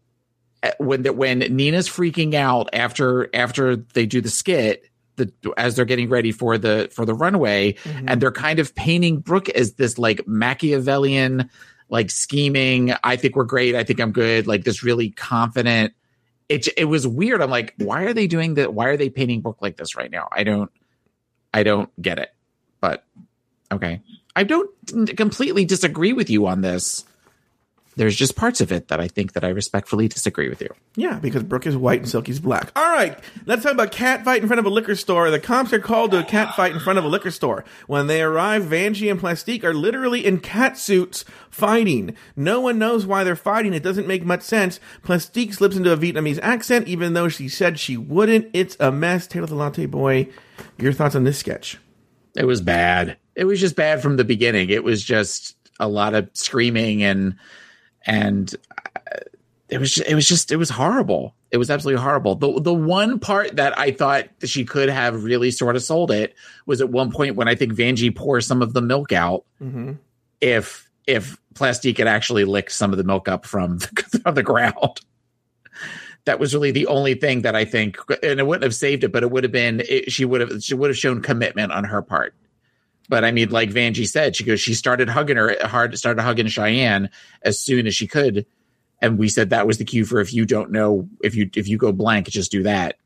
[0.78, 4.84] when the, when Nina's freaking out after after they do the skit
[5.16, 8.10] the as they're getting ready for the for the runway mm-hmm.
[8.10, 11.49] and they're kind of painting Brooke as this like Machiavellian
[11.89, 15.93] like scheming I think we're great I think I'm good like this really confident.
[16.47, 17.41] It it was weird.
[17.41, 20.12] I'm like why are they doing that why are they painting Brooke like this right
[20.12, 20.28] now?
[20.32, 20.72] I don't
[21.53, 22.34] I don't get it.
[22.82, 23.05] But
[23.72, 24.01] okay.
[24.36, 24.72] I don't
[25.18, 27.03] completely disagree with you on this
[27.96, 30.70] there's just parts of it that I think that I respectfully disagree with you.
[30.96, 32.72] Yeah, because Brooke is white and Silky's black.
[32.76, 35.30] All right, let's talk about cat fight in front of a liquor store.
[35.30, 37.66] The comps are called to a cat fight in front of a liquor store.
[37.88, 42.16] When they arrive, Vanjie and Plastique are literally in cat suits fighting.
[42.36, 43.74] No one knows why they're fighting.
[43.74, 44.80] It doesn't make much sense.
[45.04, 48.50] Plastique slips into a Vietnamese accent, even though she said she wouldn't.
[48.54, 49.28] It's a mess.
[49.28, 50.30] Taylor the Latte Boy,
[50.78, 51.78] your thoughts on this sketch?
[52.36, 53.18] It was bad.
[53.36, 54.70] It was just bad from the beginning.
[54.70, 57.36] It was just a lot of screaming and
[58.10, 58.55] and
[58.95, 59.20] uh,
[59.70, 61.36] it was just, it was just it was horrible.
[61.51, 62.36] It was absolutely horrible.
[62.36, 66.12] The the one part that I thought that she could have really sort of sold
[66.12, 66.36] it
[66.66, 69.45] was at one point when I think Vanjie pours some of the milk out.
[69.62, 69.93] Mm-hmm.
[70.41, 74.43] If if Plastique had actually licked some of the milk up from the, from the
[74.43, 75.01] ground.
[76.26, 79.12] That was really the only thing that I think, and it wouldn't have saved it,
[79.12, 79.82] but it would have been.
[79.88, 80.64] It, she would have.
[80.64, 82.36] She would have shown commitment on her part.
[83.10, 84.62] But I mean, like Vanjie said, she goes.
[84.62, 85.97] She started hugging her hard.
[85.97, 87.10] Started hugging Cheyenne
[87.41, 88.45] as soon as she could,
[89.01, 91.68] and we said that was the cue for if you don't know if you if
[91.68, 92.97] you go blank, just do that.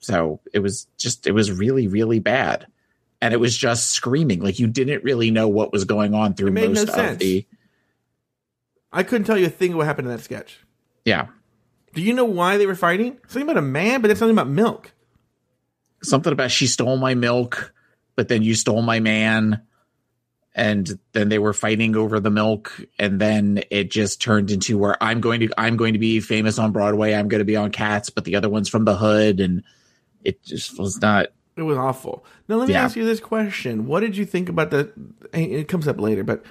[0.00, 2.66] So it was just it was really really bad,
[3.22, 6.50] and it was just screaming like you didn't really know what was going on through
[6.50, 7.12] made no most sense.
[7.12, 7.46] of the
[8.92, 10.58] I couldn't tell you a thing what happened in that sketch.
[11.04, 11.26] yeah
[11.94, 13.18] Do you know why they were fighting?
[13.28, 14.92] Something about a man, but it's something about milk.
[16.02, 17.72] something about she stole my milk,
[18.18, 19.62] but then you stole my man.
[20.52, 25.00] And then they were fighting over the milk, and then it just turned into where
[25.00, 27.14] I'm going to I'm going to be famous on Broadway.
[27.14, 29.62] I'm going to be on Cats, but the other one's from the hood, and
[30.24, 31.28] it just was not.
[31.56, 32.24] It was awful.
[32.48, 32.82] Now let me Yeah.
[32.82, 34.90] ask you this question: What did you think about the?
[35.32, 36.42] It comes up later, but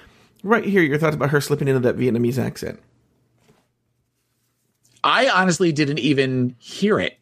[0.42, 2.80] right here, your thoughts about her slipping into that Vietnamese accent.
[5.04, 7.17] I honestly didn't even hear it.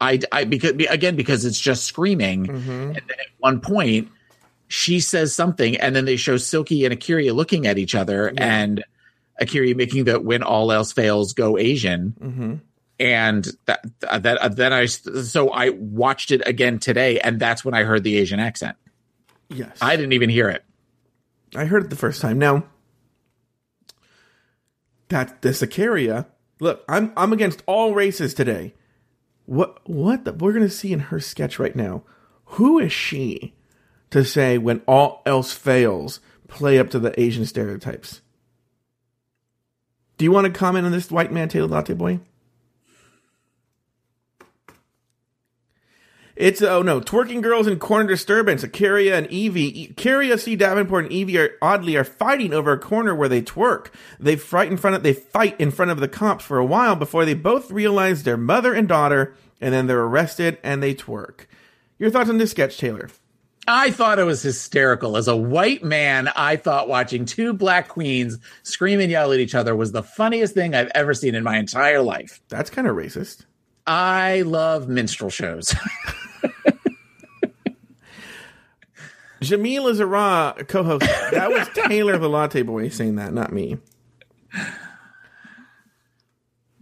[0.00, 4.08] I, I because again because it's just screaming, and then at one point
[4.68, 8.84] she says something, and then they show Silky and A'keria looking at each other, and
[9.40, 12.54] A'keria making the "when all else fails, go Asian." Mm-hmm.
[13.00, 17.84] and that that then I so I watched it again today, and that's when I
[17.84, 18.76] heard the Asian accent.
[19.48, 20.64] Yes, I didn't even hear it.
[21.54, 22.38] I heard it the first time.
[22.38, 22.64] Now,
[25.08, 26.26] that the Sicaria.
[26.60, 28.74] Look, I'm I'm against all races today.
[29.48, 32.02] What what the, we're gonna see in her sketch right now?
[32.44, 33.54] Who is she
[34.10, 38.20] to say when all else fails, play up to the Asian stereotypes?
[40.18, 42.20] Do you want to comment on this white man Taylor Latte Boy?
[46.38, 48.62] It's oh no, twerking girls in corner disturbance.
[48.62, 50.54] A'keria and Yvie, A'keria, C.
[50.54, 53.88] Davenport, and Yvie are oddly are fighting over a corner where they twerk.
[54.20, 56.94] They fight in front of they fight in front of the cops for a while
[56.94, 61.46] before they both realize they're mother and daughter, and then they're arrested and they twerk.
[61.98, 63.10] Your thoughts on this sketch, Taylor?
[63.66, 65.16] I thought it was hysterical.
[65.16, 69.56] As a white man, I thought watching two black queens scream and yell at each
[69.56, 72.40] other was the funniest thing I've ever seen in my entire life.
[72.48, 73.44] That's kind of racist.
[73.88, 75.74] I love minstrel shows.
[79.40, 81.06] Jamila Zara, co-host.
[81.32, 83.78] That was Taylor the Latte Boy saying that, not me.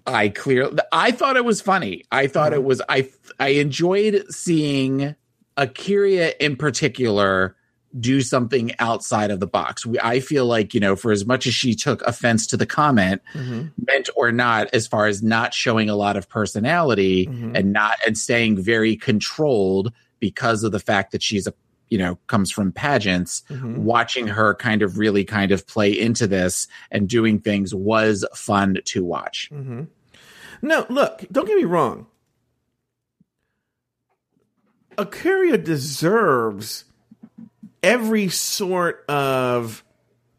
[0.04, 2.02] I clear I thought it was funny.
[2.10, 2.66] I thought it uh-huh.
[2.66, 5.14] was I I enjoyed seeing
[5.56, 7.56] A'keria in particular
[7.98, 9.86] do something outside of the box.
[9.86, 12.66] We, I feel like, you know, for as much as she took offense to the
[12.66, 13.68] comment, mm-hmm.
[13.86, 17.56] meant or not, as far as not showing a lot of personality mm-hmm.
[17.56, 21.54] and not and staying very controlled because of the fact that she's a
[21.88, 23.84] you know comes from pageants mm-hmm.
[23.84, 28.78] watching her kind of really kind of play into this and doing things was fun
[28.84, 29.50] to watch.
[30.62, 32.06] No, look, don't get me wrong.
[34.98, 36.85] A'keria deserves
[37.86, 39.84] every sort of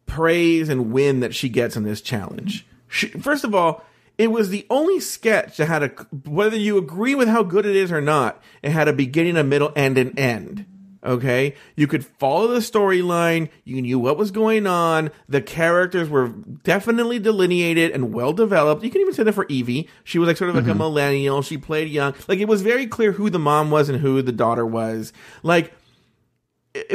[0.05, 2.65] praise and win that she gets in this challenge.
[2.89, 3.85] She, first of all,
[4.17, 5.87] it was the only sketch that had a
[6.25, 9.43] whether you agree with how good it is or not, it had a beginning, a
[9.43, 10.65] middle, and an end.
[11.03, 13.49] Okay, you could follow the storyline.
[13.63, 15.11] You knew what was going on.
[15.29, 18.83] The characters were definitely delineated and well developed.
[18.83, 19.87] You can even say that for Yvie.
[20.03, 20.79] She was like sort of like a mm-hmm.
[20.79, 21.41] millennial.
[21.43, 22.13] She played young.
[22.27, 25.13] Like it was very clear who the mom was and who the daughter was.
[25.43, 25.71] Like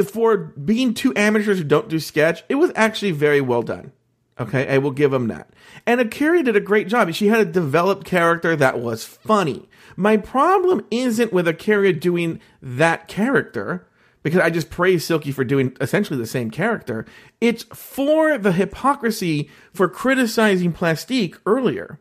[0.05, 3.91] for being two amateurs who don't do sketch, it was actually very well done.
[4.39, 5.53] Okay, I will give them that.
[5.85, 7.13] And A'keria did a great job.
[7.13, 9.69] She had a developed character that was funny.
[9.95, 13.87] My problem isn't with A'keria doing that character,
[14.23, 17.05] because I just praise Silky for doing essentially the same character.
[17.41, 21.99] It's for the hypocrisy for criticizing Plastique earlier.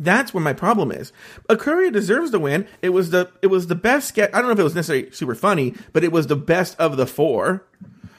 [0.00, 1.12] That's where my problem is.
[1.50, 2.66] A'keria deserves the win.
[2.80, 4.30] It was the it was the best sketch.
[4.32, 6.96] I don't know if it was necessarily super funny, but it was the best of
[6.96, 7.66] the four.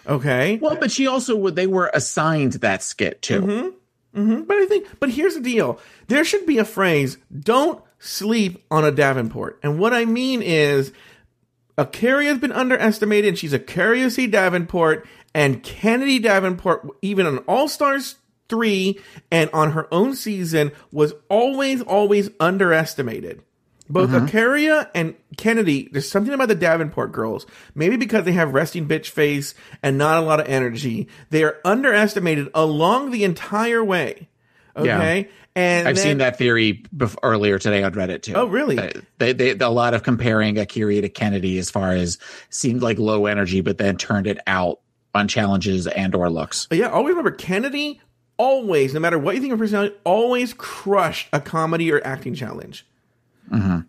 [0.07, 0.57] Okay.
[0.57, 1.55] Well, but she also would.
[1.55, 3.41] They were assigned that skit too.
[3.41, 4.21] Mm-hmm.
[4.21, 4.43] Mm-hmm.
[4.43, 5.79] But I think, but here's the deal.
[6.07, 9.59] There should be a phrase, don't sleep on a Davenport.
[9.63, 10.91] And what I mean is,
[11.77, 14.27] A'keria has been underestimated and she's A'keria C.
[14.27, 18.15] Davenport and Kennedy Davenport, even on All Stars
[18.51, 18.99] 3
[19.31, 23.41] and on her own season, was always, always underestimated.
[23.89, 27.45] Both A'keria and Kennedy, there's something about the Davenport girls.
[27.75, 31.09] Maybe because they have resting bitch face and not a lot of energy.
[31.29, 34.29] They are underestimated along the entire way.
[34.77, 35.27] Okay.
[35.55, 38.33] And I've then- seen that theory bef- earlier today on Reddit too.
[38.35, 38.79] Oh, really?
[38.79, 42.17] Uh, They, they, a lot of comparing A'keria to Kennedy as far as
[42.49, 44.79] seemed like low energy, but then turned it out
[45.13, 46.67] on challenges and or looks.
[46.67, 47.99] But yeah, always remember Kennedy
[48.41, 52.87] always, no matter what you think of personality, always crushed a comedy or acting challenge.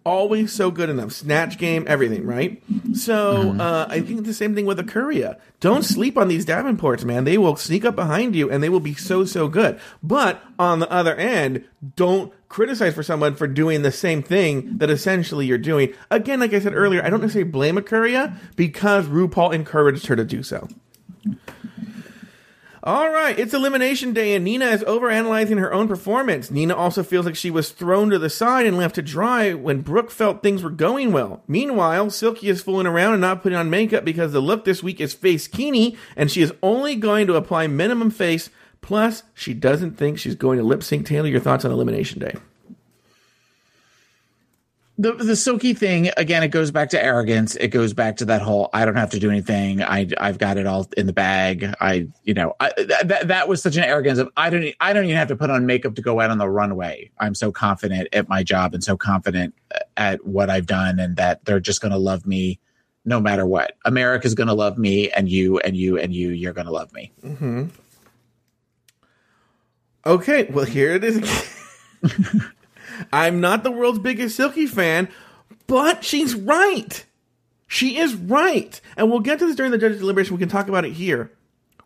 [0.05, 1.09] Always so good in them.
[1.09, 2.63] Snatch game, everything, right?
[2.93, 5.39] So uh, I think the same thing with A'keria.
[5.61, 7.25] Don't sleep on these Davenports, man.
[7.25, 9.81] They will sneak up behind you and they will be so, so good.
[10.03, 11.65] But on the other end,
[11.97, 15.95] don't criticize for someone for doing the same thing that essentially you're doing.
[16.11, 20.25] Again, like I said earlier, I don't necessarily blame A'keria because RuPaul encouraged her to
[20.25, 20.69] do so.
[22.85, 26.51] All right, it's elimination day, and Nina is overanalyzing her own performance.
[26.51, 29.83] Nina also feels like she was thrown to the side and left to dry when
[29.83, 31.45] Brooke felt things were going well.
[31.47, 35.01] Meanwhile, Silky is fooling around and not putting on makeup because the look this week
[35.01, 38.51] is facekini, and she is only going to apply minimum face.
[38.81, 41.07] Plus, she doesn't think she's going to lip sync.
[41.07, 42.35] Taylor, your thoughts on elimination day?
[44.99, 47.57] The the silky thing again it goes back to arrogance.
[47.57, 49.83] It goes back to that whole i don't have to do anything.
[49.83, 51.75] I i've got it all in the bag.
[51.81, 52.73] I you know I,
[53.05, 55.51] that, that was such an arrogance of i don't i don't even have to put
[55.51, 57.11] on makeup to go out on the runway.
[57.19, 61.17] I'm so confident at my job and so confident uh, at what i've done and
[61.17, 62.61] that they're just going to love me
[63.05, 63.77] no matter what.
[63.85, 66.93] America's going to love me and you and you and you you're going to love
[66.93, 67.13] me.
[67.25, 67.65] Mm-hmm.
[70.05, 72.53] Okay, well, here it is again.
[73.13, 75.09] I'm not the world's biggest Silky fan,
[75.67, 77.05] but she's right.
[77.67, 78.81] She is right.
[78.97, 80.35] And we'll get to this during the judges' deliberation.
[80.37, 81.33] We can talk about it here.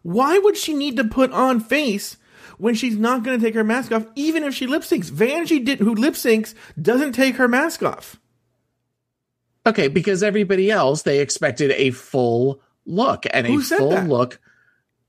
[0.03, 2.17] Why would she need to put on face
[2.59, 5.11] when she's not going to take her mask off, even if she lip syncs?
[5.11, 8.19] Vanjie did, who lip syncs, doesn't take her mask off.
[9.67, 14.09] okay because everybody else they expected a full look and Who a said full that?
[14.09, 14.41] look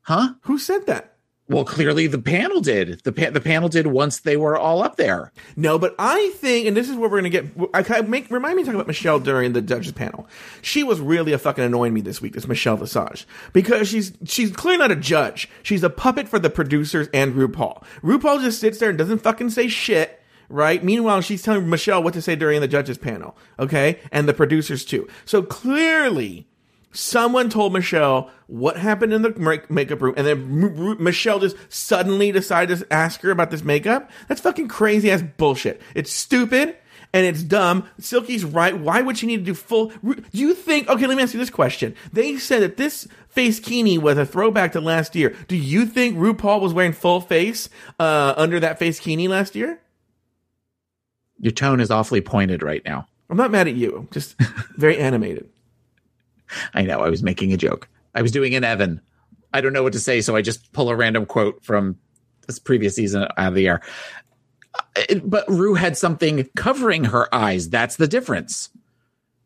[0.01, 1.16] huh Who said that?
[1.49, 3.01] Well, clearly the panel did.
[3.03, 5.31] The pa- the panel did once they were all up there.
[5.55, 7.45] No, but I think, and this is where we're gonna get.
[7.73, 10.27] I of make remind me to talk about Michelle during the judges panel.
[10.61, 12.33] She was really a fucking annoying me this week.
[12.33, 15.49] This Michelle Visage because she's she's clearly not a judge.
[15.63, 17.81] She's a puppet for the producers and RuPaul.
[18.03, 20.21] RuPaul just sits there and doesn't fucking say shit.
[20.49, 20.81] Right.
[20.83, 23.37] Meanwhile, she's telling Michelle what to say during the judges panel.
[23.59, 25.07] Okay, and the producers too.
[25.25, 26.47] So clearly,
[26.97, 31.39] someone told Michelle what happened in the make- makeup room, and then M- M- Michelle
[31.39, 34.09] just suddenly decided to ask her about this makeup.
[34.27, 35.81] That's fucking crazy ass bullshit.
[35.95, 36.75] It's stupid
[37.13, 37.87] and it's dumb.
[37.99, 38.77] Silky's right.
[38.77, 39.91] Why would she need to do full?
[40.03, 40.89] Do you think?
[40.89, 41.95] Okay, let me ask you this question.
[42.11, 45.35] They said that this facekini was a throwback to last year.
[45.47, 47.69] Do you think RuPaul was wearing full face
[47.99, 49.79] uh, under that facekini last year?
[51.39, 53.07] Your tone is awfully pointed right now.
[53.29, 54.07] I'm not mad at you.
[54.11, 54.35] Just
[54.77, 55.49] very animated.
[56.73, 57.01] I know.
[57.01, 57.87] I was making a joke.
[58.15, 59.01] I was doing an Evan.
[59.53, 61.97] I don't know what to say, so I just pull a random quote from
[62.47, 63.81] this previous season out of the air.
[64.95, 67.69] Uh, But Ru had something covering her eyes.
[67.69, 68.69] That's the difference.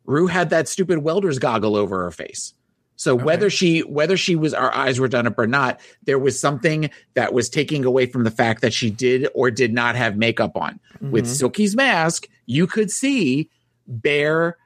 [0.06, 2.54] Ru had that stupid welder's goggle over her face.
[2.96, 6.40] So whether she whether she was our eyes were done up or not, there was
[6.40, 10.18] something that was taking away from the fact that she did or did not have
[10.18, 10.80] makeup on.
[11.00, 13.50] With Silky's mask, you could see
[13.88, 14.58] bare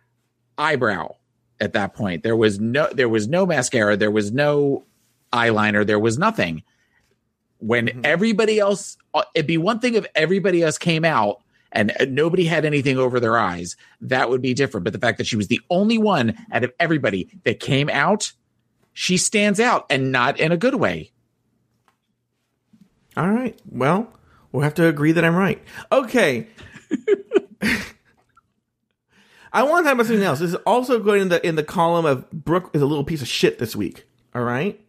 [0.57, 1.15] eyebrow.
[1.59, 2.23] At that point.
[2.23, 4.85] There was no there was no mascara, there was no
[5.33, 6.63] eyeliner, there was nothing.
[7.59, 8.01] When Mm-hmm.
[8.03, 11.41] everybody else uh, it'd be one thing if everybody else came out
[11.71, 13.75] and uh, nobody had anything over their eyes.
[14.01, 16.71] That would be different, but the fact that she was the only one out of
[16.79, 18.31] everybody that came out,
[18.93, 21.11] she stands out and not in a good way.
[23.17, 23.57] All right.
[23.69, 24.11] Well,
[24.51, 25.61] we'll have to agree that I'm right.
[25.91, 26.47] Okay.
[29.55, 30.39] I want to talk about something else.
[30.39, 33.21] This is also going in the in the column of Brooke is a little piece
[33.21, 34.05] of shit this week.
[34.35, 34.79] All right.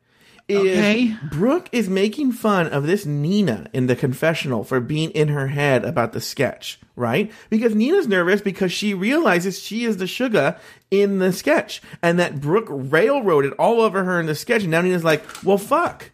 [0.49, 1.17] Is Okay.
[1.31, 5.85] Brooke is making fun of this Nina in the confessional for being in her head
[5.85, 7.33] about the sketch, right?
[7.49, 10.57] Because Nina's nervous because she realizes she is the sugar
[10.91, 14.63] in the sketch and that Brooke railroaded all over her in the sketch.
[14.63, 16.11] And now Nina's like, well, fuck.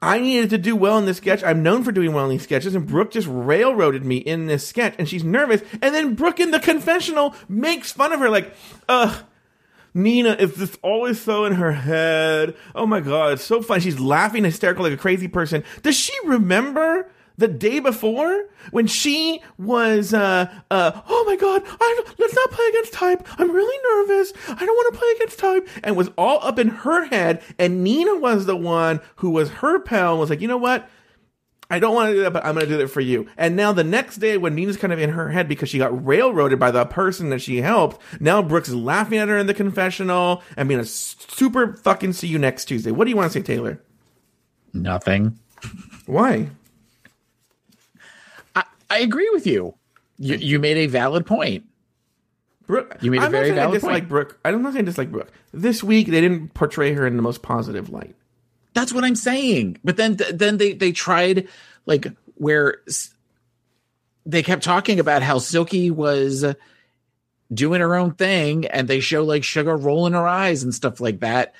[0.00, 1.42] I needed to do well in this sketch.
[1.42, 4.66] I'm known for doing well in these sketches, and Brooke just railroaded me in this
[4.66, 5.62] sketch, and she's nervous.
[5.82, 8.54] And then Brooke in the confessional makes fun of her, like,
[8.88, 9.24] ugh,
[9.94, 12.54] Nina is just always so in her head.
[12.74, 13.80] Oh my god, it's so funny.
[13.80, 15.64] She's laughing hysterical like a crazy person.
[15.82, 22.14] Does she remember the day before when she was uh uh oh my god, I'm,
[22.18, 23.26] let's not play against type.
[23.40, 23.78] I'm really
[24.34, 24.62] nervous.
[24.62, 25.82] I don't want to play against time.
[25.84, 29.80] and was all up in her head and Nina was the one who was her
[29.80, 30.88] pal and was like, "You know what?
[31.70, 33.26] I don't want to do that, but I'm going to do that for you.
[33.36, 36.06] And now the next day, when Nina's kind of in her head because she got
[36.06, 39.54] railroaded by the person that she helped, now Brooks is laughing at her in the
[39.54, 42.90] confessional and being a super fucking see you next Tuesday.
[42.90, 43.82] What do you want to say, Taylor?
[44.72, 45.38] Nothing.
[46.06, 46.48] Why?
[48.56, 49.74] I, I agree with you.
[50.18, 51.64] You you made a valid point.
[52.68, 54.08] Brooke, You made a I'm very not saying I valid dislike point.
[54.08, 54.38] Brooke.
[54.44, 55.32] I'm not saying I dislike Brooke.
[55.52, 58.14] This week, they didn't portray her in the most positive light.
[58.74, 59.78] That's what I'm saying.
[59.82, 61.48] But then then they they tried
[61.86, 63.12] like where s-
[64.26, 66.44] they kept talking about how Silky was
[67.52, 71.20] doing her own thing and they show like Shuga rolling her eyes and stuff like
[71.20, 71.54] that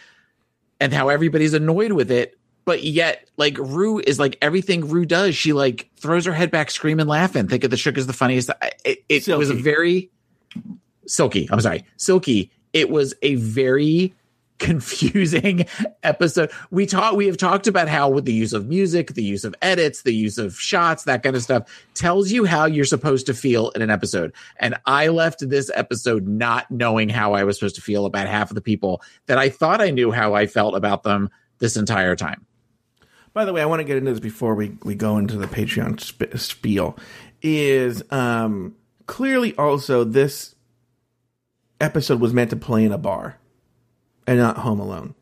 [0.79, 2.39] and how everybody's annoyed with it.
[2.67, 5.35] But yet, like Ru is like everything Ru does.
[5.35, 8.51] She like throws her head back, screaming, laughing, think of the Shuga's the funniest.
[8.85, 10.11] It, it was a very
[11.09, 11.49] silky.
[11.51, 12.51] I'm sorry, silky.
[12.73, 14.15] It was a very
[14.59, 15.67] confusing
[16.03, 16.51] episode.
[16.71, 19.55] We talk we have talked about how with the use of music, the use of
[19.63, 23.35] edits, the use of shots, that kind of stuff tells you how you're supposed to
[23.35, 24.33] feel in an episode.
[24.59, 28.51] And I left this episode not knowing how I was supposed to feel about half
[28.51, 31.31] of the people that I thought I knew how I felt about them
[31.61, 32.45] this entire time.
[33.33, 35.47] By the way, I want to get into this before we, we go into the
[35.47, 36.99] Patreon sp- spiel.
[37.41, 38.75] Is um,
[39.07, 40.57] clearly also this
[41.81, 43.39] episode was meant to play in a bar
[44.27, 45.15] and not Home Alone.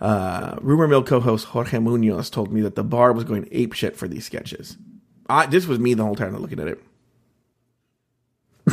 [0.00, 3.96] Uh, Rumor Mill co-host Jorge Munoz told me that the bar was going ape shit
[3.96, 4.76] for these sketches.
[5.28, 6.82] I, this was me the whole time looking at it,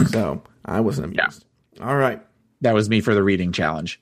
[0.07, 1.45] so I wasn't amused.
[1.80, 2.22] All right,
[2.62, 4.01] That was me for the reading challenge.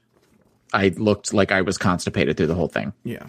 [0.74, 2.94] I looked like I was constipated through the whole thing.
[3.04, 3.28] Yeah.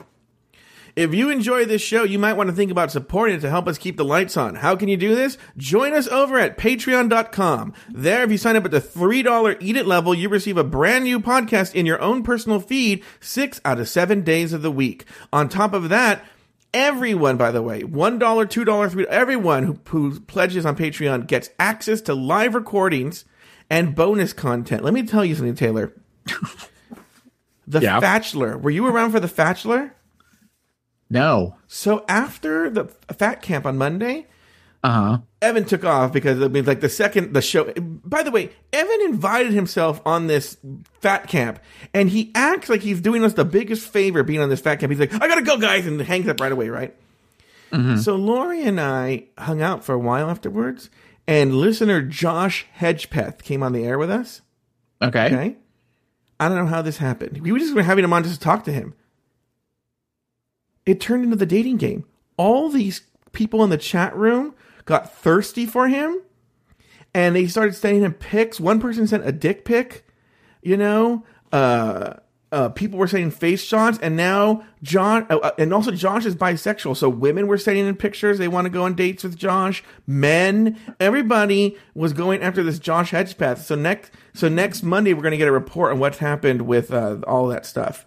[0.97, 3.69] If you enjoy this show, you might want to think about supporting it to help
[3.69, 4.57] us keep the lights on.
[4.57, 5.39] How can you do this?
[5.57, 7.73] Join us over at patreon.com.
[7.91, 11.05] There, if you sign up at the $3 Eat It level, you receive a brand
[11.05, 15.05] new podcast in your own personal feed six out of seven days of the week.
[15.33, 16.25] On top of that,
[16.73, 22.01] Everyone, by the way, $1, $2, $3, everyone who, who pledges on Patreon gets access
[22.03, 23.25] to live recordings
[23.69, 24.85] and bonus content.
[24.85, 25.93] Let me tell you something, Taylor.
[27.67, 28.01] The Yeah.
[28.01, 28.59] Bachelor.
[28.59, 29.95] Were you around for the Bachelor?
[31.11, 31.57] No.
[31.67, 32.85] So after the
[33.19, 34.27] fat camp on Monday,
[34.83, 35.19] Uh huh.
[35.43, 37.73] Evan took off because it means like the second the show.
[37.75, 40.57] By the way, Evan invited himself on this
[41.01, 41.59] fat camp,
[41.93, 44.91] and he acts like he's doing us the biggest favor being on this fat camp.
[44.93, 46.69] He's like, "I gotta go, guys," and hangs up right away.
[46.69, 46.95] Right.
[47.99, 50.91] So Lori and I hung out for a while afterwards,
[51.29, 54.41] and listener Josh Hedgepeth came on the air with us.
[55.01, 55.27] Okay.
[55.27, 55.57] Okay.
[56.41, 57.39] I don't know how this happened.
[57.43, 58.95] We were just having him on just to talk to him.
[60.87, 62.05] It turned into the dating game.
[62.37, 63.03] All these
[63.33, 64.55] people in the chat room
[64.85, 66.21] got thirsty for him
[67.15, 68.61] and they started sending him pics.
[68.61, 70.05] One person sent a dick pic,
[70.63, 72.15] you know, uh,
[72.53, 76.35] uh, people were sending face shots, and now John, uh, uh, and also Josh is
[76.35, 76.97] bisexual.
[76.97, 78.39] So women were sending in pictures.
[78.39, 79.85] They want to go on dates with Josh.
[80.05, 83.59] Men, everybody was going after this Josh Hedgepath.
[83.59, 86.93] So next, so next Monday we're going to get a report on what's happened with
[86.93, 88.05] uh, all that stuff.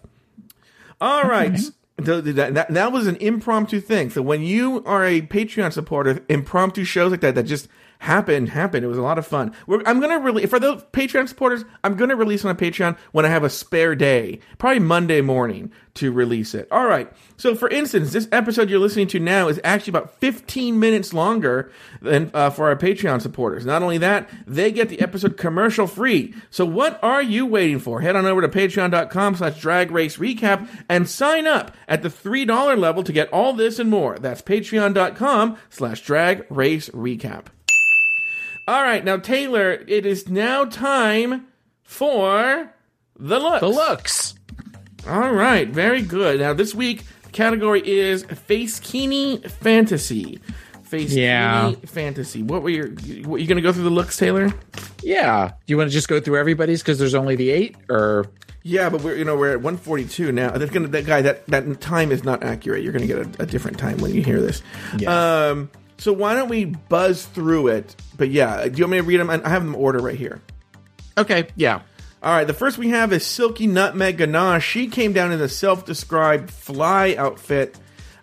[1.00, 1.56] All right.
[1.56, 1.72] Th-
[2.02, 4.10] th- That, that, that was an impromptu thing.
[4.10, 7.68] So when you are a Patreon supporter, impromptu shows like that that just
[8.04, 8.84] happened happened.
[8.84, 9.52] It was a lot of fun.
[9.66, 11.64] We're, I'm gonna release for those Patreon supporters.
[11.82, 15.72] I'm gonna release on a Patreon when I have a spare day, probably Monday morning
[15.94, 16.68] to release it.
[16.70, 17.10] All right.
[17.36, 21.70] So for instance, this episode you're listening to now is actually about 15 minutes longer
[22.02, 23.64] than uh, for our Patreon supporters.
[23.64, 26.34] Not only that, they get the episode commercial free.
[26.50, 28.00] So what are you waiting for?
[28.00, 32.78] Head on over to patreon.com slash drag race recap and sign up at the $3
[32.78, 34.18] level to get all this and more.
[34.18, 37.46] That's patreon.com slash drag race recap.
[38.66, 41.46] All right, now Taylor, it is now time
[41.82, 42.72] for
[43.18, 43.60] the looks.
[43.60, 44.34] The looks.
[45.06, 46.40] All right, very good.
[46.40, 50.40] Now this week the category is facekini fantasy.
[50.84, 51.72] Face Yeah.
[51.86, 52.42] fantasy.
[52.42, 52.88] What were your?
[53.26, 54.52] What, you going to go through the looks, Taylor?
[55.02, 55.48] Yeah.
[55.48, 58.26] Do you want to just go through everybody's because there's only the eight, or
[58.62, 60.50] Yeah, but we're you know we're at 142 now.
[60.50, 62.82] That's gonna that guy that that time is not accurate.
[62.82, 64.62] You're gonna get a, a different time when you hear this.
[64.98, 65.48] Yeah.
[65.50, 65.70] Um.
[66.04, 67.96] So why don't we buzz through it?
[68.18, 69.30] But yeah, do you want me to read them?
[69.30, 70.42] I have them order right here.
[71.16, 71.80] okay, yeah.
[72.22, 74.62] All right, the first we have is Silky Nutmeg Ganache.
[74.62, 77.78] She came down in a self-described fly outfit.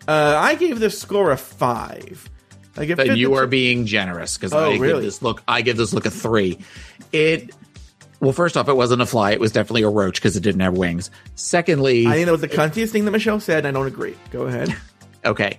[0.07, 2.29] Uh, I gave this score a five.
[2.77, 4.93] It But fit you are being generous because Oh, I really?
[4.93, 5.41] give this look.
[5.47, 6.59] I give this look a three.
[7.11, 7.49] It.
[8.19, 9.31] Well, first off, it wasn't a fly.
[9.31, 11.09] It was definitely a roach because it didn't have wings.
[11.33, 13.65] Secondly, I think that was the cuntiest thing that Michelle said.
[13.65, 14.15] I don't agree.
[14.29, 14.75] Go ahead.
[15.25, 15.57] okay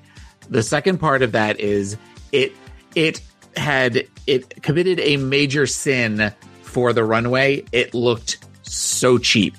[0.52, 1.96] the second part of that is
[2.32, 2.52] it
[2.94, 3.20] it
[3.56, 6.32] had it committed a major sin
[6.62, 9.54] for the runway it looked so cheap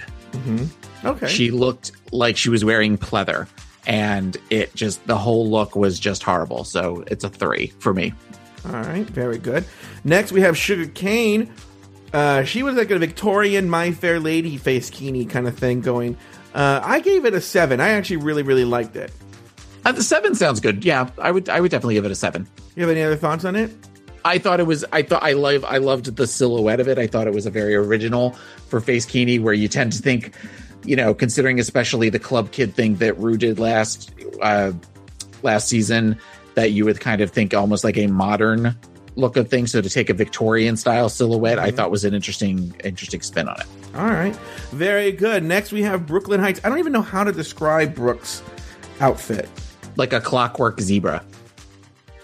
[1.06, 1.28] Okay.
[1.28, 3.48] she looked like she was wearing pleather
[3.86, 8.14] and it just the whole look was just horrible so it's a three for me
[8.66, 9.66] All right, very good.
[10.06, 11.52] Next, we have Shuga Cain.
[12.14, 16.16] Uh, she was like a Victorian My Fair Lady facekini kind of thing going.
[16.54, 17.82] Uh, I gave it a seven.
[17.82, 19.12] I actually really, really liked it.
[19.86, 22.48] Uh, the seven sounds good yeah i would i would definitely give it a seven
[22.76, 23.72] You have any other thoughts on it?
[24.26, 24.86] I thought it was.
[24.94, 25.66] I thought I love.
[25.66, 26.98] I loved the silhouette of it.
[26.98, 28.32] I thought it was a very original
[28.70, 30.34] for facekini, where you tend to think,
[30.86, 34.72] you know, considering especially the club kid thing that Ru did last uh,
[35.42, 36.18] last season,
[36.56, 38.78] that you would kind of think almost like a modern
[39.18, 39.74] look of things.
[39.74, 43.60] So to take a Victorian style silhouette, I thought was an interesting interesting spin on
[43.60, 43.68] it.
[43.94, 44.36] All right,
[44.72, 45.44] very good.
[45.44, 46.62] Next, we have Brooke Lynn Hytes.
[46.64, 48.42] I don't even know how to describe Brooks'
[49.02, 49.50] outfit.
[49.96, 51.24] Like a clockwork zebra,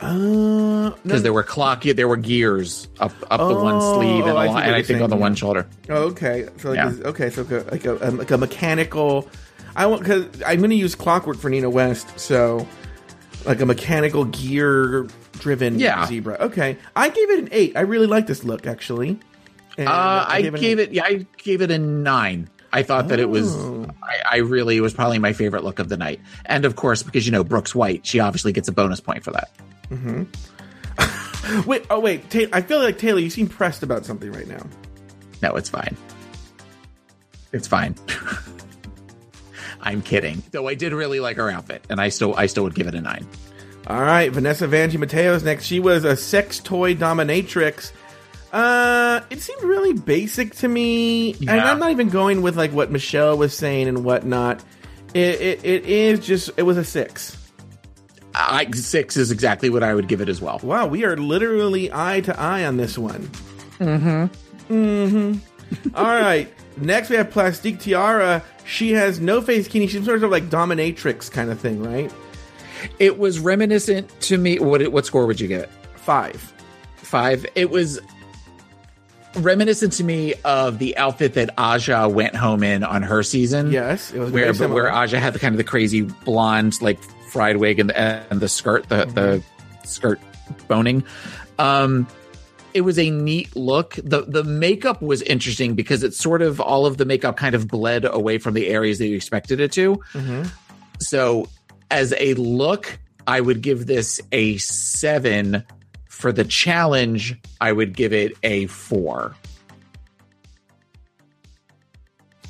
[0.02, 4.32] Uh, no, because there were clock, there were gears up up the one sleeve and,
[4.32, 5.68] oh, I see along, what and I think on the one shoulder.
[5.90, 6.48] Oh, okay.
[6.58, 6.90] So like Yeah.
[6.90, 7.42] this- okay, so
[7.72, 9.28] like a, um, like a mechanical.
[9.76, 12.66] I want because I'm going to use Clockwork for Nina West, so
[13.46, 15.08] like a mechanical gear
[15.40, 16.06] driven Yeah.
[16.06, 16.38] zebra.
[16.40, 17.74] Okay, I gave it an eight.
[17.76, 19.20] I really like this look actually.
[19.78, 20.90] And Uh, I gave eight.
[20.90, 20.92] it.
[20.94, 22.50] Yeah, I gave it a nine.
[22.72, 23.56] I thought that it was.
[23.56, 23.88] Oh.
[24.04, 27.04] I, I really it was probably my favorite look of the night, and of course
[27.04, 29.50] because you know Brooks White, she obviously gets a bonus point for that.
[29.90, 31.64] Mm-hmm.
[31.70, 34.66] wait, oh wait, Ta- I feel like Taylor, you seem pressed about something right now.
[35.42, 35.96] No, it's fine.
[37.52, 37.96] It's fine.
[39.82, 40.44] I'm kidding.
[40.52, 42.96] Though I did really like her outfit, and I still I still would give it
[42.96, 43.26] a nine.
[43.88, 45.66] All right, Vanessa Vanjie Mateo's next.
[45.66, 47.92] She was a sex toy dominatrix.
[48.52, 52.92] Uh, it seemed really basic to me, and I'm not even going with like what
[52.92, 54.64] Michelle was saying and whatnot.
[55.14, 57.38] It, it it is just it was a six.
[58.34, 60.60] I six is exactly what I would give it as well.
[60.64, 63.30] Wow, we are literally eye to eye on this one.
[63.80, 64.74] Mm-hmm.
[64.74, 65.96] Mm-hmm.
[65.96, 66.52] All right.
[66.78, 68.44] Next we have Plastique Tiara.
[68.66, 69.90] She has no facekini.
[69.90, 72.12] She's sort of like dominatrix kind of thing, right?
[72.98, 74.60] It was reminiscent to me.
[74.60, 75.70] What what score would you give it?
[75.96, 76.54] Five.
[76.96, 77.46] five.
[77.56, 78.00] It was
[79.36, 83.72] reminiscent to me of the outfit that Aja went home in on her season.
[83.72, 87.02] Yes, it was where but where Aja had the kind of the crazy blonde like
[87.30, 89.44] fried wig and the, and the skirt, the the
[89.88, 90.20] skirt
[90.68, 91.04] boning.
[91.58, 92.08] Um,
[92.74, 93.96] it was a neat look.
[94.04, 97.68] the The makeup was interesting because it's sort of all of the makeup kind of
[97.68, 100.02] bled away from the areas that you expected it to.
[101.00, 101.48] So,
[101.90, 105.64] as a look, I would give this a seven.
[106.20, 109.36] For the challenge, I would give it a four.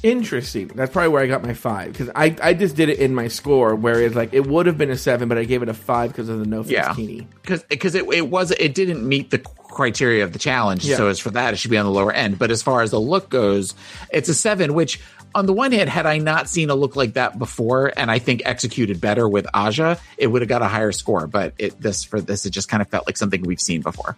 [0.01, 0.69] Interesting.
[0.69, 3.27] That's probably where I got my five because I, I just did it in my
[3.27, 6.09] score, whereas like it would have been a seven, but I gave it a five
[6.11, 6.95] because of the no Yeah.
[6.95, 7.27] kini.
[7.43, 10.95] because because it, it was it didn't meet the criteria of the challenge Yeah.
[10.97, 12.89] so as for that it should be on the lower end but as far as
[12.89, 13.75] the look goes
[14.11, 14.99] it's a seven which
[15.35, 18.19] on the one hand had i not seen a look like that before and i
[18.19, 22.03] think executed better with aja it would have got a higher score but it this
[22.03, 24.15] for this it just kind of felt like something we've seen before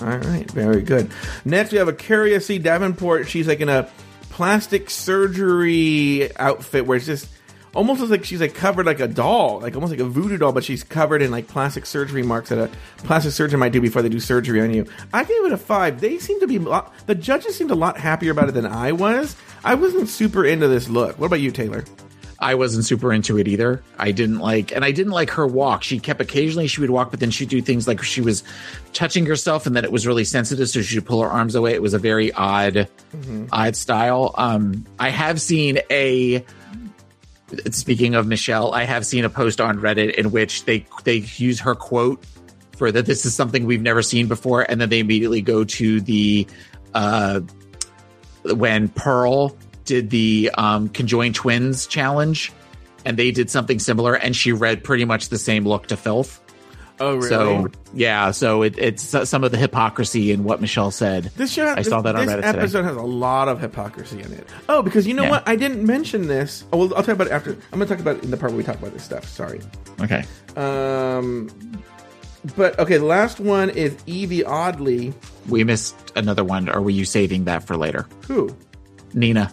[0.00, 1.10] All right, very good.
[1.44, 2.58] Next, we have A'keria C.
[2.58, 3.28] Davenport.
[3.28, 3.88] She's like in a
[4.30, 7.28] plastic surgery outfit where it's just
[7.74, 10.52] almost looks like she's like covered like a doll, like almost like a voodoo doll,
[10.52, 14.02] but she's covered in like plastic surgery marks that a plastic surgeon might do before
[14.02, 14.86] they do surgery on you.
[15.12, 16.00] I gave it a five.
[16.00, 18.92] They seem to be lot, the judges seemed a lot happier about it than I
[18.92, 19.36] was.
[19.64, 21.18] I wasn't super into this look.
[21.18, 21.84] What about you, Taylor?
[22.40, 23.82] I wasn't super into it either.
[23.98, 25.82] I didn't like, and I didn't like her walk.
[25.82, 28.44] She kept occasionally she would walk, but then she'd do things like she was
[28.92, 31.74] touching herself, and then it was really sensitive, so she'd pull her arms away.
[31.74, 32.88] It was a very odd,
[33.50, 34.34] odd style.
[34.36, 36.44] Um, I have seen a.
[37.70, 41.60] Speaking of Michelle, I have seen a post on Reddit in which they they use
[41.60, 42.22] her quote
[42.76, 46.00] for that this is something we've never seen before, and then they immediately go to
[46.00, 46.46] the
[46.94, 47.40] uh,
[48.44, 52.52] when Pearl did the um, conjoined twins challenge,
[53.04, 56.40] and they did something similar, and she read pretty much the same look to filth.
[57.00, 57.28] Oh, really?
[57.28, 61.24] So yeah, so it, it's some of the hypocrisy in what Michelle said.
[61.36, 62.58] This show, I saw that on this Reddit today.
[62.58, 64.48] episode has a lot of hypocrisy in it.
[64.68, 65.30] Oh, because you know Yeah.
[65.30, 65.48] what?
[65.48, 66.64] I didn't mention this.
[66.72, 67.52] Oh, well, I'll talk about it after.
[67.72, 69.24] I'm going to talk about it in the part where we talk about this stuff.
[69.28, 69.60] Sorry.
[70.00, 70.24] Okay,
[70.56, 71.50] Um,
[72.56, 75.12] but okay, the last one is Yvie Oddly.
[75.48, 76.68] we missed another one.
[76.68, 78.06] Or were you saving that for later?
[78.26, 78.54] Who?
[79.14, 79.52] Nina.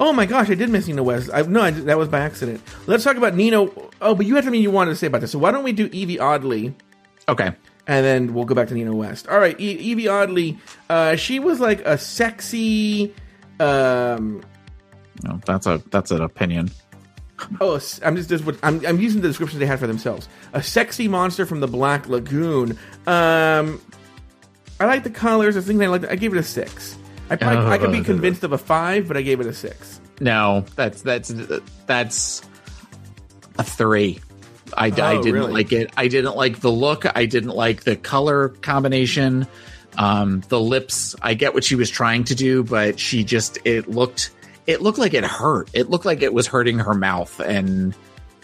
[0.00, 1.30] Oh my gosh, I did miss Nina West.
[1.32, 2.60] I, no, I, that was by accident.
[2.86, 3.66] Let's talk about Nina.
[4.00, 5.30] Oh, but you had something you wanted to say about this.
[5.30, 6.74] So why don't we do Yvie Oddly?
[7.28, 7.52] Okay.
[7.86, 9.28] and then we'll go back to Nina West.
[9.28, 10.58] All right, e- Yvie Oddly,
[10.90, 13.14] uh, she was like a sexy.
[13.60, 14.42] Um,
[15.22, 16.70] No, that's a that's an opinion.
[17.60, 20.28] oh, I'm just, just I'm, I'm using the descriptions they had for themselves.
[20.52, 22.72] A sexy monster from the Black Lagoon.
[23.06, 23.80] Um,
[24.80, 25.56] I like the colors.
[25.56, 26.08] I think I like.
[26.10, 26.96] I gave it a six.
[27.30, 30.00] I probably, I could be convinced of a five, but I gave it a six.
[30.20, 31.32] No, that's that's
[31.86, 32.42] that's
[33.58, 34.20] a three.
[34.76, 35.52] I, I Oh, didn't really?
[35.52, 35.90] like it.
[35.96, 37.04] I didn't like the look.
[37.16, 39.46] I didn't like the color combination.
[39.98, 41.14] Um, the lips.
[41.20, 44.30] I get what she was trying to do, but she just it looked
[44.66, 45.68] it looked like it hurt.
[45.74, 47.94] It looked like it was hurting her mouth, and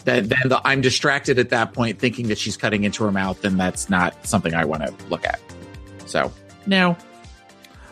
[0.05, 3.43] then then the, I'm distracted at that point, thinking that she's cutting into her mouth,
[3.43, 5.39] and that's not something I want to look at.
[6.05, 6.31] So
[6.67, 6.95] no.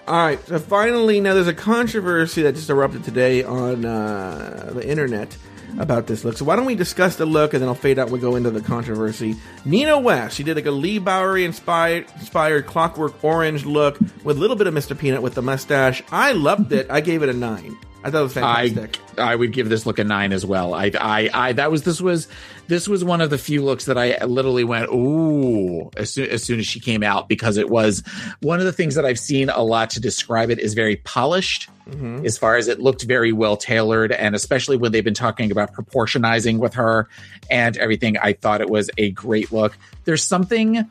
[0.08, 0.40] All right.
[0.48, 5.36] So finally, now there's a controversy that just erupted today on uh, the internet
[5.80, 6.38] about this look.
[6.38, 8.10] So why don't we discuss the look and then I'll fade out.
[8.10, 9.36] We'll go into the controversy.
[9.66, 14.40] Nina West, she did like a Leigh Bowery inspired, inspired Clockwork Orange look with a
[14.40, 14.98] little bit of Mr.
[14.98, 16.02] Peanut with the mustache.
[16.10, 16.88] I loved it.
[16.90, 17.78] I gave it a nine.
[18.04, 19.00] I thought it was fantastic.
[19.18, 20.74] I would give this look a nine as well.
[20.74, 22.28] I I I that was this was
[22.68, 26.44] this was one of the few looks that I literally went ooh as soon as
[26.44, 28.04] soon as she came out because it was
[28.42, 31.70] one of the things that I've seen a lot to describe it is very polished
[31.90, 32.26] mm-hmm.
[32.26, 35.74] as far as it looked very well tailored and especially when they've been talking about
[35.74, 37.10] proportionizing with her
[37.50, 39.78] and everything I thought it was a great look.
[40.06, 40.90] There's something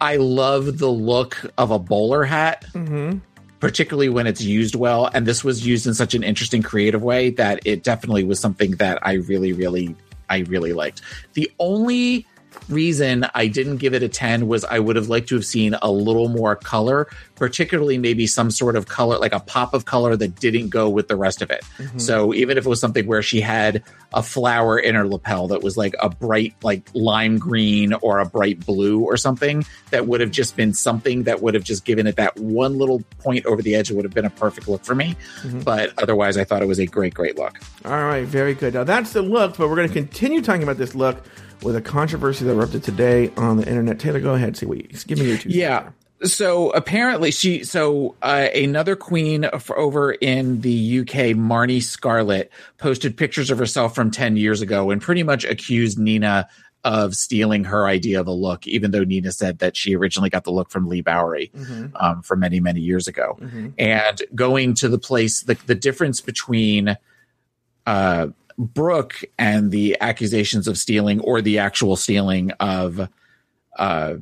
[0.00, 3.18] I love the look of a bowler hat mm-hmm.
[3.60, 5.10] Particularly when it's used well.
[5.12, 8.72] And this was used in such an interesting, creative way that it definitely was something
[8.72, 9.94] that I really, really,
[10.28, 11.02] I really liked.
[11.34, 12.26] The only
[12.68, 15.74] reason I didn't give it a 10 was I would have liked to have seen
[15.80, 20.16] a little more color, particularly maybe some sort of color, like a pop of color
[20.16, 21.64] that didn't go with the rest of it.
[21.78, 21.98] Mm-hmm.
[21.98, 23.82] So even if it was something where she had
[24.14, 28.26] a flower in her lapel that was like a bright, like lime green or a
[28.26, 32.06] bright blue or something, that would have just been something that would have just given
[32.06, 33.90] it that one little point over the edge.
[33.90, 35.16] It would have been a perfect look for me.
[35.42, 35.60] Mm-hmm.
[35.60, 37.58] But otherwise, I thought it was a great, great look.
[37.84, 38.74] All right, very good.
[38.74, 41.22] Now that's the look, but we're going to continue talking about this look
[41.62, 43.98] with a controversy that erupted today on the internet.
[43.98, 44.56] Taylor, go ahead.
[44.56, 45.50] See what you give me your two.
[45.50, 45.90] Yeah.
[46.22, 53.50] So apparently she so uh, another queen over in the UK, Marnie Scarlett, posted pictures
[53.50, 56.48] of herself from 10 years ago and pretty much accused Nina
[56.84, 60.44] of stealing her idea of a look, even though Nina said that she originally got
[60.44, 61.50] the look from Leigh Bowery
[61.96, 63.36] um, from many, many years ago.
[63.76, 66.96] And going to the place, the, the difference between
[67.86, 68.28] uh,
[68.58, 73.08] Brooke and the accusations of stealing or the actual stealing of
[73.78, 74.14] uh,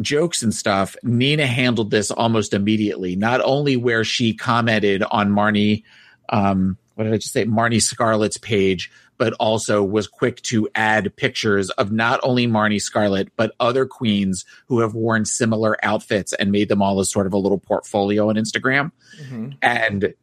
[0.00, 3.16] jokes and stuff, Nina handled this almost immediately.
[3.16, 5.82] Not only where she commented on Marnie,
[6.28, 7.46] um, what did I just say?
[7.46, 13.30] Marnie Scarlett's page, but also was quick to add pictures of not only Marnie Scarlett,
[13.36, 17.32] but other queens who have worn similar outfits and made them all as sort of
[17.32, 18.92] a little portfolio on Instagram.
[19.62, 20.14] And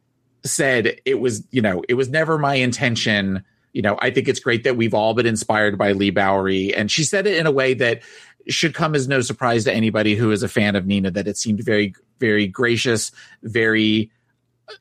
[0.44, 3.44] said it was, you know, it was never my intention.
[3.72, 6.74] You know, I think it's great that we've all been inspired by Leigh Bowery.
[6.74, 8.02] And she said it in a way that
[8.48, 11.36] should come as no surprise to anybody who is a fan of Nina, that it
[11.36, 13.12] seemed very, very gracious,
[13.42, 14.10] very,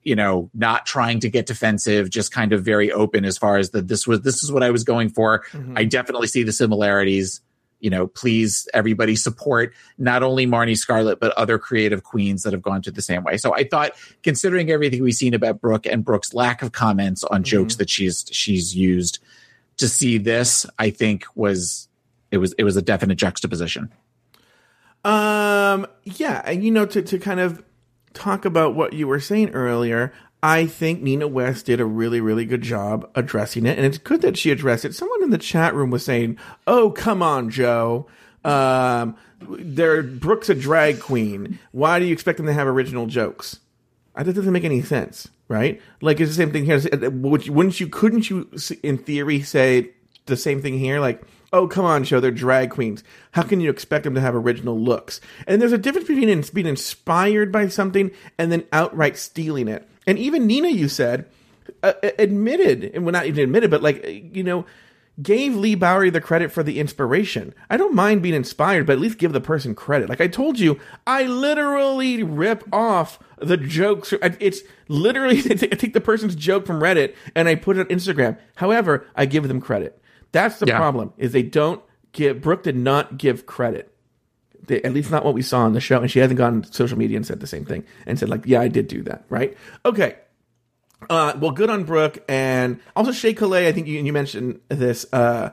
[0.04, 3.72] you know, not trying to get defensive, just kind of very open as far as
[3.72, 5.44] that this was, this is what I was going for.
[5.52, 5.78] Mm-hmm.
[5.78, 7.42] I definitely see the similarities.
[7.80, 12.62] You know, please everybody support not only Marnie Scarlett but other creative queens that have
[12.62, 13.38] gone to the same way.
[13.38, 13.92] So I thought,
[14.24, 18.26] considering everything we've seen about Brooke and Brooke's lack of comments on jokes that she's
[18.32, 19.20] she's used,
[19.78, 21.88] to see this, I think was
[22.32, 23.94] it was it was a definite juxtaposition.
[25.04, 27.64] Um, yeah, and you know, to to kind of
[28.14, 30.12] talk about what you were saying earlier,
[30.44, 34.22] I think Nina West did a really, really good job addressing it, and it's good
[34.22, 34.94] that she addressed it.
[34.94, 36.38] Someone in the chat room was saying,
[36.68, 38.08] "Oh, come on, Joe."
[38.46, 41.60] Um, they're Brooke's a drag queen.
[41.72, 43.60] Why do you expect them to have original jokes?
[44.16, 45.82] Uh, That doesn't make any sense, right?
[46.02, 46.82] Like it's the same thing here.
[46.92, 47.88] Uh, Wouldn't you?
[47.88, 48.50] Couldn't you,
[48.84, 49.90] in theory, say
[50.28, 51.00] the same thing here?
[51.00, 53.04] Like, oh, come on, show they're drag queens.
[53.32, 55.20] How can you expect them to have original looks?
[55.48, 59.88] And there's a difference between being inspired by something and then outright stealing it.
[60.08, 61.26] And even Nina, you said,
[61.84, 64.04] uh, admitted, and well, not even admitted, but like
[64.34, 64.66] you know,
[65.22, 67.54] gave Leigh Bowery the credit for the inspiration.
[67.70, 70.10] I don't mind being inspired, but at least give the person credit.
[70.10, 74.14] Like I told you, I literally rip off the jokes.
[74.40, 78.38] It's literally I take the person's joke from Reddit and I put it on Instagram.
[78.56, 80.02] However, I give them credit.
[80.32, 80.78] That's the Yeah.
[80.78, 81.14] problem.
[81.18, 81.82] Is they don't
[82.14, 82.42] give.
[82.42, 83.92] Brooke did not give credit.
[84.68, 86.64] They, at least not what we saw on the show, and she hasn't gone on
[86.72, 89.24] social media and said the same thing and said like, "Yeah, I did do that."
[89.30, 89.58] Right?
[89.86, 90.16] Okay.
[91.10, 93.68] Uh, well, good on Brooke, and also Shea Couleé.
[93.68, 95.06] I think you, you mentioned this.
[95.14, 95.52] Uh,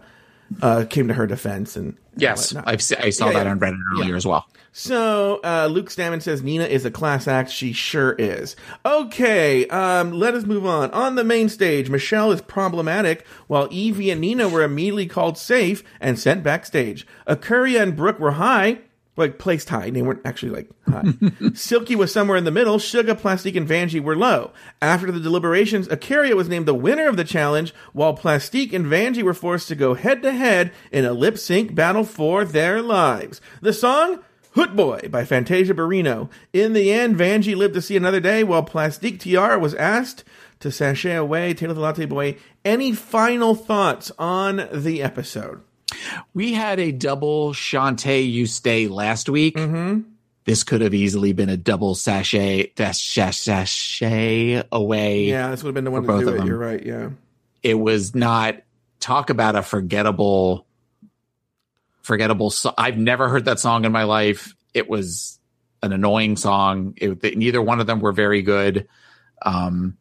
[0.63, 2.97] uh, came to her defense, and Yes, I saw
[3.27, 3.51] Yeah, that yeah.
[3.51, 4.17] on Reddit earlier Yeah.
[4.17, 4.47] as well.
[4.73, 7.51] So uh, Luke Stammen says Nina is a class act.
[7.51, 8.55] She sure is.
[8.85, 10.91] Okay, um, let us move on.
[10.91, 15.83] On the main stage, Michelle is problematic, while Yvie and Nina were immediately called safe
[16.01, 17.07] and sent backstage.
[17.27, 18.79] A'keria and Brooke were high.
[19.17, 21.05] Like placed high, they weren't actually like high.
[21.55, 22.81] Silky was somewhere in the middle.
[22.81, 24.51] Sugar, Plastique, and Vanjie were low.
[24.83, 29.23] After the deliberations, A'keria was named the winner of the challenge, while Plastique and Vanjie
[29.23, 33.41] were forced to go head to head in a lip sync battle for their lives.
[33.61, 34.21] The song
[34.55, 36.29] Hood Boy by Fantasia Barrino.
[36.53, 40.25] In the end, Vanjie lived to see another day, while Plastique Tiara was asked
[40.61, 41.55] to sashay away.
[41.55, 42.37] Taylor the Latte Boy.
[42.65, 45.61] Any final thoughts on the episode?
[46.33, 49.57] We had a double Shantay You Stay last week.
[49.57, 50.11] Mm-hmm.
[50.45, 55.25] This could have easily been a double sashay sashay away.
[55.25, 56.39] Yeah, this would have been the one to both do of it.
[56.39, 56.47] them.
[56.47, 56.85] You're right.
[56.85, 57.11] Yeah.
[57.63, 58.57] It was not
[59.01, 60.67] talk about a forgettable,
[62.03, 62.51] forgettable.
[62.51, 64.55] So- I've never heard that song in my life.
[64.75, 65.39] It was
[65.83, 66.95] an annoying song.
[66.97, 68.87] It, neither one of them were very good.
[69.43, 69.97] Um,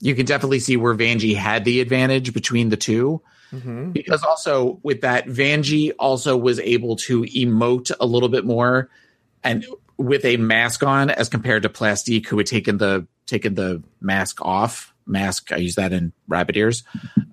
[0.00, 3.22] you can definitely see where Vanjie had the advantage between the two.
[3.92, 8.88] Because also with that Vanjie also was able to emote a little bit more
[9.44, 9.66] and
[9.98, 14.40] with a mask on as compared to Plastique who had taken the taken the mask
[14.42, 14.92] off.
[15.06, 16.84] Mask I use that in rabbit ears.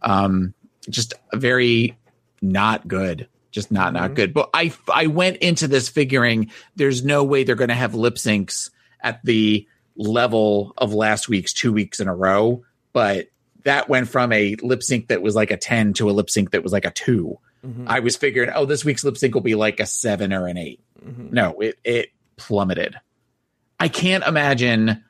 [0.02, 0.54] Um
[0.90, 1.98] just very
[2.42, 4.34] not good just not not good.
[4.34, 8.16] But I I went into this figuring there's no way they're going to have lip
[8.16, 8.70] syncs
[9.02, 12.64] at the level of last week's 2 weeks in a row
[12.94, 13.28] but
[13.64, 16.52] that went from a lip sync that was like a 10 to a lip sync
[16.52, 17.38] that was like a 2.
[17.66, 17.86] Mm-hmm.
[17.88, 20.58] I was figuring, oh, this week's lip sync will be like a 7 or an
[20.58, 20.80] 8.
[21.06, 21.34] Mm-hmm.
[21.34, 23.00] No, it it plummeted.
[23.80, 25.04] I can't imagine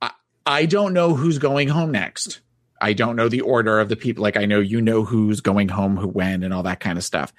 [0.00, 0.10] I,
[0.46, 2.40] I don't know who's going home next.
[2.80, 4.22] I don't know the order of the people.
[4.22, 7.04] Like I know you know who's going home, who when, and all that kind of
[7.04, 7.32] stuff.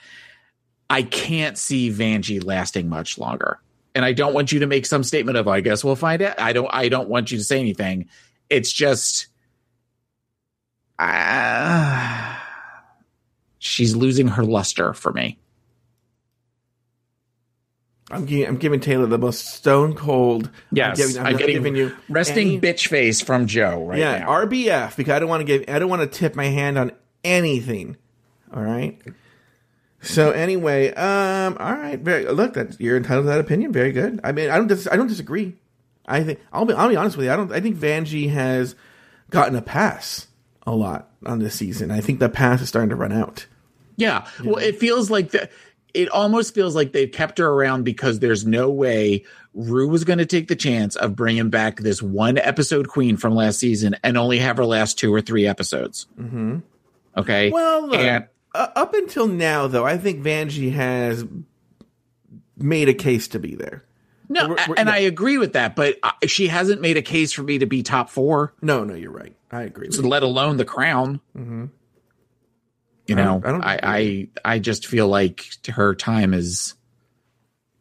[0.90, 3.60] I can't see Vanjie lasting much longer.
[3.96, 6.40] And I don't want you to make some statement of, I guess we'll find out.
[6.40, 8.10] I don't I don't want you to say anything.
[8.50, 9.28] It's just
[11.00, 12.36] uh,
[13.58, 15.40] she's losing her luster for me.
[18.12, 20.50] I'm giving, I'm giving Taylor the most stone cold.
[20.72, 24.00] Yes, I'm, giving, I'm, I'm getting giving you resting any- bitch face from Joe right
[24.00, 24.30] yeah, now.
[24.30, 25.66] RBF because I don't want to give.
[25.68, 26.92] I don't want to tip my hand on
[27.24, 27.98] anything.
[28.54, 29.00] All right.
[30.02, 32.00] So anyway, um, all right.
[32.00, 32.56] Very look.
[32.56, 33.72] That you're entitled to that opinion.
[33.72, 34.20] Very good.
[34.24, 34.68] I mean, I don't.
[34.68, 35.56] Dis- I don't disagree.
[36.10, 36.74] I think I'll be.
[36.74, 37.32] I'll be honest with you.
[37.32, 37.52] I don't.
[37.52, 38.76] I think Vanjie has
[39.30, 40.28] gotten a pass
[40.66, 41.92] a lot on this season.
[41.92, 43.46] I think the pass is starting to run out.
[43.96, 44.28] Yeah.
[44.44, 45.50] Well, it feels like the,
[45.94, 50.20] it almost feels like they've kept her around because there's no way Ru was going
[50.20, 54.18] to take the chance of bringing back this one episode queen from last season and
[54.18, 56.08] only have her last two or three episodes.
[56.20, 56.60] Mm-hmm.
[57.18, 57.52] Okay.
[57.52, 61.26] Well, look, and uh, up until now, though, I think Vanjie has
[62.58, 63.84] made a case to be there.
[64.30, 64.96] No, we're- we're- and yeah.
[64.96, 67.84] I agree with that, but uh, she hasn't made a case for me to be
[67.84, 69.36] top four, No, no, you're right.
[69.52, 69.90] I agree.
[69.92, 70.02] You.
[70.04, 71.20] let alone the crown.
[71.36, 71.66] Mm-hmm.
[73.08, 76.76] You know, I I, I, I just feel like her time is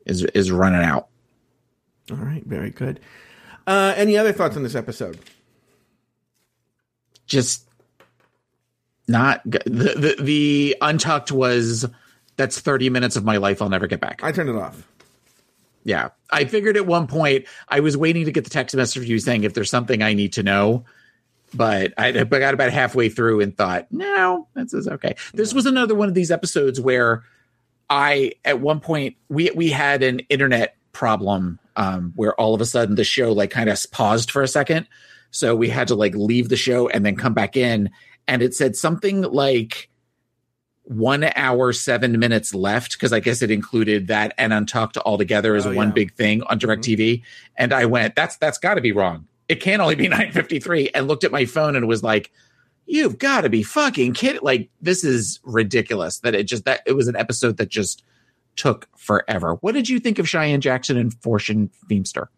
[0.06, 1.08] is is running out.
[2.10, 2.98] All right, very good.
[3.66, 5.18] Uh, any other thoughts on this episode?
[7.26, 7.68] just
[9.06, 11.84] not the the, the untucked was
[12.36, 14.20] that's 30 minutes of my life I'll never get back.
[14.22, 14.86] I turned it off.
[15.84, 16.10] Yeah.
[16.30, 19.18] I figured at one point I was waiting to get the text message from you
[19.18, 20.84] saying if there's something I need to know.
[21.54, 25.16] But I, I got about halfway through and thought, no, this is okay.
[25.32, 27.24] This was another one of these episodes where
[27.88, 32.66] I, at one point, we we had an internet problem um, where all of a
[32.66, 34.86] sudden the show like kind of paused for a second,
[35.30, 37.90] so we had to like leave the show and then come back in,
[38.26, 39.88] and it said something like
[40.88, 45.54] one hour seven minutes left because I guess it included that and Untucked all together
[45.54, 45.94] as Oh, one yeah.
[45.94, 46.98] big thing on DirecTV.
[46.98, 47.24] Mm-hmm.
[47.56, 49.26] And I went, that's that's got to be wrong.
[49.48, 50.90] It can't only be 953.
[50.94, 52.30] And looked at my phone and was like,
[52.86, 54.40] you've got to be fucking kidding.
[54.42, 58.02] Like, this is ridiculous that it just that it was an episode that just
[58.56, 59.54] took forever.
[59.60, 62.28] What did you think of Cheyenne Jackson and Fortune Feimster?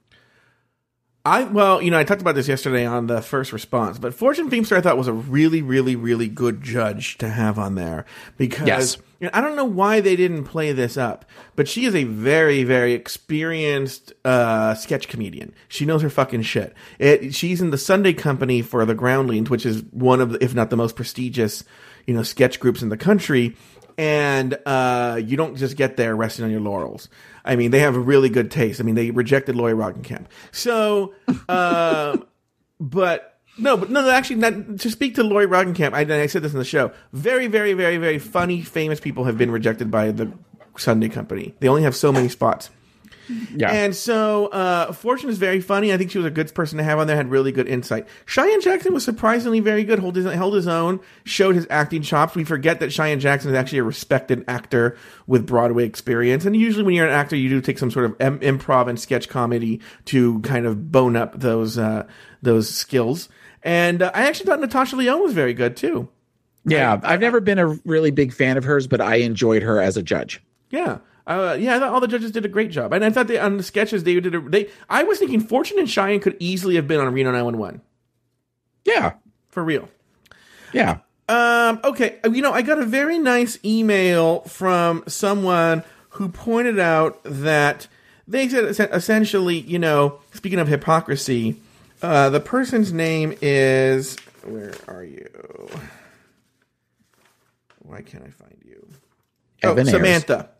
[1.25, 4.49] I well, you know, I talked about this yesterday on the first response, but Fortune
[4.51, 8.07] Feimster I thought was a really, really, really good judge to have on there
[8.39, 8.97] because Yes.
[9.21, 11.27] you know, I don't know why they didn't play this up,
[11.57, 15.53] but she is a very, very experienced uh, sketch comedian.
[15.69, 16.73] She knows her fucking shit.
[16.99, 20.55] It, she's in the Sunday Company for the Groundlings, which is one of, the, if
[20.55, 21.65] not the most prestigious,
[22.07, 23.57] you know, sketch groups in the country.
[24.01, 27.11] And uh, you don't just get there resting on your laurels.
[27.45, 28.81] I mean, they have a really good taste.
[28.81, 30.25] I mean, they rejected Lori Roggenkamp.
[30.53, 31.13] So,
[31.51, 32.17] uh,
[32.81, 36.41] but no, but no, no, actually, not, to speak to Lori Roggenkamp, I, I said
[36.41, 36.93] this in the show.
[37.13, 40.33] Very, very, very, very funny, famous people have been rejected by the
[40.79, 41.55] Sunday Company.
[41.61, 42.71] They only have so many spots.
[43.55, 43.71] Yeah.
[43.71, 45.93] And so, uh, Fortune is very funny.
[45.93, 47.17] I think she was a good person to have on there.
[47.17, 48.07] Had really good insight.
[48.27, 49.99] Cheyenne Jackson was surprisingly very good.
[49.99, 51.01] Held his, held his own.
[51.25, 52.35] Showed his acting chops.
[52.35, 54.97] We forget that Cheyenne Jackson is actually a respected actor
[55.27, 56.45] with Broadway experience.
[56.45, 58.99] And usually, when you're an actor, you do take some sort of em- improv and
[58.99, 62.07] sketch comedy to kind of bone up those uh,
[62.43, 63.29] those skills.
[63.63, 66.09] And uh, I actually thought Natasha Lyonne was very good too.
[66.65, 66.99] yeah.
[67.03, 70.03] I've never been a really big fan of hers, but I enjoyed her as a
[70.03, 70.43] judge.
[70.71, 70.99] Yeah.
[71.31, 73.39] Uh, yeah, I thought all the judges did a great job, and I thought they
[73.39, 74.35] on the sketches they did.
[74.35, 77.81] A, they, I was thinking Fortune and Cheyenne could easily have been on Reno 911
[78.85, 79.13] Yeah.
[79.49, 79.89] for real.
[80.73, 80.99] Yeah.
[81.29, 87.21] Um, okay, you know, I got a very nice email from someone who pointed out
[87.23, 87.87] that
[88.27, 91.61] they said essentially, you know, speaking of hypocrisy,
[92.03, 95.29] uh, the person's name is where are you?
[97.79, 98.89] Why can't I find you?
[99.63, 99.91] Evan oh, Ayers.
[99.91, 100.51] Samantha.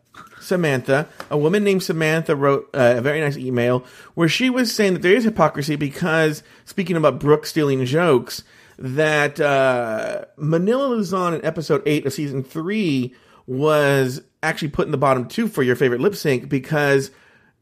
[0.51, 4.93] Samantha, a woman named Samantha wrote uh, a very nice email where she was saying
[4.93, 8.43] that there is hypocrisy because, speaking about Brooke stealing jokes,
[8.77, 13.15] that uh, Manila Luzon in episode 8 of season 3
[13.47, 17.11] was actually put in the bottom two for your favorite lip sync because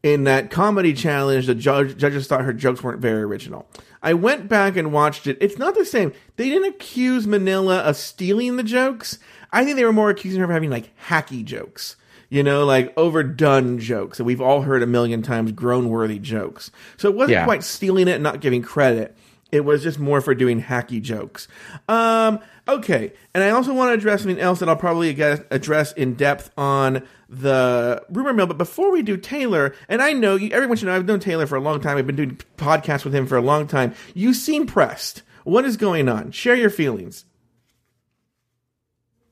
[0.02, 3.68] in that comedy challenge, the judge, judges thought her jokes weren't very original.
[4.02, 5.36] I went back and watched it.
[5.40, 6.12] It's not the same.
[6.36, 9.18] They didn't accuse Manila of stealing the jokes.
[9.52, 11.96] I think they were more accusing her of having like hacky jokes.
[12.30, 16.70] You know, like overdone jokes that we've all heard a million times, grown worthy jokes.
[16.96, 17.44] So it wasn't Yeah.
[17.44, 19.16] quite stealing it and not giving credit.
[19.50, 21.48] It was just more for doing hacky jokes.
[21.88, 22.38] Um,
[22.68, 23.12] okay.
[23.34, 27.02] And I also want to address something else that I'll probably address in depth on
[27.28, 28.46] the rumor mill.
[28.46, 31.48] But before we do Taylor, and I know you, everyone should know I've known Taylor
[31.48, 31.96] for a long time.
[31.98, 33.92] I've been doing podcasts with him for a long time.
[34.14, 35.22] You seem pressed.
[35.42, 36.30] What is going on?
[36.30, 37.24] Share your feelings.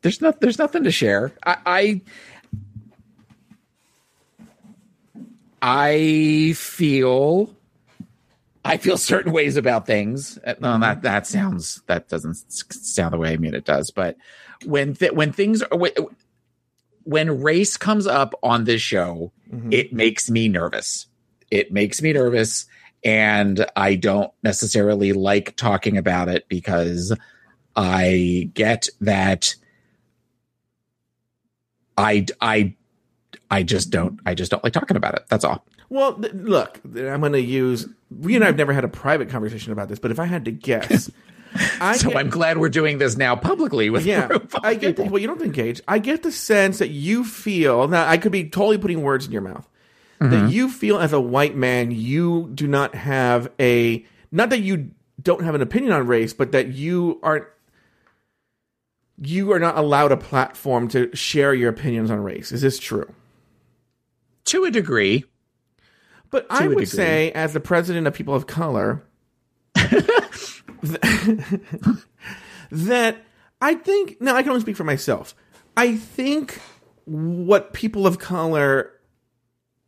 [0.03, 1.33] there's not there's nothing to share.
[1.45, 2.01] I I,
[5.61, 7.55] I feel
[8.65, 10.39] I feel certain ways about things.
[10.45, 12.35] Uh, No, that that sounds that doesn't
[12.73, 13.91] sound the way I mean it does.
[13.91, 14.17] But
[14.65, 15.93] when th- when things are when,
[17.05, 19.33] when race comes up on this show,
[19.71, 21.07] it makes me nervous.
[21.51, 22.67] It makes me nervous,
[23.03, 27.17] and I don't necessarily like talking about it because
[27.75, 29.55] I get that
[31.97, 32.75] I I
[33.51, 35.25] I just don't I just don't like talking about it.
[35.29, 35.65] That's all.
[35.89, 37.89] Well, th- look, I'm going to use.
[38.11, 40.45] We and I have never had a private conversation about this, but if I had
[40.45, 41.11] to guess,
[41.81, 44.29] I So get- I'm glad we're doing this now publicly with yeah,
[44.63, 44.97] I get.
[44.97, 45.13] The, people.
[45.15, 45.81] well, you don't engage.
[45.89, 47.89] I get the sense that you feel.
[47.89, 49.67] Now, I could be totally putting words in your mouth.
[50.21, 50.31] Mm-hmm.
[50.31, 54.05] That you feel as a white man, you do not have a.
[54.31, 54.91] Not that you
[55.23, 57.47] don't have an opinion on race, but that you aren't.
[59.21, 62.53] You are not allowed a platform to share your opinions on race.
[62.53, 63.13] Is this true?
[64.49, 65.25] To a degree.
[66.31, 66.87] But I would degree.
[66.87, 69.03] say, as the president of people of color,
[72.71, 73.17] that
[73.63, 75.35] I think, now I can only speak for myself.
[75.77, 76.61] I think
[77.07, 78.93] what people of color,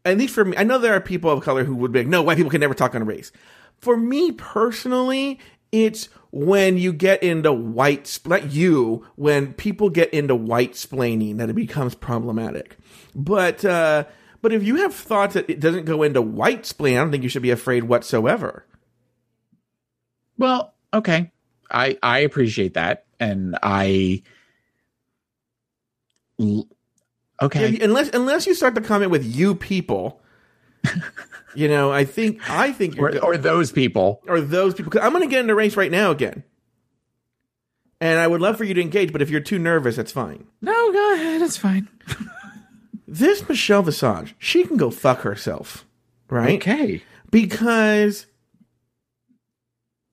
[0.04, 2.08] at least for me, I know there are people of color who would be like,
[2.08, 3.32] no, white people can never talk on race.
[3.78, 5.38] For me personally,
[5.72, 11.48] It's when you get into white, not you, when people get into white splaining that
[11.48, 12.76] it becomes problematic.
[13.14, 14.04] But, uh,
[14.42, 17.22] but if you have thoughts that it doesn't go into white splain, I don't think
[17.22, 18.64] you should be afraid whatsoever.
[20.38, 21.30] Well, okay.
[21.70, 24.22] I I appreciate that and I
[27.42, 27.68] okay.
[27.70, 30.20] Yeah, unless unless you start the comment with you people,
[31.54, 34.22] you know, I think I think or, or those people.
[34.26, 34.90] or those people.
[34.92, 36.42] 'cause I'm going to get in a race right now again,
[38.00, 39.12] and I would love for you to engage.
[39.12, 40.46] But if you're too nervous, that's fine.
[40.62, 41.42] No, go ahead.
[41.42, 41.88] It's fine.
[43.12, 45.84] This Michelle Visage, she can go fuck herself,
[46.28, 46.58] right?
[46.62, 47.02] Okay.
[47.32, 48.26] because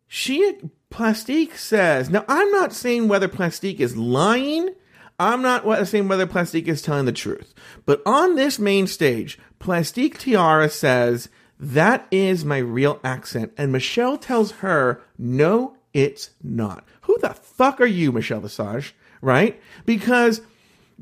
[0.07, 0.55] she
[0.89, 4.73] Plastique says now I'm not saying whether Plastique is lying.
[5.19, 7.53] I'm not saying whether Plastique is telling the truth.
[7.85, 11.29] But on this main stage, Plastique Tiara says
[11.59, 16.83] that is my real accent and Michelle tells her no it's not.
[17.01, 18.95] Who the fuck are you, Michelle Visage?
[19.21, 19.61] Right?
[19.85, 20.41] Because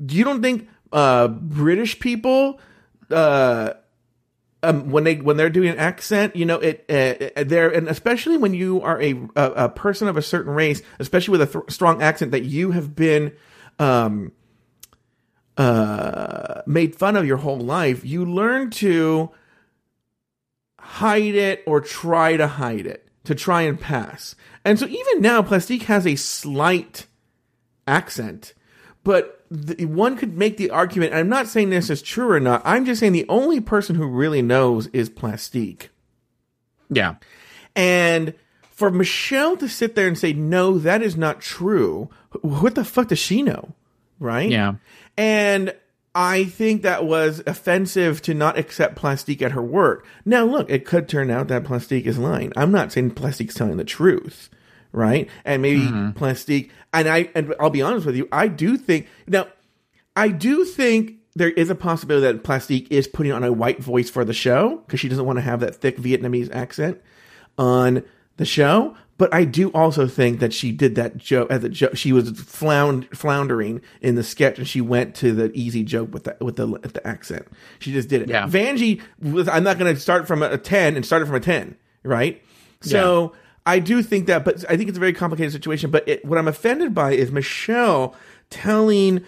[0.10, 2.60] you don't think uh British people
[3.12, 3.74] uh
[4.66, 8.38] um, when they when they're doing an accent, you know, it uh, they're and especially
[8.38, 11.66] when you are a, a a person of a certain race, especially with a th-
[11.70, 13.34] strong accent that you have been
[13.78, 14.32] um
[15.58, 19.30] uh made fun of your whole life, you learn to
[20.80, 24.36] hide it or try to hide it to try and pass.
[24.64, 27.08] And so even now, Plastique has a slight
[27.88, 28.54] accent,
[29.04, 31.12] but the, one could make the argument.
[31.12, 32.62] And I'm not saying this is true or not.
[32.66, 35.90] I'm just saying the only person who really knows is Plastique.
[36.90, 37.16] Yeah.
[37.76, 38.34] And
[38.70, 42.10] for Michelle to sit there and say, no, that is not true,
[42.42, 43.74] what the fuck does she know?
[44.20, 44.50] Right?
[44.50, 44.76] Yeah.
[45.18, 45.74] And
[46.14, 50.02] I think that was offensive to not accept Plastique at her word.
[50.24, 52.54] Now, look, it could turn out that Plastique is lying.
[52.56, 54.50] I'm not saying Plastique's telling the truth,
[54.94, 55.30] right?
[55.44, 56.12] And maybe mm-hmm.
[56.12, 59.48] Plastique, and I, and I'll be honest with you, I do think, now,
[60.16, 64.10] I do think there is a possibility that Plastique is putting on a white voice
[64.10, 67.02] for the show because she doesn't want to have that thick Vietnamese accent
[67.58, 68.04] on
[68.38, 68.96] the show.
[69.18, 71.96] But I do also think that she did that joke as a joke.
[71.96, 76.26] She was flound, floundering in the sketch, and she went to the easy joke with
[76.26, 77.48] the with the with the accent.
[77.80, 78.30] She just did it.
[78.30, 78.46] Yeah.
[78.46, 79.02] Vanjie.
[79.24, 82.44] I'm not going to start from a ten and start it from a ten, right?
[82.82, 83.34] So
[83.66, 85.90] I do think that, but I think it's a very complicated situation.
[85.92, 88.16] But it, what I'm offended by is Michelle
[88.50, 89.24] telling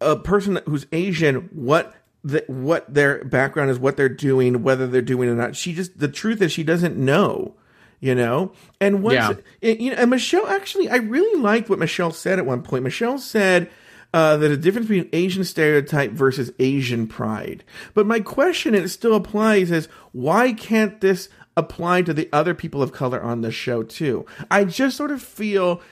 [0.00, 1.94] a person who's Asian what
[2.24, 5.56] the, what their background is, what they're doing, whether they're doing it or not.
[5.56, 7.54] She just the truth is she doesn't know,
[8.00, 8.52] you know.
[8.80, 9.32] And once Yeah.
[9.60, 12.84] it- you know, and Michelle actually, I really liked what Michelle said at one point.
[12.84, 13.70] Michelle said.
[14.14, 17.62] Uh, that a difference between Asian stereotype versus Asian pride.
[17.92, 22.54] But my question, and it still applies, is why can't this apply to the other
[22.54, 24.24] people of color on the show too?
[24.50, 25.82] I just sort of feel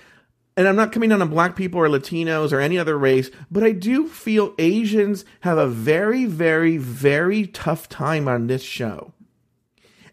[0.57, 3.63] and I'm not coming down on black people or Latinos or any other race, but
[3.63, 9.13] I do feel Asians have a very, very, very tough time on this show.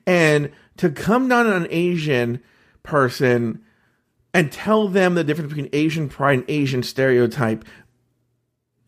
[0.06, 2.44] And to come down on an Asian
[2.84, 3.64] person
[4.34, 7.64] and tell them the difference between Asian pride and Asian stereotype,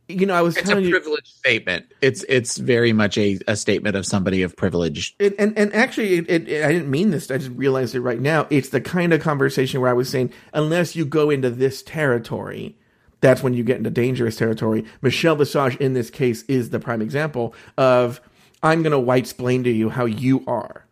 [0.07, 1.85] you know, I was It's a telling you, statement.
[2.01, 5.15] It's it's very much a, a statement of somebody of privilege.
[5.19, 7.31] and, and and actually, it, it, I didn't mean this.
[7.31, 8.47] I just realized it right now.
[8.49, 12.77] It's the kind of conversation where I was saying, unless you go into this territory,
[13.21, 14.85] that's when you get into dangerous territory.
[15.01, 18.21] Michelle Visage, in this case, is the prime example of
[18.61, 20.85] I'm going to white splain to you how you are.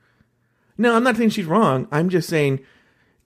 [0.78, 1.88] No, I'm not saying she's wrong.
[1.92, 2.62] I'm just saying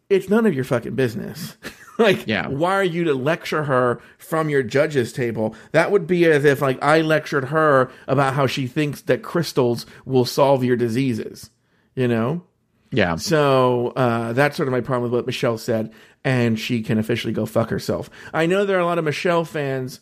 [0.10, 1.56] it's none of your fucking business.
[2.00, 2.48] like, Yeah.
[2.48, 5.56] why are you to lecture her from your judge's table?
[5.72, 9.86] That would be as if, like, I lectured her about how she thinks that crystals
[10.06, 11.50] will solve your diseases.
[11.96, 12.44] You know?
[12.92, 13.16] Yeah.
[13.16, 15.92] So uh, that's sort of my problem with what Michelle said,
[16.24, 18.10] and she can officially go fuck herself.
[18.34, 20.00] I know there are a lot of Michelle fans.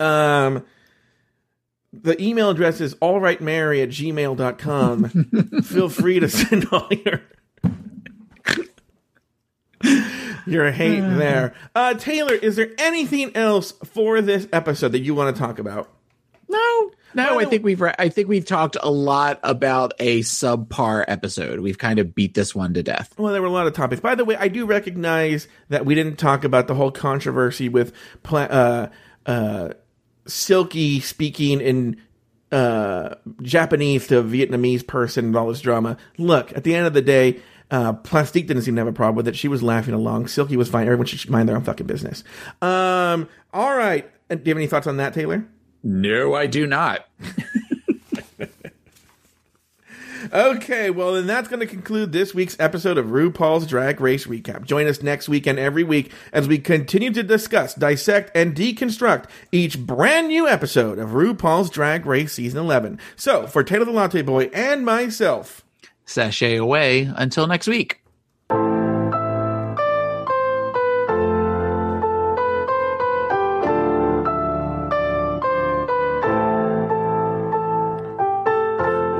[0.00, 0.64] Um,
[1.92, 5.62] the email address is allrightmary at gmail.com.
[5.62, 7.20] Feel free to send all your
[10.48, 11.54] your hate there.
[11.74, 15.90] Uh, Taylor, is there anything else for this episode that you want to talk about?
[16.48, 17.38] No, no.
[17.38, 21.60] I think we've re- I think we've talked a lot about a subpar episode.
[21.60, 23.14] We've kind of beat this one to death.
[23.18, 24.00] Well, there were a lot of topics.
[24.00, 27.92] By the way, I do recognize that we didn't talk about the whole controversy with
[28.22, 28.88] pla- uh,
[29.26, 29.68] uh,
[30.26, 32.00] Silky speaking in
[32.50, 35.96] uh, Japanese to a Vietnamese person and all this drama.
[36.16, 39.16] Look, at the end of the day, uh, Plastique didn't seem to have a problem
[39.16, 39.36] with it.
[39.36, 40.28] She was laughing along.
[40.28, 40.86] Silky was fine.
[40.86, 42.24] Everyone should mind their own fucking business.
[42.62, 44.10] Um, all right.
[44.30, 45.46] Uh, Do you have any thoughts on that, Taylor?
[45.82, 47.06] No, I do not.
[50.32, 54.64] Okay, well, then that's going to conclude this week's episode of RuPaul's Drag Race Recap.
[54.64, 59.26] Join us next week and every week as we continue to discuss, dissect, and deconstruct
[59.52, 62.98] each brand new episode of RuPaul's Drag Race Season 11.
[63.16, 65.64] So, for Taylor the Latte Boy and myself,
[66.08, 68.00] Sashay away until next week.